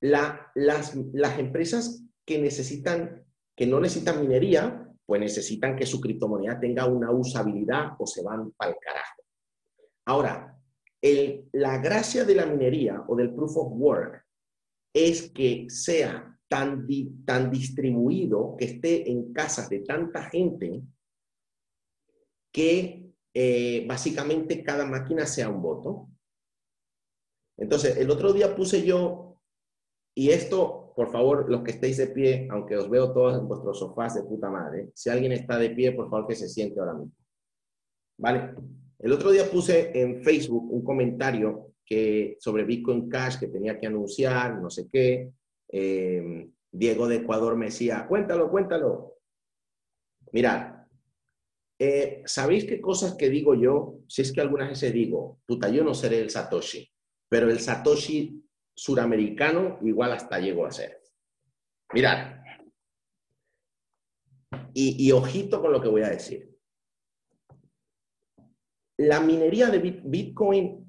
las, 0.01 0.40
las 0.55 1.38
empresas 1.38 2.03
que 2.24 2.38
necesitan, 2.38 3.26
que 3.55 3.66
no 3.66 3.78
necesitan 3.78 4.22
minería, 4.22 4.90
pues 5.05 5.20
necesitan 5.20 5.76
que 5.76 5.84
su 5.84 6.01
criptomoneda 6.01 6.59
tenga 6.59 6.86
una 6.86 7.11
usabilidad 7.11 7.90
o 7.99 8.07
se 8.07 8.22
van 8.22 8.53
para 8.53 8.70
el 8.70 8.78
carajo. 8.80 9.22
Ahora, 10.07 10.59
la 11.53 11.76
gracia 11.76 12.24
de 12.24 12.34
la 12.34 12.47
minería 12.47 13.05
o 13.07 13.14
del 13.16 13.34
proof 13.34 13.55
of 13.59 13.72
work 13.74 14.24
es 14.95 15.30
que 15.30 15.66
sea 15.68 16.38
tan, 16.49 16.86
tan 17.26 17.51
distribuido, 17.51 18.57
que 18.59 18.64
esté 18.64 19.11
en 19.11 19.34
casas 19.34 19.68
de 19.68 19.80
tanta 19.80 20.22
gente, 20.30 20.82
que 22.53 23.12
eh, 23.34 23.84
básicamente 23.88 24.62
cada 24.62 24.84
máquina 24.84 25.26
sea 25.26 25.48
un 25.48 25.62
voto. 25.62 26.09
Entonces, 27.57 27.96
el 27.96 28.11
otro 28.11 28.32
día 28.32 28.55
puse 28.55 28.84
yo, 28.84 29.38
y 30.14 30.30
esto, 30.30 30.92
por 30.94 31.11
favor, 31.11 31.48
los 31.50 31.62
que 31.62 31.70
estéis 31.72 31.96
de 31.96 32.09
pie, 32.09 32.48
aunque 32.50 32.76
os 32.76 32.90
veo 32.90 33.12
todos 33.12 33.38
en 33.38 33.48
vuestros 33.48 33.78
sofás 33.78 34.14
de 34.14 34.22
puta 34.22 34.50
madre, 34.50 34.90
si 34.94 35.09
alguien 35.09 35.32
está 35.32 35.59
de 35.59 35.70
pie, 35.70 35.92
por 35.92 36.11
favor 36.11 36.26
que 36.26 36.34
se 36.34 36.48
siente 36.48 36.78
ahora 36.78 36.94
mismo. 36.94 37.14
¿Vale? 38.18 38.55
El 38.98 39.12
otro 39.12 39.30
día 39.30 39.50
puse 39.50 39.98
en 39.98 40.22
Facebook 40.22 40.70
un 40.70 40.84
comentario 40.84 41.72
que, 41.84 42.36
sobre 42.38 42.64
Bitcoin 42.64 43.09
Cash 43.09 43.38
que 43.38 43.48
tenía 43.48 43.80
que 43.80 43.86
anunciar, 43.86 44.61
no 44.61 44.70
sé 44.70 44.88
qué. 44.90 45.32
Eh, 45.68 46.48
Diego 46.70 47.09
de 47.09 47.16
Ecuador 47.16 47.57
me 47.57 47.66
decía, 47.66 48.07
cuéntalo, 48.07 48.50
cuéntalo. 48.50 49.16
Mirad, 50.32 50.82
eh, 51.85 52.22
¿sabéis 52.26 52.64
qué 52.64 52.80
cosas 52.80 53.16
que 53.16 53.28
digo 53.28 53.57
yo? 53.57 53.99
Si 54.07 54.22
es 54.22 54.33
que 54.33 54.41
algunas 54.41 54.68
veces 54.68 54.93
digo, 54.93 55.41
puta, 55.45 55.68
yo 55.68 55.83
no 55.83 55.95
seré 55.95 56.20
el 56.20 56.30
Satoshi, 56.30 56.89
pero 57.28 57.51
el 57.51 57.59
Satoshi 57.59 58.41
suramericano 58.72 59.80
igual 59.83 60.12
hasta 60.12 60.39
llego 60.39 60.64
a 60.64 60.70
ser. 60.70 61.03
Mirad, 61.93 62.37
y, 64.72 65.09
y 65.09 65.11
ojito 65.11 65.61
con 65.61 65.72
lo 65.72 65.80
que 65.80 65.89
voy 65.89 66.03
a 66.03 66.11
decir. 66.11 66.57
La 68.99 69.18
minería 69.18 69.68
de 69.68 69.78
Bitcoin 70.05 70.89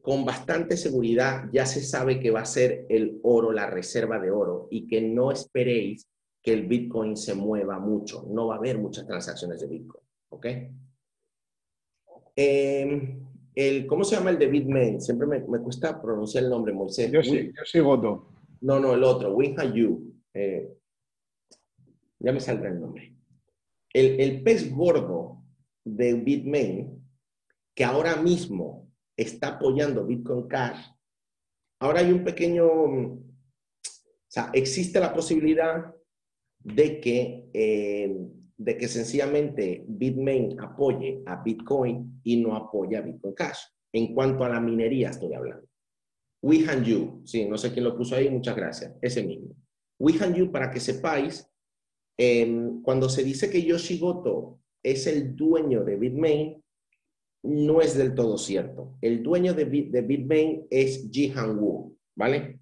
con 0.00 0.24
bastante 0.24 0.78
seguridad 0.78 1.50
ya 1.52 1.66
se 1.66 1.82
sabe 1.82 2.20
que 2.20 2.30
va 2.30 2.40
a 2.40 2.46
ser 2.46 2.86
el 2.88 3.20
oro, 3.22 3.52
la 3.52 3.68
reserva 3.68 4.18
de 4.18 4.30
oro, 4.30 4.66
y 4.70 4.86
que 4.86 5.02
no 5.02 5.30
esperéis 5.30 6.08
que 6.42 6.52
el 6.52 6.66
Bitcoin 6.66 7.16
se 7.16 7.34
mueva 7.34 7.78
mucho. 7.78 8.24
No 8.28 8.48
va 8.48 8.54
a 8.54 8.58
haber 8.58 8.78
muchas 8.78 9.06
transacciones 9.06 9.60
de 9.60 9.66
Bitcoin. 9.66 10.04
¿Ok? 10.30 10.46
Em, 12.36 13.26
el, 13.54 13.86
¿Cómo 13.86 14.04
se 14.04 14.16
llama 14.16 14.30
el 14.30 14.38
de 14.38 14.46
Bitmain? 14.46 15.00
Siempre 15.00 15.26
me, 15.26 15.42
cuesta 15.42 16.00
pronunciar 16.00 16.44
el 16.44 16.50
nombre, 16.50 16.72
Moisés. 16.72 17.10
Yo 17.10 17.22
sí, 17.22 17.52
yo 17.54 17.64
sí 17.64 17.80
voto. 17.80 18.28
No, 18.62 18.78
no, 18.78 18.94
el 18.94 19.04
otro, 19.04 19.34
Winhayu. 19.34 20.14
Eh, 20.32 20.76
ya 22.18 22.32
me 22.32 22.40
saldrá 22.40 22.70
el 22.70 22.80
nombre. 22.80 23.14
El, 23.92 24.20
el 24.20 24.42
pez 24.42 24.72
gordo 24.72 25.42
de 25.84 26.14
Bitmain, 26.14 27.02
que 27.74 27.84
ahora 27.84 28.16
mismo 28.16 28.88
está 29.16 29.48
apoyando 29.48 30.06
Bitcoin 30.06 30.46
Cash, 30.46 30.78
ahora 31.80 32.00
hay 32.00 32.12
un 32.12 32.22
pequeño, 32.22 32.66
o 32.66 33.22
sea, 34.28 34.50
existe 34.52 35.00
la 35.00 35.12
posibilidad 35.12 35.94
de 36.62 37.00
que, 37.00 37.48
eh, 37.52 38.16
de 38.56 38.76
que 38.76 38.88
sencillamente 38.88 39.84
Bitmain 39.88 40.60
apoye 40.60 41.22
a 41.26 41.42
Bitcoin 41.42 42.20
y 42.22 42.36
no 42.36 42.54
apoye 42.54 42.96
a 42.96 43.00
Bitcoin 43.00 43.34
Cash. 43.34 43.60
En 43.92 44.14
cuanto 44.14 44.44
a 44.44 44.48
la 44.48 44.60
minería 44.60 45.10
estoy 45.10 45.34
hablando. 45.34 45.66
WeHanyu, 46.42 47.22
sí, 47.24 47.46
no 47.46 47.58
sé 47.58 47.72
quién 47.72 47.84
lo 47.84 47.96
puso 47.96 48.16
ahí, 48.16 48.30
muchas 48.30 48.56
gracias, 48.56 48.94
ese 49.02 49.22
mismo. 49.22 49.54
WeHanyu, 49.98 50.50
para 50.50 50.70
que 50.70 50.80
sepáis, 50.80 51.46
em, 52.16 52.82
cuando 52.82 53.08
se 53.08 53.22
dice 53.22 53.50
que 53.50 53.62
Yoshi 53.62 53.98
Goto 53.98 54.60
es 54.82 55.06
el 55.06 55.36
dueño 55.36 55.84
de 55.84 55.96
Bitmain, 55.96 56.62
no 57.42 57.80
es 57.80 57.96
del 57.96 58.14
todo 58.14 58.38
cierto. 58.38 58.96
El 59.00 59.22
dueño 59.22 59.54
de, 59.54 59.64
Bitmain 59.64 60.66
es 60.70 61.08
Jihan 61.10 61.58
Wu, 61.58 61.96
¿vale? 62.16 62.59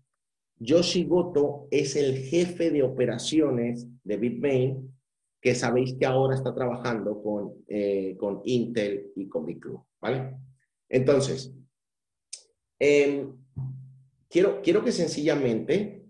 Yoshi 0.61 1.05
Goto 1.05 1.69
es 1.71 1.97
el 1.97 2.19
jefe 2.19 2.71
de 2.71 2.83
operaciones 2.83 3.87
de 4.05 4.17
Bitmain, 4.17 4.95
que 5.41 5.55
sabéis 5.55 5.95
que 5.95 6.07
ahora 6.07 6.35
está 6.35 6.55
trabajando 6.55 7.23
con, 7.23 7.65
eh, 7.69 8.17
con 8.19 8.41
Intel 8.45 9.13
y 9.15 9.29
con 9.29 9.47
BitClub, 9.47 9.85
¿vale? 10.01 10.37
Entonces, 10.89 11.55
em, 12.79 13.37
quiero, 14.29 14.61
quiero 14.63 14.83
que 14.85 14.93
sencillamente 14.93 16.07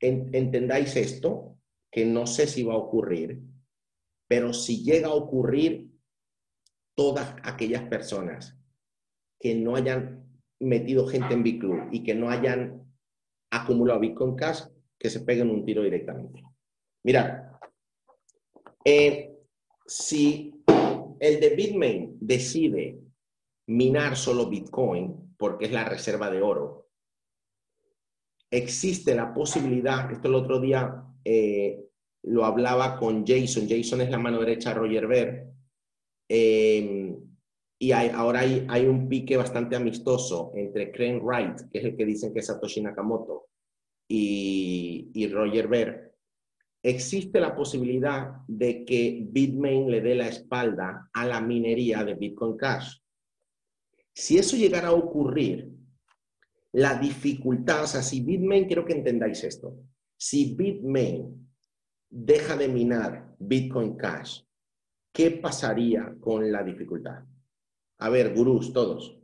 entendáis 0.00 0.94
esto, 0.94 1.56
que 1.90 2.04
no 2.04 2.26
sé 2.26 2.46
si 2.46 2.62
va 2.62 2.74
a 2.74 2.78
ocurrir, 2.78 3.40
pero 4.28 4.52
si 4.52 4.84
llega 4.84 5.08
a 5.08 5.14
ocurrir, 5.14 5.88
todas 6.98 7.36
aquellas 7.44 7.84
personas 7.84 8.58
que 9.38 9.54
no 9.54 9.76
hayan 9.76 10.26
metido 10.58 11.06
gente 11.06 11.32
en 11.32 11.44
BitClub 11.44 11.92
y 11.92 12.02
que 12.02 12.16
no 12.16 12.28
hayan 12.28 12.87
acumulado 13.50 14.00
Bitcoin 14.00 14.36
Cash, 14.36 14.62
que 14.98 15.10
se 15.10 15.20
peguen 15.20 15.50
un 15.50 15.64
tiro 15.64 15.82
directamente. 15.82 16.42
Mirad, 17.04 17.52
eh, 18.84 19.38
si 19.86 20.54
el 21.20 21.40
de 21.40 21.50
Bitmain 21.50 22.18
decide 22.20 23.00
minar 23.66 24.16
solo 24.16 24.48
Bitcoin, 24.48 25.34
porque 25.36 25.66
es 25.66 25.72
la 25.72 25.84
reserva 25.84 26.30
de 26.30 26.42
oro, 26.42 26.88
existe 28.50 29.14
la 29.14 29.32
posibilidad, 29.32 30.10
esto 30.10 30.28
el 30.28 30.34
otro 30.34 30.60
día 30.60 31.04
eh, 31.24 31.84
lo 32.22 32.44
hablaba 32.44 32.98
con 32.98 33.26
Jason, 33.26 33.68
Jason 33.68 34.00
es 34.00 34.10
la 34.10 34.18
mano 34.18 34.40
derecha 34.40 34.70
de 34.70 34.74
Roger 34.76 35.06
Ver, 35.06 35.46
eh, 36.28 37.16
y 37.78 37.92
ahora 37.92 38.40
hay, 38.40 38.86
un 38.86 39.08
pique 39.08 39.36
bastante 39.36 39.76
amistoso 39.76 40.50
entre 40.54 40.90
Crane 40.90 41.20
Wright, 41.20 41.70
que 41.70 41.78
es 41.78 41.84
el 41.84 41.96
que 41.96 42.04
dicen 42.04 42.32
que 42.32 42.40
es 42.40 42.46
Satoshi 42.46 42.80
Nakamoto, 42.80 43.46
y, 44.08 45.10
y 45.14 45.28
Roger 45.28 45.68
Ver. 45.68 46.14
Existe 46.82 47.40
la 47.40 47.54
posibilidad 47.54 48.38
de 48.46 48.84
que 48.84 49.24
Bitmain 49.28 49.90
le 49.90 50.00
dé 50.00 50.14
la 50.14 50.28
espalda 50.28 51.08
a 51.12 51.26
la 51.26 51.40
minería 51.40 52.04
de 52.04 52.14
Bitcoin 52.14 52.56
Cash. 52.56 52.96
Si 54.12 54.38
eso 54.38 54.56
llegara 54.56 54.88
a 54.88 54.92
ocurrir, 54.92 55.70
la 56.72 56.98
dificultad, 56.98 57.84
o 57.84 57.86
sea, 57.86 58.02
si 58.02 58.20
Bitmain, 58.20 58.66
quiero 58.66 58.84
que 58.84 58.92
entendáis 58.92 59.42
esto, 59.44 59.74
si 60.16 60.54
Bitmain 60.54 61.48
deja 62.10 62.56
de 62.56 62.68
minar 62.68 63.34
Bitcoin 63.38 63.96
Cash 63.96 64.42
¿qué 65.18 65.32
pasaría 65.32 66.14
con 66.20 66.52
la 66.52 66.62
dificultad? 66.62 67.24
A 67.98 68.08
ver, 68.08 68.34
gurús, 68.34 68.72
todos. 68.72 69.18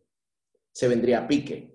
Se 0.73 0.89
vendría 0.89 1.21
a 1.21 1.29
pique. 1.29 1.75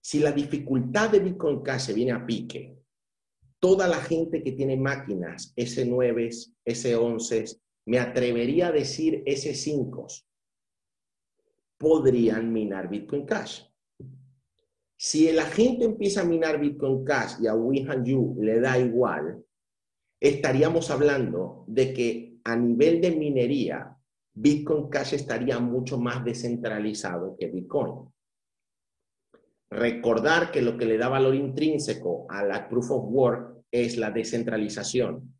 Si 0.00 0.18
la 0.18 0.32
dificultad 0.32 1.10
de 1.10 1.20
Bitcoin 1.20 1.62
Cash 1.62 1.82
se 1.86 1.92
viene 1.92 2.12
a 2.12 2.26
pique, 2.26 2.76
toda 3.58 3.86
la 3.86 4.00
gente 4.00 4.42
que 4.42 4.52
tiene 4.52 4.76
máquinas 4.76 5.54
S9, 5.54 6.54
S11, 6.64 7.60
me 7.86 7.98
atrevería 7.98 8.68
a 8.68 8.72
decir 8.72 9.22
S5, 9.24 10.24
podrían 11.78 12.52
minar 12.52 12.88
Bitcoin 12.88 13.26
Cash. 13.26 13.62
Si 14.96 15.30
la 15.32 15.46
gente 15.46 15.84
empieza 15.84 16.20
a 16.20 16.24
minar 16.24 16.60
Bitcoin 16.60 17.04
Cash 17.04 17.40
y 17.40 17.48
a 17.48 17.54
Yu 18.04 18.36
le 18.40 18.60
da 18.60 18.78
igual, 18.78 19.44
estaríamos 20.20 20.90
hablando 20.90 21.64
de 21.66 21.92
que 21.92 22.38
a 22.44 22.54
nivel 22.54 23.00
de 23.00 23.10
minería, 23.10 23.96
Bitcoin 24.34 24.88
Cash 24.88 25.14
estaría 25.14 25.58
mucho 25.58 25.98
más 25.98 26.24
descentralizado 26.24 27.36
que 27.38 27.48
Bitcoin. 27.48 28.10
Recordar 29.70 30.50
que 30.50 30.62
lo 30.62 30.76
que 30.76 30.86
le 30.86 30.98
da 30.98 31.08
valor 31.08 31.34
intrínseco 31.34 32.26
a 32.30 32.42
la 32.44 32.68
Proof 32.68 32.90
of 32.90 33.04
Work 33.08 33.64
es 33.70 33.96
la 33.96 34.10
descentralización. 34.10 35.34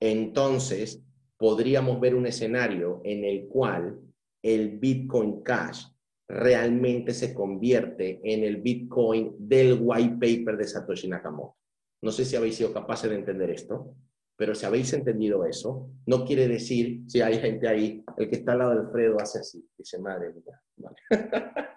Entonces, 0.00 1.02
podríamos 1.36 2.00
ver 2.00 2.14
un 2.14 2.26
escenario 2.26 3.00
en 3.04 3.24
el 3.24 3.48
cual 3.48 4.00
el 4.42 4.78
Bitcoin 4.78 5.42
Cash 5.42 5.86
realmente 6.28 7.12
se 7.12 7.34
convierte 7.34 8.20
en 8.24 8.44
el 8.44 8.58
Bitcoin 8.58 9.34
del 9.38 9.78
white 9.80 10.14
paper 10.14 10.56
de 10.56 10.66
Satoshi 10.66 11.08
Nakamoto. 11.08 11.56
No 12.02 12.12
sé 12.12 12.24
si 12.24 12.36
habéis 12.36 12.56
sido 12.56 12.72
capaces 12.72 13.10
de 13.10 13.16
entender 13.16 13.50
esto 13.50 13.94
Pero 14.40 14.54
si 14.54 14.64
habéis 14.64 14.90
entendido 14.94 15.44
eso, 15.44 15.90
no 16.06 16.24
quiere 16.24 16.48
decir, 16.48 17.02
si 17.06 17.20
hay 17.20 17.38
gente 17.40 17.68
ahí, 17.68 18.02
el 18.16 18.26
que 18.26 18.36
está 18.36 18.52
al 18.52 18.58
lado 18.60 18.70
de 18.70 18.80
Alfredo 18.80 19.20
hace 19.20 19.40
así, 19.40 19.62
dice, 19.76 19.98
madre 19.98 20.32
mía, 20.32 20.58
vale. 20.76 20.96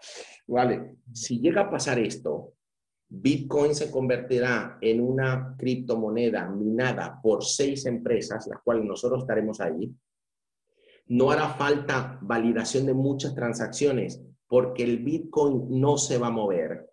vale, 0.47 0.95
si 1.11 1.41
llega 1.41 1.63
a 1.63 1.69
pasar 1.69 1.99
esto, 1.99 2.53
Bitcoin 3.09 3.75
se 3.75 3.91
convertirá 3.91 4.77
en 4.79 5.01
una 5.01 5.57
criptomoneda 5.57 6.49
minada 6.51 7.19
por 7.21 7.43
seis 7.43 7.85
empresas, 7.85 8.47
las 8.47 8.61
cuales 8.61 8.85
nosotros 8.85 9.23
estaremos 9.23 9.59
ahí. 9.59 9.93
No 11.07 11.31
hará 11.31 11.49
falta 11.49 12.17
validación 12.21 12.85
de 12.85 12.93
muchas 12.93 13.35
transacciones 13.35 14.23
porque 14.47 14.85
el 14.85 14.99
Bitcoin 14.99 15.81
no 15.81 15.97
se 15.97 16.17
va 16.17 16.27
a 16.27 16.31
mover. 16.31 16.89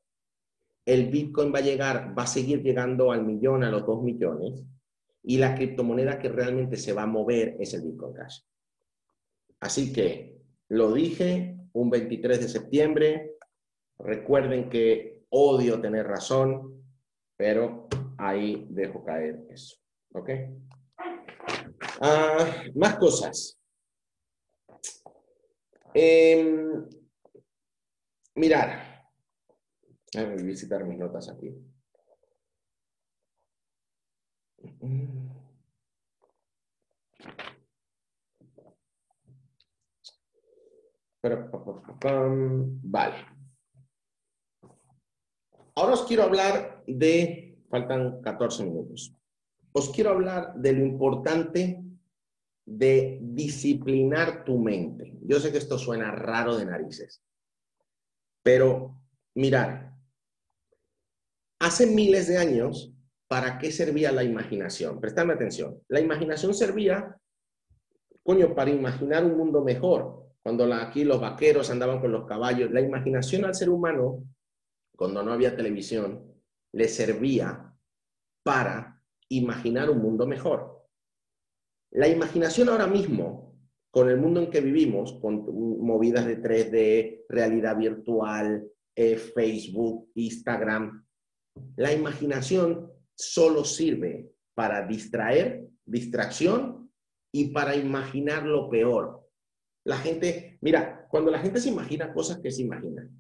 El 0.85 1.11
Bitcoin 1.11 1.55
va 1.55 1.61
a 1.61 1.63
llegar, 1.63 2.13
va 2.19 2.25
a 2.25 2.27
seguir 2.27 2.61
llegando 2.61 3.13
al 3.13 3.25
millón, 3.25 3.63
a 3.63 3.71
los 3.71 3.87
dos 3.87 4.03
millones 4.03 4.65
y 5.23 5.39
la 5.39 5.55
criptomoneda 5.55 6.19
que 6.19 6.29
realmente 6.29 6.77
se 6.77 6.93
va 6.93 7.03
a 7.03 7.07
mover 7.07 7.57
es 7.61 7.75
el 7.75 7.83
Bitcoin 7.83 8.15
Cash. 8.15 8.41
Así 9.61 9.93
que 9.93 10.39
lo 10.69 10.93
dije 10.93 11.57
un 11.73 11.91
23 11.91 12.41
de 12.41 12.49
septiembre. 12.49 13.37
Recuerden 13.99 14.71
que 14.71 15.25
odio 15.29 15.81
tener 15.81 16.07
razón, 16.07 16.85
pero 17.37 17.89
ahí 18.19 18.67
dejo 18.71 19.05
caer 19.05 19.47
eso. 19.51 19.77
¿Ok? 20.13 20.31
Ah, 22.01 22.65
más 22.75 22.97
cosas. 22.97 23.59
Eh, 25.93 26.83
mirar. 28.35 28.91
Déjame 30.13 30.43
visitar 30.43 30.85
mis 30.85 30.99
notas 30.99 31.29
aquí. 31.29 31.55
Vale. 42.83 43.27
Ahora 45.75 45.95
os 45.95 46.05
quiero 46.05 46.25
hablar 46.25 46.83
de, 46.87 47.59
faltan 47.71 48.21
14 48.23 48.65
minutos, 48.65 49.15
os 49.73 49.89
quiero 49.91 50.11
hablar 50.11 50.55
de 50.55 50.73
lo 50.73 50.85
importante 50.85 51.83
de 52.67 53.19
disciplinar 53.23 54.45
tu 54.45 54.59
mente. 54.59 55.19
Yo 55.23 55.41
sé 55.41 55.53
que 55.53 55.59
esto 55.59 55.79
suena 55.79 56.11
raro 56.11 56.57
de 56.57 56.67
narices, 56.67 57.23
pero 58.43 59.01
mirad, 59.35 59.93
hace 61.61 61.87
miles 61.87 62.29
de 62.29 62.39
años 62.39 62.93
¿para 63.31 63.59
qué 63.59 63.71
servía 63.71 64.11
la 64.11 64.25
imaginación? 64.25 65.01
Prestadme 65.01 65.35
atención. 65.35 65.81
La 65.87 66.01
imaginación 66.01 66.53
servía, 66.53 67.17
coño, 68.25 68.57
para 68.57 68.71
imaginar 68.71 69.25
un 69.25 69.39
mundo 69.39 69.63
mejor. 69.63 70.27
Cuando 70.43 70.65
aquí 70.75 71.05
los 71.05 71.21
vaqueros 71.21 71.71
andaban 71.71 72.01
con 72.01 72.11
los 72.11 72.27
caballos, 72.27 72.73
la 72.73 72.81
imaginación 72.81 73.45
al 73.45 73.55
ser 73.55 73.71
humano, 73.71 74.25
cuando 74.97 75.23
no 75.23 75.33
había 75.33 75.55
televisión, 75.55 76.25
le 76.73 76.89
servía 76.89 77.73
para 78.43 79.01
imaginar 79.29 79.91
un 79.91 79.99
mundo 79.99 80.27
mejor. 80.27 80.89
La 81.93 82.09
imaginación 82.09 82.69
ahora 82.69 82.89
mismo, 82.89 83.55
con 83.93 84.11
el 84.11 84.17
mundo 84.17 84.41
en 84.41 84.51
que 84.51 84.61
vivimos, 84.61 85.13
con 85.21 85.47
movidas 85.79 86.27
de 86.27 86.43
3D, 86.43 87.27
realidad 87.29 87.77
virtual, 87.77 88.69
eh, 88.97 89.17
Facebook, 89.17 90.11
Instagram, 90.17 91.07
la 91.77 91.93
imaginación 91.93 92.91
solo 93.21 93.65
sirve 93.65 94.31
para 94.55 94.87
distraer, 94.87 95.67
distracción 95.85 96.91
y 97.33 97.49
para 97.49 97.77
imaginar 97.77 98.45
lo 98.45 98.69
peor. 98.69 99.29
La 99.85 99.99
gente, 99.99 100.59
mira, 100.61 101.07
cuando 101.11 101.31
la 101.31 101.39
gente 101.39 101.61
se 101.61 101.69
imagina 101.69 102.13
cosas 102.13 102.39
que 102.41 102.51
se 102.51 102.63
imaginan. 102.63 103.17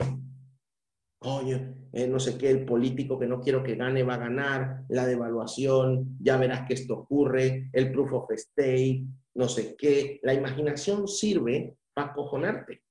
Coño, 1.18 1.74
eh, 1.92 2.06
no 2.06 2.18
sé 2.18 2.38
qué, 2.38 2.50
el 2.50 2.64
político 2.64 3.18
que 3.18 3.26
no 3.26 3.40
quiero 3.40 3.62
que 3.62 3.74
gane 3.74 4.02
va 4.02 4.14
a 4.14 4.18
ganar, 4.18 4.84
la 4.88 5.06
devaluación, 5.06 6.16
ya 6.18 6.38
verás 6.38 6.66
que 6.66 6.74
esto 6.74 6.94
ocurre, 7.00 7.68
el 7.72 7.92
proof 7.92 8.12
of 8.12 8.30
stake, 8.34 9.04
no 9.34 9.48
sé 9.48 9.76
qué. 9.76 10.18
La 10.22 10.32
imaginación 10.32 11.06
sirve 11.06 11.76
para 11.92 12.14
cojonarte. 12.14 12.82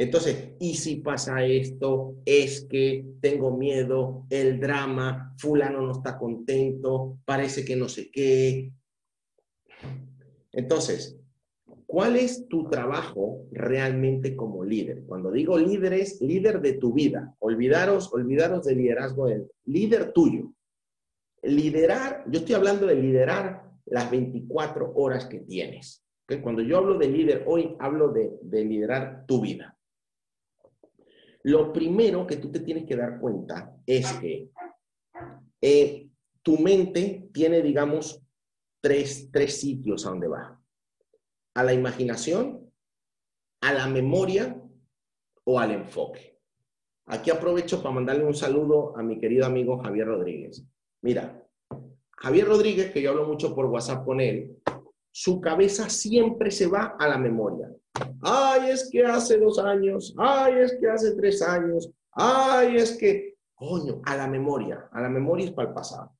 Entonces, 0.00 0.50
¿y 0.60 0.76
si 0.76 0.96
pasa 0.96 1.44
esto? 1.44 2.14
Es 2.24 2.64
que 2.70 3.04
tengo 3.20 3.56
miedo, 3.56 4.26
el 4.30 4.60
drama, 4.60 5.34
fulano 5.38 5.82
no 5.82 5.90
está 5.90 6.16
contento, 6.16 7.18
parece 7.24 7.64
que 7.64 7.74
no 7.74 7.88
sé 7.88 8.08
qué. 8.12 8.72
Entonces, 10.52 11.18
¿cuál 11.84 12.14
es 12.14 12.46
tu 12.46 12.68
trabajo 12.68 13.44
realmente 13.50 14.36
como 14.36 14.62
líder? 14.62 15.02
Cuando 15.02 15.32
digo 15.32 15.58
líder 15.58 15.94
es 15.94 16.20
líder 16.20 16.60
de 16.60 16.74
tu 16.74 16.92
vida. 16.92 17.34
Olvidaros, 17.40 18.14
olvidaros 18.14 18.66
del 18.66 18.78
liderazgo 18.78 19.26
del 19.26 19.50
líder 19.64 20.12
tuyo. 20.12 20.52
Liderar, 21.42 22.22
yo 22.30 22.38
estoy 22.38 22.54
hablando 22.54 22.86
de 22.86 22.94
liderar 22.94 23.64
las 23.84 24.08
24 24.12 24.92
horas 24.94 25.26
que 25.26 25.40
tienes. 25.40 26.04
Cuando 26.40 26.62
yo 26.62 26.78
hablo 26.78 26.98
de 26.98 27.08
líder 27.08 27.42
hoy, 27.48 27.74
hablo 27.80 28.12
de 28.12 28.64
liderar 28.64 29.24
tu 29.26 29.40
vida. 29.40 29.74
Lo 31.44 31.72
primero 31.72 32.26
que 32.26 32.36
tú 32.36 32.50
te 32.50 32.60
tienes 32.60 32.84
que 32.84 32.96
dar 32.96 33.20
cuenta 33.20 33.76
es 33.86 34.12
que 34.14 34.50
eh, 35.60 36.08
tu 36.42 36.58
mente 36.58 37.28
tiene, 37.32 37.62
digamos, 37.62 38.22
tres, 38.80 39.30
tres 39.30 39.60
sitios 39.60 40.06
a 40.06 40.10
donde 40.10 40.28
va. 40.28 40.60
A 41.54 41.64
la 41.64 41.72
imaginación, 41.72 42.70
a 43.60 43.72
la 43.72 43.86
memoria 43.86 44.60
o 45.44 45.58
al 45.58 45.72
enfoque. 45.72 46.38
Aquí 47.06 47.30
aprovecho 47.30 47.82
para 47.82 47.94
mandarle 47.94 48.24
un 48.24 48.34
saludo 48.34 48.96
a 48.96 49.02
mi 49.02 49.18
querido 49.18 49.46
amigo 49.46 49.78
Javier 49.78 50.06
Rodríguez. 50.06 50.64
Mira, 51.02 51.42
Javier 52.18 52.46
Rodríguez, 52.46 52.92
que 52.92 53.00
yo 53.00 53.10
hablo 53.10 53.26
mucho 53.26 53.54
por 53.54 53.66
WhatsApp 53.66 54.04
con 54.04 54.20
él, 54.20 54.58
su 55.20 55.40
cabeza 55.40 55.90
siempre 55.90 56.48
se 56.48 56.68
va 56.68 56.94
a 56.96 57.08
la 57.08 57.18
memoria. 57.18 57.68
Ay, 58.22 58.70
es 58.70 58.88
que 58.88 59.04
hace 59.04 59.36
dos 59.36 59.58
años, 59.58 60.14
ay, 60.16 60.60
es 60.60 60.76
que 60.78 60.88
hace 60.88 61.16
tres 61.16 61.42
años, 61.42 61.90
ay, 62.12 62.76
es 62.76 62.96
que, 62.96 63.34
coño, 63.56 64.00
a 64.04 64.16
la 64.16 64.28
memoria, 64.28 64.88
a 64.92 65.00
la 65.00 65.08
memoria 65.08 65.46
es 65.46 65.50
para 65.50 65.70
el 65.70 65.74
pasado. 65.74 66.12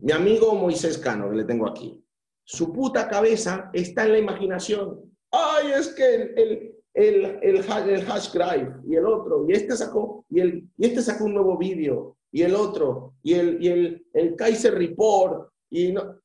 Mi 0.00 0.10
amigo 0.10 0.54
Moisés 0.54 0.96
Cano, 0.96 1.28
que 1.28 1.36
le 1.36 1.44
tengo 1.44 1.68
aquí, 1.68 2.02
su 2.44 2.72
puta 2.72 3.06
cabeza 3.06 3.68
está 3.74 4.06
en 4.06 4.12
la 4.12 4.18
imaginación. 4.20 5.12
Ay, 5.30 5.72
es 5.72 5.88
que 5.88 6.14
el, 6.14 6.74
el, 6.94 7.40
el, 7.42 7.58
el, 7.60 8.10
hash 8.10 8.32
drive 8.32 8.74
y 8.88 8.96
el 8.96 9.04
otro, 9.04 9.44
y 9.46 9.52
este 9.52 9.76
sacó, 9.76 10.24
y, 10.30 10.40
el, 10.40 10.66
y 10.78 10.86
este 10.86 11.02
sacó 11.02 11.24
un 11.24 11.34
nuevo 11.34 11.58
vídeo, 11.58 12.16
y 12.32 12.40
el 12.40 12.54
otro, 12.54 13.16
y 13.22 13.34
el, 13.34 13.62
y 13.62 13.68
el, 13.68 14.06
el 14.14 14.34
Kaiser 14.34 14.72
Report, 14.72 15.52
y 15.68 15.92
no, 15.92 16.20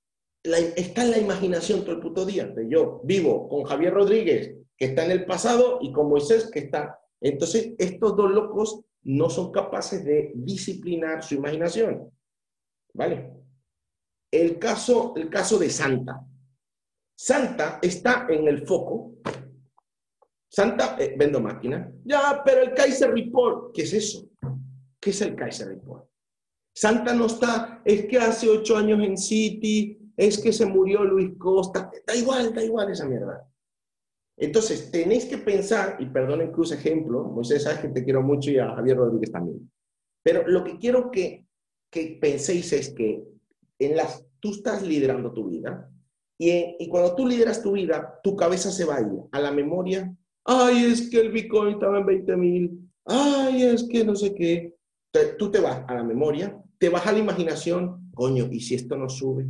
está 0.76 1.04
en 1.04 1.12
la 1.12 1.18
imaginación 1.18 1.82
todo 1.82 1.96
el 1.96 2.02
puto 2.02 2.26
día. 2.26 2.54
Yo 2.68 3.02
vivo 3.04 3.50
con 3.50 3.64
Javier 3.64 3.94
Rodríguez, 3.94 4.56
que 4.78 4.86
está 4.86 5.06
en 5.06 5.12
el 5.12 5.26
pasado, 5.26 5.80
y 5.82 5.92
con 5.92 6.10
Moisés, 6.10 6.50
que 6.52 6.60
está. 6.60 7.00
Entonces, 7.22 7.74
estos 7.78 8.16
dos 8.16 8.32
locos 8.32 8.82
no 9.04 9.30
son 9.30 9.52
capaces 9.52 10.04
de 10.04 10.32
disciplinar 10.36 11.24
su 11.24 11.36
imaginación. 11.36 12.12
¿Vale? 12.94 13.32
El 14.32 14.60
caso, 14.60 15.14
el 15.16 15.30
caso 15.30 15.58
de 15.58 15.70
Santa. 15.70 16.26
Santa 17.18 17.80
está 17.82 18.28
en 18.30 18.48
el 18.48 18.66
foco. 18.66 19.16
Santa, 20.50 20.98
eh, 21.00 21.16
vendo 21.18 21.40
máquina. 21.40 21.92
Ya, 22.04 22.42
pero 22.44 22.62
el 22.62 22.74
Kaiser 22.74 23.12
Report, 23.12 23.74
¿qué 23.74 23.84
es 23.84 23.94
eso? 23.94 24.30
¿Qué 25.00 25.10
es 25.10 25.22
el 25.22 25.36
Kaiser 25.36 25.68
Report? 25.68 26.10
Santa 26.74 27.14
no 27.14 27.28
está, 27.28 27.82
es 27.86 28.06
que 28.06 28.18
hace 28.18 28.50
ocho 28.50 28.76
años 28.76 29.00
en 29.02 29.18
City 29.18 30.05
es 30.18 30.38
que 30.38 30.54
se 30.54 30.66
murió 30.66 31.04
Luis 31.04 31.32
Costa, 31.38 31.92
da 32.06 32.16
igual, 32.16 32.54
da 32.54 32.64
igual 32.64 32.92
esa 32.92 33.06
mierda. 33.06 33.48
Entonces, 34.38 34.92
tenéis 34.92 35.26
que 35.26 35.38
pensar, 35.38 35.98
y 36.00 36.06
perdonen 36.08 36.52
Cruz 36.52 36.72
ejemplo, 36.72 37.24
Moisés, 37.24 37.64
sabes 37.64 37.80
que 37.80 37.90
te 37.90 38.04
quiero 38.04 38.22
mucho 38.22 38.52
y 38.52 38.60
a 38.60 38.76
Javier 38.76 38.98
Rodríguez 38.98 39.32
también, 39.32 39.72
pero 40.24 40.48
lo 40.48 40.64
que 40.64 40.78
quiero 40.78 41.10
que, 41.10 41.46
que 41.90 42.18
penséis 42.20 42.74
es 42.74 42.90
que 42.90 43.24
en 43.80 43.96
las, 43.96 44.26
tú 44.40 44.52
estás 44.52 44.82
liderando 44.82 45.32
tu 45.32 45.50
vida 45.50 45.90
y, 46.38 46.76
y 46.80 46.90
cuando 46.90 47.16
tú 47.16 47.28
lideras 47.28 47.64
tu 47.64 47.74
vida, 47.74 48.20
tu 48.24 48.36
cabeza 48.36 48.72
se 48.72 48.86
va 48.86 48.98
a 48.98 49.02
ir 49.02 49.08
a 49.32 49.40
la 49.40 49.52
memoria. 49.52 50.14
Ay, 50.44 50.86
es 50.86 51.10
que 51.10 51.20
el 51.20 51.32
Bitcoin 51.32 51.76
estaba 51.76 52.00
en 52.00 52.06
20 52.06 52.38
mil. 52.38 52.90
Ay, 53.06 53.64
es 53.64 53.88
que 53.90 54.04
no 54.04 54.16
sé 54.16 54.34
qué. 54.36 54.76
tú 55.38 55.50
te 55.50 55.60
vas 55.60 55.84
a 55.88 55.96
la 55.96 56.04
memoria, 56.04 56.62
te 56.78 56.90
vas 56.90 57.06
a 57.08 57.14
la 57.14 57.20
imaginación. 57.20 58.12
Coño, 58.14 58.48
¿y 58.52 58.60
si 58.60 58.76
esto 58.76 58.98
no 58.98 59.10
sube? 59.10 59.46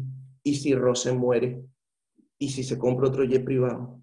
¿Y 0.46 0.56
si 0.56 0.76
Rose 0.76 1.12
muere? 1.12 1.66
¿Y 2.38 2.50
si 2.50 2.64
se 2.64 2.78
compra 2.78 3.08
otro 3.08 3.24
jet 3.24 3.44
privado? 3.44 4.00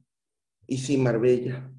¿Y 0.66 0.78
si 0.78 0.96
Marbella? 0.96 1.72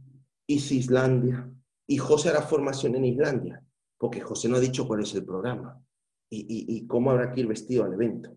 ¿Y 0.47 0.59
si 0.59 0.77
Islandia? 0.77 1.51
¿Y 1.85 1.97
José 1.97 2.29
hará 2.29 2.43
formación 2.43 2.95
en 2.95 3.03
Islandia? 3.03 3.61
Porque 3.97 4.21
José 4.21 4.47
no 4.47 4.55
ha 4.55 4.61
dicho 4.61 4.87
cuál 4.87 5.01
es 5.01 5.13
el 5.15 5.25
programa. 5.25 5.83
¿Y, 6.29 6.87
cómo 6.87 7.11
habrá 7.11 7.31
que 7.31 7.41
ir 7.41 7.47
vestido 7.47 7.83
al 7.83 7.93
evento? 7.93 8.35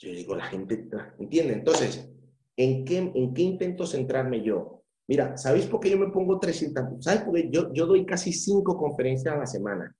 Yo 0.00 0.10
digo, 0.10 0.34
la 0.34 0.44
gente, 0.44 0.88
¿entiende? 1.18 1.54
Entonces, 1.54 2.10
¿en 2.56 2.84
qué, 2.84 2.98
¿en 2.98 3.32
qué 3.32 3.42
intento 3.42 3.86
centrarme 3.86 4.42
yo? 4.42 4.82
Mira, 5.06 5.36
¿sabéis 5.36 5.66
por 5.66 5.80
qué 5.80 5.90
yo 5.90 5.98
me 5.98 6.10
pongo 6.10 6.40
300? 6.40 7.04
¿Sabes 7.04 7.22
por 7.22 7.34
qué 7.34 7.48
yo, 7.50 7.72
yo 7.72 7.86
doy 7.86 8.04
casi 8.04 8.32
cinco 8.32 8.76
conferencias 8.76 9.34
a 9.34 9.38
la 9.38 9.46
semana? 9.46 9.96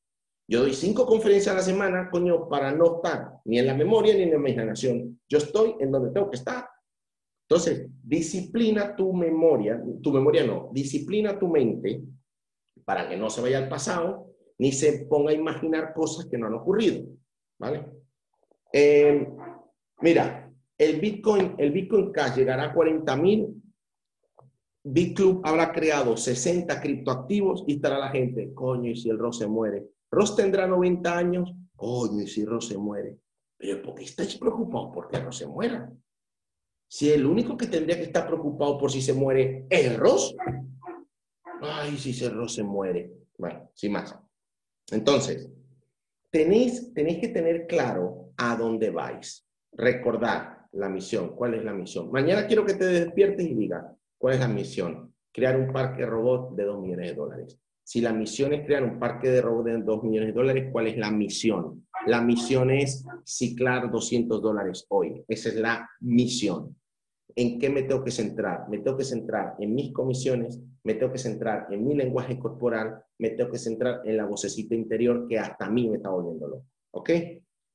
Yo 0.51 0.61
doy 0.61 0.73
cinco 0.73 1.05
conferencias 1.05 1.55
a 1.55 1.59
la 1.59 1.63
semana, 1.63 2.09
coño, 2.11 2.49
para 2.49 2.73
no 2.73 2.97
estar 2.97 3.35
ni 3.45 3.59
en 3.59 3.67
la 3.67 3.75
memoria 3.75 4.15
ni 4.15 4.23
en 4.23 4.31
la 4.31 4.37
imaginación. 4.37 5.21
Yo 5.29 5.37
estoy 5.37 5.75
en 5.79 5.93
donde 5.93 6.11
tengo 6.11 6.31
que 6.31 6.39
estar. 6.39 6.67
Entonces, 7.47 7.87
disciplina 8.03 8.97
tu 8.97 9.13
memoria, 9.13 9.83
tu 10.03 10.11
memoria 10.11 10.47
no, 10.47 10.71
disciplina 10.73 11.39
tu 11.39 11.49
mente 11.49 12.03
para 12.85 13.09
que 13.09 13.17
no 13.17 13.29
se 13.29 13.43
vaya 13.43 13.59
al 13.59 13.69
pasado 13.69 14.29
ni 14.59 14.73
se 14.73 15.05
ponga 15.05 15.31
a 15.31 15.35
imaginar 15.35 15.93
cosas 15.93 16.27
que 16.27 16.39
no 16.39 16.47
han 16.47 16.55
ocurrido. 16.55 17.07
¿Vale? 17.59 17.85
Eh, 18.73 19.29
mira, 20.01 20.51
el 20.79 21.01
Bitcoin, 21.01 21.57
el 21.59 21.73
Bitcoin 21.73 22.11
Cash 22.11 22.37
llegará 22.37 22.65
a 22.65 22.73
40 22.73 23.17
mil. 23.17 23.63
BitClub 24.83 25.43
habrá 25.45 25.73
creado 25.73 26.17
60 26.17 26.81
criptoactivos 26.81 27.65
y 27.67 27.75
estará 27.75 27.99
la 27.99 28.09
gente, 28.09 28.55
coño, 28.55 28.91
y 28.91 28.97
si 28.97 29.11
el 29.11 29.19
Ross 29.19 29.39
se 29.39 29.47
muere. 29.47 29.87
Ross 30.11 30.37
tendrá 30.37 30.67
90 30.67 31.17
años, 31.17 31.55
coño, 31.77 32.23
y 32.23 32.27
si 32.27 32.45
Ross 32.45 32.69
se 32.69 32.79
muere. 32.79 33.19
Pero 33.57 33.83
¿por 33.83 33.95
qué 33.95 34.05
estáis 34.05 34.37
preocupados 34.37 34.91
porque 34.95 35.19
Ross 35.19 35.39
se 35.39 35.47
muera? 35.47 35.91
Si 36.89 37.11
el 37.11 37.27
único 37.27 37.57
que 37.57 37.67
tendría 37.67 37.97
que 37.97 38.05
estar 38.05 38.27
preocupado 38.27 38.79
por 38.79 38.91
si 38.91 39.03
se 39.03 39.13
muere 39.13 39.67
es 39.69 39.97
Ross. 39.97 40.35
Ay, 41.61 41.99
si 41.99 42.11
ese 42.11 42.31
Ross 42.31 42.55
se 42.55 42.63
muere. 42.63 43.13
Bueno, 43.37 43.71
sin 43.75 43.93
más. 43.93 44.17
Entonces, 44.91 45.51
tenéis, 46.31 46.95
tenéis 46.95 47.19
que 47.19 47.29
tener 47.29 47.67
claro 47.67 48.33
a 48.39 48.57
dónde 48.57 48.91
vais. 48.91 49.47
Recordar 49.73 50.67
la 50.73 50.89
misión. 50.89 51.37
¿Cuál 51.37 51.55
es 51.55 51.65
la 51.65 51.75
misión? 51.75 52.11
Mañana 52.11 52.47
quiero 52.47 52.65
que 52.65 52.75
te 52.75 52.87
despiertes 52.87 53.47
y 53.47 53.55
digas, 53.55 53.85
¿cuál 54.17 54.35
es 54.35 54.41
la 54.41 54.49
misión? 54.49 55.15
Crear 55.31 55.59
un 55.59 55.73
parque 55.73 56.07
robot 56.07 56.55
de 56.55 56.65
2 56.65 56.81
millones 56.81 57.11
de 57.11 57.15
dólares. 57.15 57.61
Si 57.89 58.03
la 58.03 58.13
misión 58.13 58.53
es 58.53 58.67
crear 58.67 58.85
un 58.85 58.99
parque 58.99 59.31
de 59.31 59.41
robots 59.41 59.65
de 59.65 59.79
2 59.79 60.03
millones 60.05 60.29
de 60.29 60.35
dólares, 60.35 60.69
¿cuál 60.71 60.89
es 60.89 60.99
la 60.99 61.11
misión? 61.11 61.89
La 62.05 62.21
misión 62.21 62.71
es 62.71 63.03
ciclar 63.25 63.91
200 63.91 64.43
dólares 64.43 64.85
hoy. 64.91 65.25
Esa 65.27 65.49
es 65.49 65.55
la 65.55 65.89
misión. 66.01 66.77
¿En 67.35 67.59
qué 67.59 67.71
me 67.71 67.85
tengo 67.85 68.05
que 68.05 68.11
centrar? 68.11 68.69
Me 68.69 68.81
tengo 68.81 68.99
que 68.99 69.05
centrar 69.05 69.55
en 69.59 69.75
mis 69.75 69.91
comisiones, 69.95 70.61
me 70.85 70.97
tengo 70.97 71.13
que 71.13 71.19
centrar 71.19 71.67
en 71.71 71.87
mi 71.87 71.95
lenguaje 71.95 72.39
corporal, 72.39 73.03
me 73.17 73.31
tengo 73.31 73.51
que 73.51 73.59
centrar 73.59 74.03
en 74.05 74.19
la 74.19 74.27
vocecita 74.27 74.75
interior 74.75 75.27
que 75.27 75.39
hasta 75.39 75.65
a 75.65 75.71
mí 75.71 75.89
me 75.89 75.97
está 75.97 76.11
volviéndolo. 76.11 76.65
¿Ok? 76.91 77.11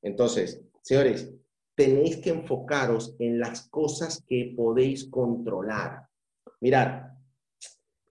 Entonces, 0.00 0.62
señores, 0.80 1.34
tenéis 1.74 2.18
que 2.18 2.30
enfocaros 2.30 3.16
en 3.18 3.40
las 3.40 3.68
cosas 3.68 4.22
que 4.28 4.54
podéis 4.56 5.06
controlar. 5.06 6.06
Mirad, 6.60 7.02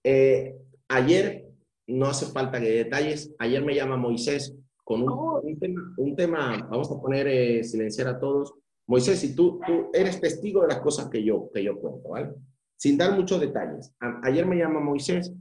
eh, 0.03 0.57
ayer, 0.89 1.42
no 1.87 2.05
hace 2.07 2.25
falta 2.27 2.59
que 2.59 2.69
detalles, 2.69 3.33
ayer 3.39 3.63
me 3.63 3.75
llama 3.75 3.97
Moisés 3.97 4.55
con 4.83 5.03
un, 5.03 6.15
tema, 6.15 6.67
vamos 6.69 6.91
a 6.91 6.99
poner 6.99 7.27
eh, 7.27 7.63
silenciar 7.63 8.07
a 8.07 8.19
todos. 8.19 8.53
Moisés, 8.85 9.19
si 9.19 9.33
tú, 9.33 9.59
tú 9.65 9.89
eres 9.93 10.19
testigo 10.19 10.61
de 10.61 10.67
las 10.67 10.79
cosas 10.79 11.09
que 11.09 11.23
yo, 11.23 11.49
que 11.53 11.63
yo 11.63 11.79
cuento, 11.79 12.09
¿vale? 12.09 12.33
Sin 12.75 12.97
dar 12.97 13.17
muchos 13.17 13.39
detalles. 13.39 13.95
ayer 14.23 14.45
me 14.45 14.57
llama 14.57 14.81
Moisés 14.81 15.33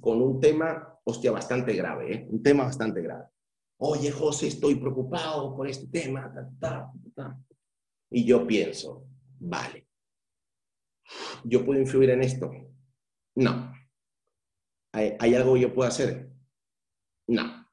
con 0.00 0.20
un 0.20 0.40
tema, 0.40 0.98
hostia, 1.04 1.30
bastante 1.30 1.74
grave, 1.74 2.14
¿eh? 2.14 2.26
Un 2.28 2.42
tema 2.42 2.64
bastante 2.64 3.00
grave. 3.00 3.26
Oye, 3.78 4.10
José, 4.10 4.48
estoy 4.48 4.74
preocupado 4.74 5.56
por 5.56 5.68
este 5.68 5.86
tema. 5.86 6.32
Y 8.10 8.24
yo 8.24 8.46
pienso, 8.46 9.06
vale, 9.38 9.86
¿yo 11.44 11.64
puedo 11.64 11.80
influir 11.80 12.10
en 12.10 12.22
esto? 12.22 12.50
No. 13.36 13.72
¿Hay, 14.92 15.14
¿Hay, 15.18 15.34
algo 15.34 15.54
que 15.54 15.60
yo 15.60 15.74
puedo 15.74 15.88
hacer? 15.88 16.30
No. 17.28 17.66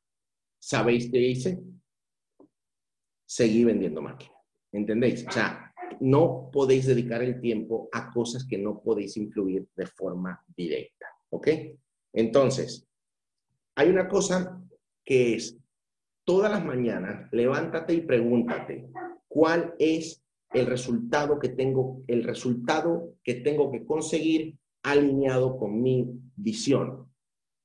¿Sabéis 0.60 1.10
qué 1.12 1.20
hice? 1.20 1.64
Seguí 3.26 3.64
vendiendo 3.64 4.02
máquinas. 4.02 4.38
¿Entendéis? 4.72 5.26
O 5.28 5.32
sea, 5.32 5.74
no 6.00 6.50
podéis 6.52 6.86
dedicar 6.86 7.22
el 7.24 7.40
tiempo 7.40 7.90
a 7.92 8.12
cosas 8.12 8.46
que 8.46 8.58
no 8.58 8.82
podéis 8.82 9.18
influir 9.18 9.68
de 9.76 9.88
forma 9.88 10.44
directa. 10.56 11.08
¿Ok? 11.30 11.48
Entonces, 12.14 12.88
hay 13.76 13.90
una 13.90 14.08
cosa 14.08 14.62
que 15.04 15.36
es, 15.36 15.58
todas 16.24 16.52
las 16.52 16.66
mañanas, 16.66 17.32
levántate 17.32 17.94
y 17.94 18.02
pregúntate, 18.02 18.90
¿cuál 19.28 19.76
es 19.80 20.24
el 20.52 20.66
resultado 20.66 21.40
que 21.40 21.50
tengo, 21.50 22.02
el 22.08 22.24
resultado 22.24 23.14
que 23.24 23.36
tengo 23.36 23.72
que 23.72 23.86
conseguir 23.86 24.58
alineado 24.84 25.58
con 25.58 25.82
mi 25.82 26.10
visión? 26.36 27.07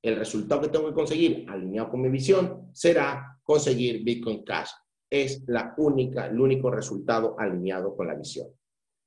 El 0.03 0.17
resultado 0.17 0.63
que 0.63 0.69
tengo 0.69 0.89
que 0.89 0.95
conseguir 0.95 1.47
alineado 1.49 1.91
con 1.91 2.03
mi 2.03 2.09
visión 2.09 2.69
será 2.73 3.39
conseguir 3.43 4.03
Bitcoin 4.05 4.45
Cash 4.45 4.71
es 5.09 5.45
la 5.47 5.75
única, 5.77 6.27
el 6.27 6.41
único 6.41 6.71
resultado 6.71 7.39
alineado 7.39 7.95
con 7.95 8.09
la 8.09 8.15
visión. 8.15 8.49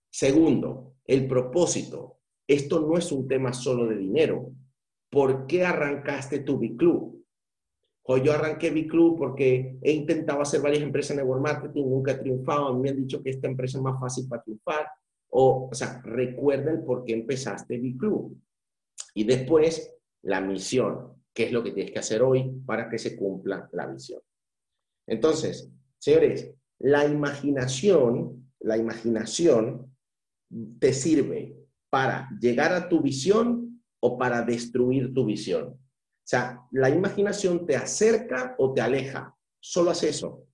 Segundo, 0.09 0.95
el 1.05 1.27
propósito. 1.27 2.19
Esto 2.47 2.79
no 2.79 2.97
es 2.97 3.11
un 3.11 3.27
tema 3.27 3.51
solo 3.51 3.87
de 3.87 3.97
dinero. 3.97 4.51
¿Por 5.09 5.47
qué 5.47 5.65
arrancaste 5.65 6.39
tu 6.39 6.59
B-Club? 6.59 7.25
O 8.03 8.17
yo 8.17 8.33
arranqué 8.33 8.69
B-Club 8.69 9.17
porque 9.17 9.79
he 9.81 9.91
intentado 9.91 10.41
hacer 10.41 10.61
varias 10.61 10.83
empresas 10.83 11.11
en 11.11 11.17
network 11.17 11.41
marketing, 11.41 11.85
nunca 11.85 12.11
he 12.11 12.15
triunfado, 12.19 12.77
me 12.77 12.89
han 12.89 12.97
dicho 12.97 13.23
que 13.23 13.31
esta 13.31 13.47
empresa 13.47 13.79
es 13.79 13.83
más 13.83 13.99
fácil 13.99 14.27
para 14.29 14.43
triunfar. 14.43 14.87
O, 15.29 15.69
o 15.71 15.73
sea, 15.73 16.01
recuerda 16.03 16.71
el 16.71 16.83
por 16.83 17.03
qué 17.03 17.13
empezaste 17.13 17.79
B-Club. 17.79 18.39
Y 19.15 19.23
después, 19.23 19.94
la 20.25 20.41
misión, 20.41 21.23
qué 21.33 21.45
es 21.45 21.51
lo 21.51 21.63
que 21.63 21.71
tienes 21.71 21.91
que 21.91 21.99
hacer 21.99 22.21
hoy 22.21 22.61
para 22.65 22.89
que 22.89 22.99
se 22.99 23.15
cumpla 23.15 23.69
la 23.71 23.87
visión. 23.87 24.21
Entonces, 25.07 25.71
Señores, 26.05 26.53
la 26.77 27.03
imaginación, 27.07 28.51
la 28.59 28.77
imaginación 28.77 29.91
te 30.79 30.93
sirve 30.93 31.57
para 31.89 32.29
llegar 32.39 32.73
a 32.73 32.87
tu 32.87 33.01
visión 33.01 33.81
o 33.99 34.15
para 34.15 34.43
destruir 34.43 35.15
tu 35.15 35.25
visión. 35.25 35.69
O 35.69 36.27
sea, 36.27 36.61
la 36.69 36.91
imaginación 36.91 37.65
te 37.65 37.75
acerca 37.75 38.53
o 38.59 38.71
te 38.71 38.81
aleja. 38.81 39.35
Solo 39.59 39.89
hace 39.89 40.09
eso. 40.09 40.47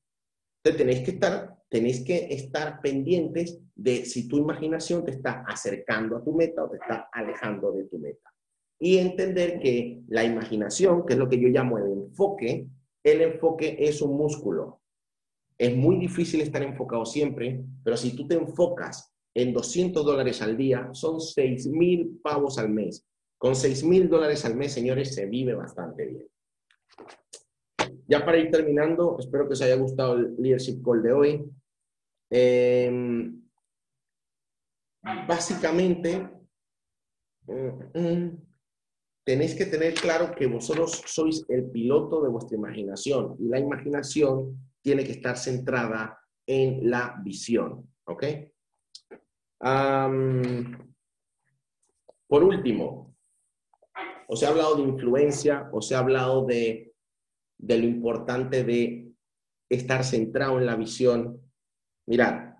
Entonces 0.63 0.77
tenéis 0.77 1.03
que 1.03 1.11
estar, 1.11 1.57
tenéis 1.69 2.05
que 2.05 2.27
estar 2.33 2.79
pendientes 2.79 3.59
de 3.75 4.05
si 4.05 4.29
tu 4.29 4.37
imaginación 4.37 5.03
te 5.03 5.11
está 5.11 5.43
acercando 5.45 6.15
a 6.15 6.23
tu 6.23 6.33
meta 6.33 6.63
o 6.63 6.69
te 6.69 6.77
está 6.77 7.09
alejando 7.11 7.73
de 7.73 7.83
tu 7.89 7.99
meta. 7.99 8.30
Y 8.83 8.97
entender 8.97 9.59
que 9.59 10.01
la 10.07 10.23
imaginación, 10.23 11.05
que 11.05 11.13
es 11.13 11.19
lo 11.19 11.29
que 11.29 11.39
yo 11.39 11.49
llamo 11.49 11.77
el 11.77 11.91
enfoque, 11.91 12.67
el 13.03 13.21
enfoque 13.21 13.77
es 13.79 14.01
un 14.01 14.17
músculo. 14.17 14.81
Es 15.55 15.77
muy 15.77 15.97
difícil 15.97 16.41
estar 16.41 16.63
enfocado 16.63 17.05
siempre, 17.05 17.63
pero 17.83 17.95
si 17.95 18.15
tú 18.15 18.27
te 18.27 18.33
enfocas 18.33 19.13
en 19.35 19.53
200 19.53 20.03
dólares 20.03 20.41
al 20.41 20.57
día, 20.57 20.89
son 20.93 21.21
6 21.21 21.67
mil 21.67 22.19
pavos 22.23 22.57
al 22.57 22.69
mes. 22.69 23.05
Con 23.37 23.55
6 23.55 23.83
mil 23.83 24.09
dólares 24.09 24.43
al 24.45 24.55
mes, 24.55 24.73
señores, 24.73 25.13
se 25.13 25.27
vive 25.27 25.53
bastante 25.53 26.07
bien. 26.07 26.27
Ya 28.07 28.25
para 28.25 28.39
ir 28.39 28.49
terminando, 28.49 29.15
espero 29.19 29.45
que 29.45 29.53
os 29.53 29.61
haya 29.61 29.75
gustado 29.75 30.15
el 30.15 30.35
Leadership 30.39 30.81
Call 30.83 31.03
de 31.03 31.13
hoy. 31.13 31.51
Em, 32.31 33.43
básicamente, 35.27 36.27
mm, 37.45 38.50
tenéis 39.23 39.55
que 39.55 39.65
tener 39.65 39.93
claro 39.93 40.33
que 40.35 40.47
vosotros 40.47 41.03
sois 41.05 41.45
el 41.49 41.69
piloto 41.69 42.21
de 42.21 42.29
vuestra 42.29 42.57
imaginación 42.57 43.35
y 43.39 43.47
la 43.47 43.59
imaginación 43.59 44.57
tiene 44.81 45.03
que 45.03 45.11
estar 45.11 45.37
centrada 45.37 46.19
en 46.47 46.89
la 46.89 47.19
visión. 47.23 47.87
¿Ok? 48.05 48.25
por 52.27 52.43
último, 52.43 53.15
os 54.27 54.41
he 54.41 54.47
hablado 54.47 54.75
de 54.75 54.81
influencia, 54.81 55.69
os 55.71 55.91
he 55.91 55.95
hablado 55.95 56.45
de, 56.47 56.95
de 57.59 57.77
lo 57.77 57.85
importante 57.85 58.63
de 58.63 59.13
estar 59.69 60.03
centrado 60.03 60.57
en 60.57 60.65
la 60.65 60.75
visión. 60.75 61.39
Mirad, 62.07 62.55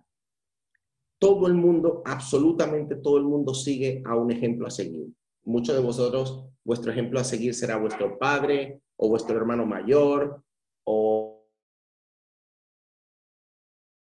todo 1.17 1.47
el 1.47 1.55
mundo, 1.55 2.03
absolutamente 2.05 2.97
todo 2.97 3.17
el 3.17 3.23
mundo 3.23 3.55
sigue 3.55 4.03
a 4.05 4.15
un 4.15 4.31
ejemplo 4.31 4.67
a 4.67 4.69
seguir. 4.69 5.07
Muchos 5.43 5.75
de 5.75 5.81
vosotros, 5.81 6.45
vuestro 6.63 6.91
ejemplo 6.91 7.19
a 7.19 7.23
seguir 7.23 7.53
será 7.53 7.77
vuestro 7.77 8.17
padre 8.19 8.81
o 8.95 9.09
vuestro 9.09 9.35
hermano 9.37 9.65
mayor 9.65 10.43
o 10.85 11.47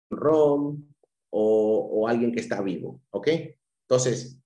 ROM 0.09 0.83
o, 1.29 2.07
alguien 2.07 2.31
que 2.31 2.39
está 2.39 2.61
vivo, 2.61 3.01
¿ok? 3.09 3.27
Entonces, 3.81 4.39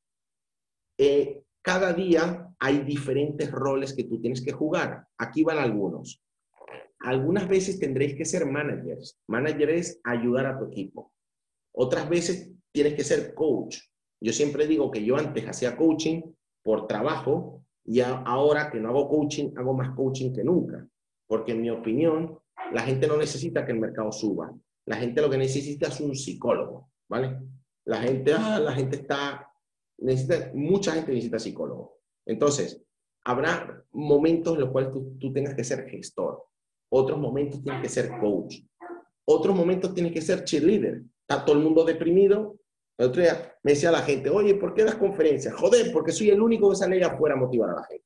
eh, 0.97 1.43
cada 1.61 1.93
día 1.93 2.51
hay 2.59 2.79
diferentes 2.79 3.51
roles 3.51 3.93
que 3.93 4.03
tú 4.03 4.19
tienes 4.19 4.41
que 4.41 4.51
jugar. 4.51 5.07
Aquí 5.17 5.43
van 5.43 5.59
algunos. 5.59 6.23
Algunas 6.99 7.47
veces 7.47 7.79
tendréis 7.79 8.15
que 8.15 8.25
ser 8.25 8.45
managers. 8.45 9.19
Manager 9.27 9.69
es 9.69 9.99
ayudar 10.03 10.47
a 10.47 10.57
tu 10.57 10.65
equipo. 10.65 11.13
Otras 11.71 12.09
veces 12.09 12.51
tienes 12.71 12.95
que 12.95 13.03
ser 13.03 13.33
coach. 13.33 13.79
Yo 14.19 14.33
siempre 14.33 14.67
digo 14.67 14.91
que 14.91 15.03
yo 15.03 15.17
antes 15.17 15.47
hacía 15.47 15.77
coaching 15.77 16.21
por 16.63 16.87
trabajo 16.87 17.63
y 17.83 18.01
ahora 18.01 18.69
que 18.69 18.79
no 18.79 18.89
hago 18.89 19.09
coaching, 19.09 19.51
hago 19.57 19.73
más 19.73 19.95
coaching 19.95 20.33
que 20.33 20.43
nunca. 20.43 20.87
Porque 21.27 21.53
en 21.53 21.61
mi 21.61 21.69
opinión, 21.69 22.37
la 22.73 22.81
gente 22.81 23.07
no 23.07 23.17
necesita 23.17 23.65
que 23.65 23.71
el 23.71 23.79
mercado 23.79 24.11
suba. 24.11 24.53
La 24.85 24.97
gente 24.97 25.21
lo 25.21 25.29
que 25.29 25.37
necesita 25.37 25.87
es 25.87 25.99
un 25.99 26.15
psicólogo, 26.15 26.91
¿vale? 27.09 27.37
La 27.85 28.01
gente, 28.01 28.33
ah, 28.33 28.59
la 28.59 28.73
gente 28.73 28.97
está, 28.97 29.49
necesita, 29.97 30.51
mucha 30.53 30.93
gente 30.93 31.11
necesita 31.11 31.39
psicólogo. 31.39 31.99
Entonces, 32.25 32.83
habrá 33.23 33.83
momentos 33.91 34.55
en 34.55 34.61
los 34.61 34.71
cuales 34.71 34.91
tú, 34.91 35.17
tú 35.19 35.31
tengas 35.33 35.55
que 35.55 35.63
ser 35.63 35.87
gestor. 35.89 36.43
Otros 36.89 37.19
momentos 37.19 37.63
tienes 37.63 37.81
que 37.81 37.89
ser 37.89 38.19
coach. 38.19 38.57
Otros 39.25 39.55
momentos 39.55 39.93
tienes 39.93 40.11
que 40.11 40.21
ser 40.21 40.43
cheerleader. 40.43 41.03
Está 41.21 41.45
todo 41.45 41.55
el 41.57 41.63
mundo 41.63 41.85
deprimido. 41.85 42.57
El 42.97 43.07
otro 43.07 43.21
día 43.21 43.55
me 43.63 43.71
decía 43.71 43.91
la 43.91 44.01
gente, 44.01 44.29
oye, 44.29 44.55
¿por 44.55 44.73
qué 44.73 44.83
das 44.83 44.95
conferencias? 44.95 45.53
Joder, 45.55 45.91
porque 45.91 46.11
soy 46.11 46.29
el 46.29 46.41
único 46.41 46.69
que 46.69 46.75
sale 46.75 46.97
allá 46.97 47.13
afuera 47.13 47.35
a 47.35 47.39
motivar 47.39 47.71
a 47.71 47.75
la 47.75 47.83
gente. 47.83 48.05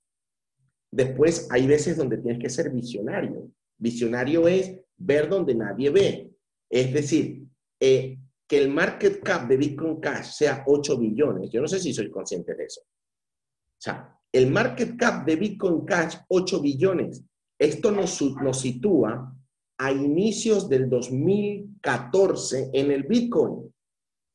Después 0.91 1.47
hay 1.51 1.67
veces 1.67 1.97
donde 1.97 2.17
tienes 2.17 2.41
que 2.41 2.49
ser 2.49 2.69
visionario. 2.69 3.51
Visionario 3.77 4.47
es 4.47 4.73
ver 4.97 5.27
donde 5.27 5.53
nadie 5.53 5.89
ve. 5.89 6.31
Es 6.69 6.93
decir, 6.93 7.43
eh, 7.79 8.17
que 8.47 8.57
el 8.57 8.69
market 8.69 9.21
cap 9.21 9.47
de 9.47 9.57
Bitcoin 9.57 9.99
Cash 9.99 10.31
sea 10.33 10.63
8 10.65 10.97
billones. 10.97 11.49
Yo 11.49 11.61
no 11.61 11.67
sé 11.67 11.79
si 11.79 11.93
soy 11.93 12.09
consciente 12.09 12.55
de 12.55 12.65
eso. 12.65 12.81
O 12.81 13.81
sea, 13.81 14.17
el 14.31 14.51
market 14.51 14.95
cap 14.97 15.25
de 15.25 15.36
Bitcoin 15.36 15.86
Cash, 15.86 16.17
8 16.27 16.61
billones. 16.61 17.23
Esto 17.59 17.91
nos, 17.91 18.21
nos 18.41 18.61
sitúa 18.61 19.33
a 19.77 19.91
inicios 19.91 20.69
del 20.69 20.89
2014 20.89 22.69
en 22.73 22.91
el 22.91 23.03
Bitcoin. 23.03 23.73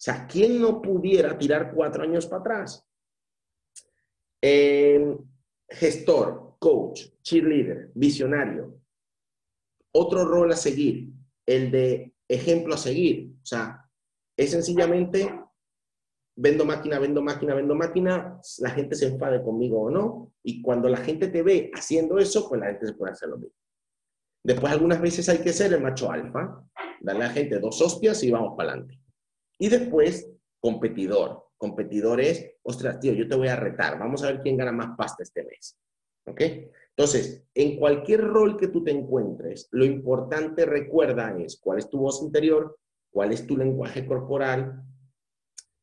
O 0.00 0.02
sea, 0.02 0.26
¿quién 0.26 0.62
no 0.62 0.80
pudiera 0.80 1.36
tirar 1.36 1.74
cuatro 1.74 2.02
años 2.02 2.26
para 2.26 2.40
atrás? 2.40 2.86
gestor, 5.68 6.56
coach, 6.58 7.02
cheerleader, 7.22 7.90
visionario. 7.94 8.80
Otro 9.92 10.24
rol 10.24 10.50
a 10.50 10.56
seguir, 10.56 11.10
el 11.44 11.70
de 11.70 12.14
ejemplo 12.26 12.72
a 12.74 12.78
seguir. 12.78 13.34
O 13.42 13.44
sea, 13.44 13.84
es 14.38 14.52
sencillamente 14.52 15.38
vendo 16.34 16.64
máquina, 16.64 16.98
vendo 16.98 17.20
máquina, 17.20 17.54
vendo 17.54 17.74
máquina, 17.74 18.40
la 18.60 18.70
gente 18.70 18.94
se 18.94 19.08
enfade 19.08 19.42
conmigo 19.42 19.82
o 19.82 19.90
no, 19.90 20.32
y 20.42 20.62
cuando 20.62 20.88
la 20.88 20.96
gente 20.96 21.28
te 21.28 21.42
ve 21.42 21.70
haciendo 21.74 22.18
eso, 22.18 22.48
pues 22.48 22.58
la 22.58 22.68
gente 22.68 22.86
se 22.86 22.94
puede 22.94 23.12
hacer 23.12 23.28
lo 23.28 23.36
mismo. 23.36 23.56
Después 24.42 24.72
algunas 24.72 25.02
veces 25.02 25.28
hay 25.28 25.38
que 25.38 25.52
ser 25.52 25.74
el 25.74 25.82
macho 25.82 26.10
alfa, 26.10 26.64
darle 27.02 27.24
a 27.24 27.28
la 27.28 27.34
gente 27.34 27.58
dos 27.58 27.82
hostias 27.82 28.22
y 28.22 28.30
vamos 28.30 28.54
para 28.56 28.70
adelante. 28.70 28.99
Y 29.60 29.68
después, 29.68 30.28
competidor. 30.58 31.50
Competidor 31.58 32.20
es, 32.20 32.54
ostras, 32.62 32.98
tío, 32.98 33.12
yo 33.12 33.28
te 33.28 33.36
voy 33.36 33.48
a 33.48 33.56
retar, 33.56 33.98
vamos 33.98 34.24
a 34.24 34.28
ver 34.28 34.40
quién 34.40 34.56
gana 34.56 34.72
más 34.72 34.96
pasta 34.96 35.22
este 35.22 35.44
mes. 35.44 35.78
¿Ok? 36.26 36.40
Entonces, 36.96 37.44
en 37.54 37.76
cualquier 37.76 38.22
rol 38.22 38.56
que 38.56 38.68
tú 38.68 38.82
te 38.82 38.90
encuentres, 38.90 39.68
lo 39.72 39.84
importante, 39.84 40.64
recuerda, 40.64 41.36
es 41.38 41.60
cuál 41.60 41.78
es 41.78 41.90
tu 41.90 41.98
voz 41.98 42.22
interior, 42.22 42.78
cuál 43.10 43.32
es 43.32 43.46
tu 43.46 43.56
lenguaje 43.56 44.06
corporal 44.06 44.82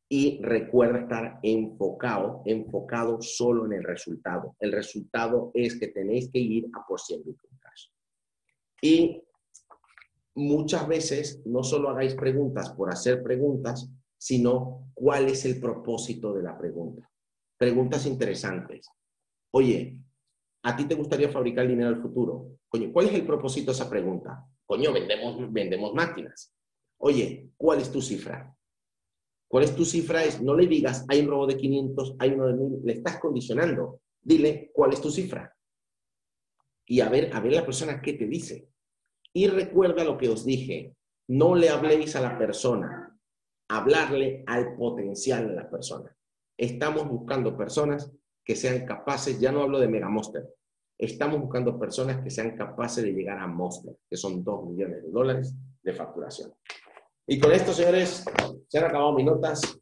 y 0.08 0.40
recuerda 0.42 1.00
estar 1.00 1.38
enfocado, 1.42 2.42
enfocado 2.46 3.22
solo 3.22 3.66
en 3.66 3.74
el 3.74 3.84
resultado. 3.84 4.56
El 4.58 4.72
resultado 4.72 5.52
es 5.54 5.78
que 5.78 5.88
tenéis 5.88 6.30
que 6.32 6.40
ir 6.40 6.66
a 6.74 6.84
por 6.84 7.00
100 7.00 7.22
y 8.80 9.22
muchas 10.38 10.86
veces 10.88 11.42
no 11.44 11.62
solo 11.62 11.90
hagáis 11.90 12.14
preguntas 12.14 12.70
por 12.70 12.90
hacer 12.90 13.22
preguntas, 13.22 13.90
sino 14.16 14.90
cuál 14.94 15.28
es 15.28 15.44
el 15.44 15.60
propósito 15.60 16.32
de 16.32 16.42
la 16.42 16.56
pregunta. 16.56 17.10
Preguntas 17.56 18.06
interesantes. 18.06 18.88
Oye, 19.52 19.98
¿a 20.62 20.76
ti 20.76 20.84
te 20.86 20.94
gustaría 20.94 21.28
fabricar 21.28 21.66
dinero 21.68 21.90
el 21.90 22.00
futuro? 22.00 22.58
Coño, 22.68 22.92
¿cuál 22.92 23.06
es 23.06 23.14
el 23.14 23.26
propósito 23.26 23.72
de 23.72 23.76
esa 23.76 23.90
pregunta? 23.90 24.44
Coño, 24.64 24.92
vendemos, 24.92 25.52
vendemos 25.52 25.94
máquinas. 25.94 26.54
Oye, 26.98 27.50
¿cuál 27.56 27.80
es 27.80 27.90
tu 27.90 28.00
cifra? 28.00 28.54
¿Cuál 29.48 29.64
es 29.64 29.74
tu 29.74 29.84
cifra? 29.84 30.24
Es, 30.24 30.42
no 30.42 30.54
le 30.54 30.66
digas, 30.66 31.04
hay 31.08 31.20
un 31.20 31.28
robo 31.28 31.46
de 31.46 31.56
500, 31.56 32.16
hay 32.18 32.30
uno 32.30 32.46
de 32.46 32.54
1000, 32.54 32.80
le 32.84 32.92
estás 32.92 33.18
condicionando. 33.18 34.00
Dile, 34.20 34.70
¿cuál 34.74 34.92
es 34.92 35.00
tu 35.00 35.10
cifra? 35.10 35.54
y 36.88 37.00
a 37.00 37.08
ver, 37.08 37.30
a 37.34 37.40
ver 37.40 37.52
la 37.52 37.66
persona 37.66 38.00
qué 38.00 38.14
te 38.14 38.26
dice. 38.26 38.66
Y 39.34 39.46
recuerda 39.48 40.04
lo 40.04 40.16
que 40.16 40.28
os 40.28 40.44
dije, 40.44 40.94
no 41.28 41.54
le 41.54 41.68
habléis 41.68 42.16
a 42.16 42.20
la 42.20 42.38
persona, 42.38 43.16
hablarle 43.68 44.44
al 44.46 44.76
potencial 44.76 45.48
de 45.48 45.54
la 45.54 45.70
persona. 45.70 46.16
Estamos 46.56 47.08
buscando 47.08 47.56
personas 47.56 48.10
que 48.44 48.56
sean 48.56 48.86
capaces, 48.86 49.38
ya 49.38 49.52
no 49.52 49.62
hablo 49.62 49.78
de 49.78 49.88
Mega 49.88 50.08
Monster, 50.08 50.48
estamos 50.98 51.40
buscando 51.40 51.78
personas 51.78 52.22
que 52.22 52.30
sean 52.30 52.56
capaces 52.56 53.04
de 53.04 53.12
llegar 53.12 53.38
a 53.38 53.46
Monster, 53.46 53.94
que 54.10 54.16
son 54.16 54.42
2 54.42 54.70
millones 54.70 55.02
de 55.04 55.10
dólares 55.10 55.54
de 55.82 55.92
facturación. 55.92 56.52
Y 57.26 57.38
con 57.38 57.52
esto, 57.52 57.72
señores, 57.72 58.24
se 58.66 58.78
han 58.78 58.84
acabado 58.84 59.12
mis 59.12 59.26
notas. 59.26 59.78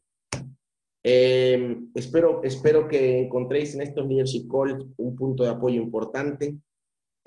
Eh, 1.03 1.77
espero, 1.95 2.43
espero 2.43 2.87
que 2.87 3.21
encontréis 3.21 3.73
en 3.73 3.81
estos 3.81 4.05
Leadership 4.05 4.47
Calls 4.51 4.85
un 4.97 5.15
punto 5.15 5.43
de 5.43 5.49
apoyo 5.49 5.81
importante. 5.81 6.57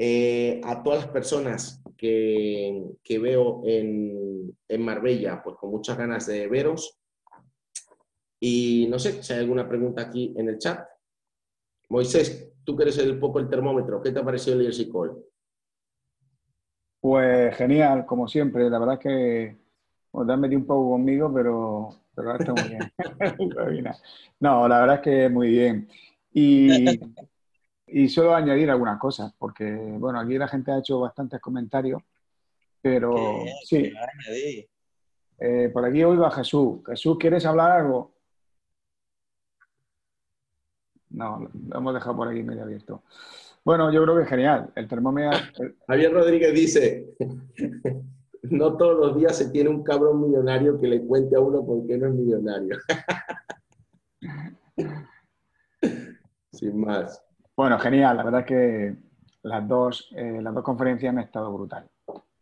Eh, 0.03 0.63
a 0.65 0.83
todas 0.83 1.01
las 1.01 1.09
personas 1.13 1.83
que, 1.95 2.83
que 3.05 3.19
veo 3.19 3.61
en, 3.67 4.57
en, 4.67 4.83
Marbella, 4.83 5.43
pues 5.43 5.57
con 5.57 5.71
muchas 5.71 5.99
ganas 5.99 6.27
de 6.27 6.49
veros. 6.49 6.99
Y 8.41 8.87
no 8.89 8.99
sé 8.99 9.23
si 9.23 9.35
hay 9.35 9.41
alguna 9.41 9.69
pregunta 9.69 10.01
aquí 10.01 10.33
en 10.39 10.49
el 10.49 10.57
chat. 10.57 10.89
Moisés, 11.91 12.51
tú 12.65 12.75
que 12.75 12.85
eres 12.85 12.97
el 12.97 13.19
poco 13.19 13.41
el 13.41 13.51
termómetro, 13.51 14.01
¿qué 14.01 14.11
te 14.11 14.21
ha 14.21 14.25
parecido 14.25 14.55
el 14.55 14.61
Leadership 14.61 14.91
Call? 14.91 15.23
Pues 16.99 17.55
genial, 17.57 18.07
como 18.07 18.27
siempre. 18.27 18.71
La 18.71 18.79
verdad 18.79 18.95
es 18.95 19.01
que 19.01 19.57
os 20.13 20.27
te 20.27 20.33
has 20.33 20.39
metido 20.39 20.61
un 20.61 20.67
poco 20.67 20.93
conmigo, 20.93 21.31
pero, 21.31 21.91
pero 22.15 22.31
ahora 22.31 22.43
está 22.43 22.55
muy 22.55 22.71
bien. 22.71 23.93
no, 24.41 24.67
la 24.67 24.81
verdad 24.81 24.97
es 24.97 25.03
que 25.03 25.29
muy 25.29 25.51
bien. 25.51 25.91
Y 26.33 26.99
y 27.93 28.09
solo 28.09 28.35
añadir 28.35 28.71
algunas 28.71 28.99
cosas, 28.99 29.33
porque, 29.39 29.65
bueno, 29.65 30.21
aquí 30.21 30.39
la 30.39 30.49
gente 30.49 30.73
ha 30.73 30.79
hecho 30.79 31.01
bastantes 31.01 31.41
comentarios, 31.41 32.03
pero 32.81 33.15
sí. 33.65 33.93
Eh, 35.39 35.71
por 35.73 35.85
aquí 35.85 36.05
oigo 36.05 36.27
a 36.27 36.31
Jesús. 36.31 36.81
Jesús, 36.87 37.17
¿quieres 37.19 37.45
hablar 37.47 37.81
algo? 37.81 38.13
No, 41.11 41.49
lo 41.69 41.79
hemos 41.79 41.95
dejado 41.95 42.17
por 42.17 42.29
aquí 42.29 42.43
medio 42.43 42.63
abierto. 42.63 43.03
Bueno, 43.65 43.93
yo 43.93 44.03
creo 44.03 44.17
que 44.17 44.23
es 44.23 44.29
genial. 44.29 44.71
El 44.75 44.89
termómetro. 44.89 45.39
Javier 45.87 46.13
Rodríguez 46.13 46.55
dice: 46.55 47.15
No 48.43 48.77
todos 48.77 48.99
los 48.99 49.17
días 49.17 49.37
se 49.37 49.51
tiene 49.51 49.71
un 49.71 49.83
cabrón 49.83 50.23
millonario 50.23 50.79
que 50.79 50.89
le 50.89 51.03
cuente 51.03 51.37
a 51.37 51.41
uno 51.41 51.65
por 51.65 51.87
qué 51.87 51.99
no 51.99 52.09
es 52.09 52.15
millonario. 52.15 52.79
Sin 56.53 56.81
más. 56.81 57.23
Bueno, 57.61 57.79
genial. 57.79 58.17
La 58.17 58.23
verdad 58.23 58.41
es 58.41 58.47
que 58.47 58.97
las 59.43 59.69
dos, 59.69 60.09
eh, 60.17 60.41
las 60.41 60.55
dos 60.55 60.65
conferencias 60.65 61.13
han 61.13 61.19
estado 61.19 61.53
brutal. 61.53 61.87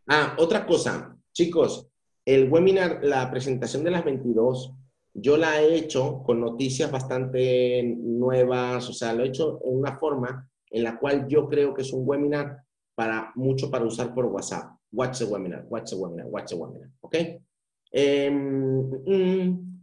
Ah, 0.07 0.37
otra 0.39 0.65
cosa. 0.65 1.19
Chicos, 1.33 1.89
el 2.25 2.49
webinar, 2.49 3.01
la 3.03 3.29
presentación 3.29 3.83
de 3.83 3.91
las 3.91 4.05
22, 4.05 4.75
yo 5.15 5.37
la 5.37 5.61
he 5.61 5.75
hecho 5.75 6.23
con 6.23 6.41
noticias 6.41 6.93
bastante 6.93 7.83
nuevas, 7.99 8.89
o 8.91 8.93
sea, 8.93 9.13
lo 9.13 9.25
he 9.25 9.27
hecho 9.27 9.59
en 9.65 9.79
una 9.79 9.97
forma 9.97 10.49
en 10.71 10.85
la 10.85 10.97
cual 11.01 11.27
yo 11.27 11.49
creo 11.49 11.75
que 11.75 11.83
es 11.83 11.93
un 11.93 12.09
webinar 12.09 12.63
para 12.95 13.33
mucho 13.35 13.73
para 13.73 13.87
usar 13.87 14.15
por 14.15 14.27
WhatsApp. 14.27 14.71
Watch 14.93 15.19
the 15.19 15.25
webinar, 15.25 15.67
watch 15.69 15.91
the 15.91 15.97
webinar, 15.97 16.27
watch 16.27 16.51
the 16.51 16.55
webinar, 16.55 16.91
¿ok? 17.01 17.17
Em, 17.91 18.89
mm, 19.05 19.83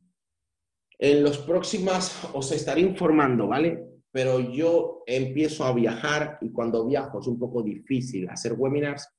en 0.97 1.23
los 1.23 1.39
próximos 1.39 2.25
os 2.31 2.53
estaré 2.53 2.79
informando, 2.79 3.49
¿vale? 3.49 3.94
Pero 4.15 4.39
yo 4.39 5.03
empiezo 5.05 5.65
a 5.65 5.73
viajar 5.73 6.37
y 6.39 6.49
cuando 6.53 6.87
viajo 6.87 7.19
es 7.19 7.27
un 7.27 7.37
poco 7.37 7.61
difícil 7.61 8.29
hacer 8.29 8.53
webinars, 8.53 9.09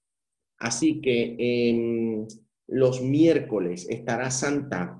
así 0.58 1.02
que 1.02 2.26
los 2.68 3.02
miércoles 3.02 3.86
estará 3.90 4.30
Santa 4.30 4.98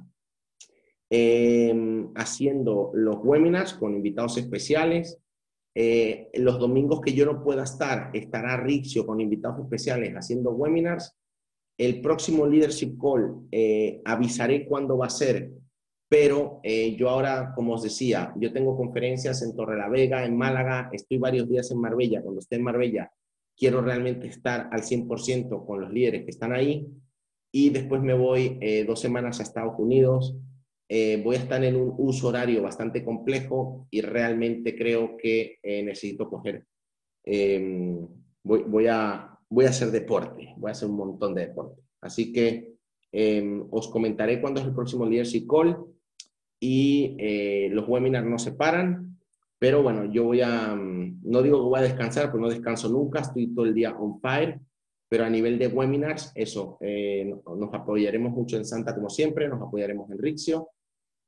em, 1.08 2.12
haciendo 2.14 2.90
los 2.92 3.16
webinars 3.24 3.72
con 3.72 3.94
invitados 3.94 4.36
especiales. 4.36 5.18
Eh, 5.74 6.28
los 6.34 6.58
domingos 6.58 7.00
que 7.00 7.14
yo 7.14 7.24
no 7.24 7.42
pueda 7.42 7.62
estar, 7.62 8.10
estará 8.12 8.58
Rixio 8.58 9.06
con 9.06 9.22
invitados 9.22 9.60
especiales 9.60 10.12
haciendo 10.12 10.50
webinars. 10.50 11.16
El 11.78 12.02
próximo 12.02 12.46
Leadership 12.46 12.98
Call 13.00 13.48
eh, 13.50 14.02
avisaré 14.04 14.66
cuándo 14.66 14.98
va 14.98 15.06
a 15.06 15.10
ser 15.10 15.52
pero 16.08 16.60
eh, 16.62 16.94
yo 16.96 17.08
ahora, 17.08 17.52
como 17.54 17.74
os 17.74 17.82
decía, 17.82 18.32
yo 18.36 18.52
tengo 18.52 18.76
conferencias 18.76 19.42
en 19.42 19.56
Torre 19.56 19.76
la 19.76 19.88
Vega, 19.88 20.24
en 20.24 20.36
Málaga, 20.36 20.88
estoy 20.92 21.18
varios 21.18 21.48
días 21.48 21.70
en 21.70 21.80
Marbella. 21.80 22.22
Cuando 22.22 22.40
esté 22.40 22.56
en 22.56 22.62
Marbella, 22.62 23.10
quiero 23.56 23.80
realmente 23.80 24.28
estar 24.28 24.68
al 24.70 24.82
100% 24.82 25.66
con 25.66 25.80
los 25.80 25.92
líderes 25.92 26.24
que 26.24 26.30
están 26.30 26.52
ahí. 26.52 26.86
y 27.52 27.70
después 27.70 28.02
me 28.02 28.12
voy 28.12 28.58
eh, 28.60 28.84
dos 28.84 29.00
semanas 29.00 29.40
a 29.40 29.42
Estados 29.42 29.74
Unidos. 29.78 30.36
Eh, 30.88 31.22
voy 31.24 31.36
a 31.36 31.38
estar 31.38 31.64
en 31.64 31.76
un 31.76 31.94
uso 31.96 32.28
horario 32.28 32.62
bastante 32.62 33.02
complejo 33.02 33.86
y 33.90 34.02
realmente 34.02 34.76
creo 34.76 35.16
que 35.16 35.58
eh, 35.62 35.82
necesito 35.82 36.28
coger, 36.28 36.64
em, 37.24 38.06
voy, 38.44 38.62
voy, 38.68 38.86
a, 38.88 39.38
voy 39.48 39.64
a 39.64 39.70
hacer 39.70 39.90
deporte, 39.90 40.54
voy 40.58 40.68
a 40.68 40.72
hacer 40.72 40.88
un 40.88 40.96
montón 40.96 41.34
de 41.34 41.46
deporte. 41.48 41.82
Así 42.00 42.32
que 42.32 42.74
em, 43.10 43.66
os 43.70 43.88
comentaré 43.88 44.40
cuándo 44.40 44.60
es 44.60 44.66
el 44.66 44.74
próximo 44.74 45.06
Leadership 45.06 45.46
Call 45.48 45.76
y 46.60 47.68
los 47.70 47.88
webinars 47.88 48.26
no 48.26 48.38
se 48.38 48.52
paran, 48.52 49.18
pero 49.58 49.82
bueno, 49.82 50.04
yo 50.12 50.24
voy 50.24 50.40
a, 50.42 50.74
mm, 50.74 51.20
no 51.24 51.42
digo 51.42 51.58
que 51.58 51.68
voy 51.68 51.80
a 51.80 51.82
descansar, 51.82 52.30
porque 52.30 52.42
no 52.42 52.50
descanso 52.50 52.88
nunca, 52.88 53.20
estoy 53.20 53.54
todo 53.54 53.64
el 53.64 53.74
día 53.74 53.96
on 53.96 54.20
fire 54.20 54.60
pero 55.08 55.24
a 55.24 55.30
nivel 55.30 55.58
de 55.58 55.68
webinars, 55.68 56.32
eso, 56.34 56.78
eh, 56.80 57.24
nos 57.24 57.74
apoyaremos 57.74 58.32
mucho 58.32 58.56
en 58.56 58.64
Santa 58.64 58.94
como 58.94 59.08
siempre, 59.08 59.48
nos 59.48 59.62
apoyaremos 59.62 60.10
en 60.10 60.18
Rixio. 60.18 60.70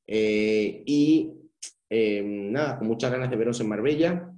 Eh, 0.06 0.82
y 0.84 1.32
eh, 1.88 2.22
nada, 2.24 2.78
con 2.78 2.88
muchas 2.88 3.12
ganas 3.12 3.30
de 3.30 3.36
veros 3.36 3.60
en 3.60 3.68
Marbella. 3.68 4.32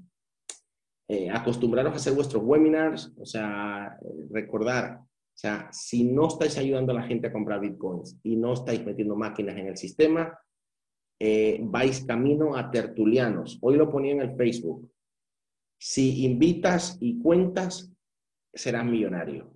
acostumbraros 1.32 1.92
a 1.92 1.96
hacer 1.96 2.12
vuestros 2.12 2.42
webinars, 2.44 3.12
o 3.18 3.24
sea, 3.24 3.98
recordar, 4.30 5.00
o 5.00 5.38
sea, 5.40 5.68
si 5.72 6.04
no 6.04 6.28
estáis 6.28 6.56
ayudando 6.58 6.92
a 6.92 6.96
la 6.96 7.02
gente 7.02 7.26
a 7.26 7.32
comprar 7.32 7.60
bitcoins 7.60 8.18
y 8.22 8.36
no 8.36 8.52
estáis 8.52 8.84
metiendo 8.84 9.16
máquinas 9.16 9.56
en 9.56 9.68
el 9.68 9.76
sistema, 9.76 10.38
vais 11.60 12.04
camino 12.04 12.56
a 12.56 12.70
tertulianos. 12.70 13.58
Hoy 13.60 13.76
lo 13.76 13.90
ponía 13.90 14.12
en 14.12 14.22
el 14.22 14.36
Facebook. 14.36 14.90
Si 15.78 16.24
invitas 16.24 16.96
y 17.00 17.18
cuentas, 17.18 17.92
serás 18.52 18.84
millonario. 18.84 19.54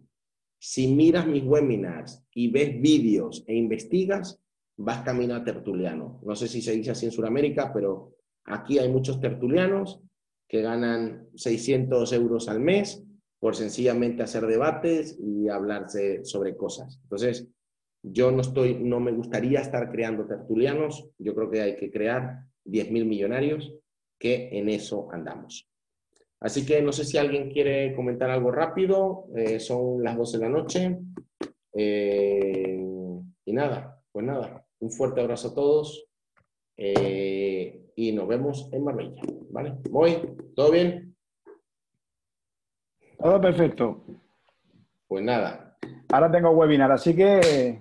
Si 0.59 0.89
miras 0.89 1.27
mis 1.27 1.45
webinars 1.45 2.23
y 2.33 2.51
ves 2.51 2.81
vídeos 2.81 3.45
e 3.47 3.55
investigas, 3.55 4.41
vas 4.77 5.03
camino 5.03 5.35
a 5.35 5.45
tertuliano. 5.45 6.21
No 6.25 6.35
sé 6.35 6.49
si 6.49 6.63
se 6.63 6.73
dice 6.73 6.93
así 6.93 7.07
en 7.07 7.13
Sudamérica, 7.13 7.73
pero 7.73 8.17
aquí 8.45 8.79
hay 8.79 8.91
muchos 8.91 9.21
tertulianos 9.21 10.01
que 10.49 10.63
ganan 10.63 11.29
600 11.35 12.13
euros 12.13 12.49
al 12.49 12.61
mes 12.61 13.03
por 13.39 13.57
sencillamente 13.57 14.23
hacer 14.23 14.47
debates 14.47 15.19
y 15.21 15.49
hablarse 15.49 16.25
sobre 16.25 16.57
cosas. 16.57 16.99
Entonces, 17.03 17.47
yo 18.07 18.31
no 18.31 18.43
estoy, 18.43 18.75
no 18.75 19.01
me 19.01 19.13
gustaría 19.13 19.61
estar 19.61 19.91
creando 19.91 20.27
tertulianos. 20.27 21.09
Yo 21.19 21.35
creo 21.35 21.51
que 21.51 21.63
hay 21.63 21.77
que 21.77 21.91
crear 21.91 22.45
10.000 22.67 23.07
millonarios 23.07 23.73
que 24.19 24.51
en 24.53 24.69
eso 24.69 25.09
andamos. 25.11 25.67
Así 26.41 26.67
que 26.67 26.83
no 26.83 26.93
sé 26.93 27.07
si 27.07 27.17
alguien 27.17 27.51
quiere 27.51 27.95
comentar 27.95 28.29
algo 28.29 28.51
rápido. 28.51 29.25
Eh, 29.35 29.59
son 29.59 30.05
las 30.05 30.19
12 30.19 30.37
de 30.37 30.45
la 30.45 30.51
noche. 30.51 30.99
Eh, 31.73 32.79
y 33.47 33.53
nada, 33.55 34.03
pues 34.13 34.27
nada. 34.27 34.67
Un 34.81 34.91
fuerte 34.91 35.23
abrazo 35.23 35.49
a 35.49 35.55
todos. 35.55 36.07
Eh, 36.77 37.87
y 37.97 38.13
nos 38.13 38.29
vemos 38.29 38.69
en 38.71 38.85
Marbella. 38.85 39.23
¿Vale? 39.49 39.77
Muy, 39.91 40.19
¿todo 40.55 40.71
bien? 40.71 41.17
Todo 43.19 43.41
perfecto. 43.41 44.05
Pues 45.09 45.25
nada. 45.25 45.79
Ahora 46.13 46.31
tengo 46.31 46.51
webinar, 46.51 46.93
así 46.93 47.17
que 47.17 47.81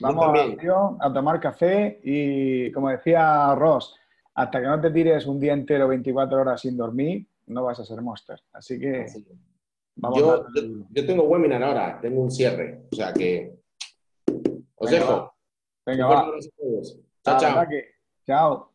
vamos 0.00 0.24
a, 0.26 1.06
a 1.06 1.12
tomar 1.12 1.40
café 1.40 2.00
y, 2.02 2.70
como 2.72 2.88
decía 2.90 3.54
Ross, 3.54 3.94
hasta 4.34 4.60
que 4.60 4.66
no 4.66 4.80
te 4.80 4.90
tires 4.90 5.26
un 5.26 5.40
día 5.40 5.52
entero, 5.52 5.88
24 5.88 6.40
horas 6.40 6.60
sin 6.60 6.76
dormir, 6.76 7.26
no 7.46 7.64
vas 7.64 7.80
a 7.80 7.84
ser 7.84 8.00
monster. 8.00 8.40
Así 8.52 8.78
que 8.78 9.06
vamos 9.96 10.18
yo, 10.18 10.46
yo, 10.90 11.06
tengo 11.06 11.24
webinar 11.24 11.62
ahora, 11.62 11.98
tengo 12.00 12.22
un 12.22 12.30
cierre. 12.30 12.82
O 12.92 12.96
sea 12.96 13.12
que 13.12 13.58
os 14.76 14.90
dejo. 14.90 15.34
Venga, 15.84 16.06
va. 16.06 16.32
Chao, 17.24 17.40
chao. 17.40 17.66
Chao. 18.26 18.67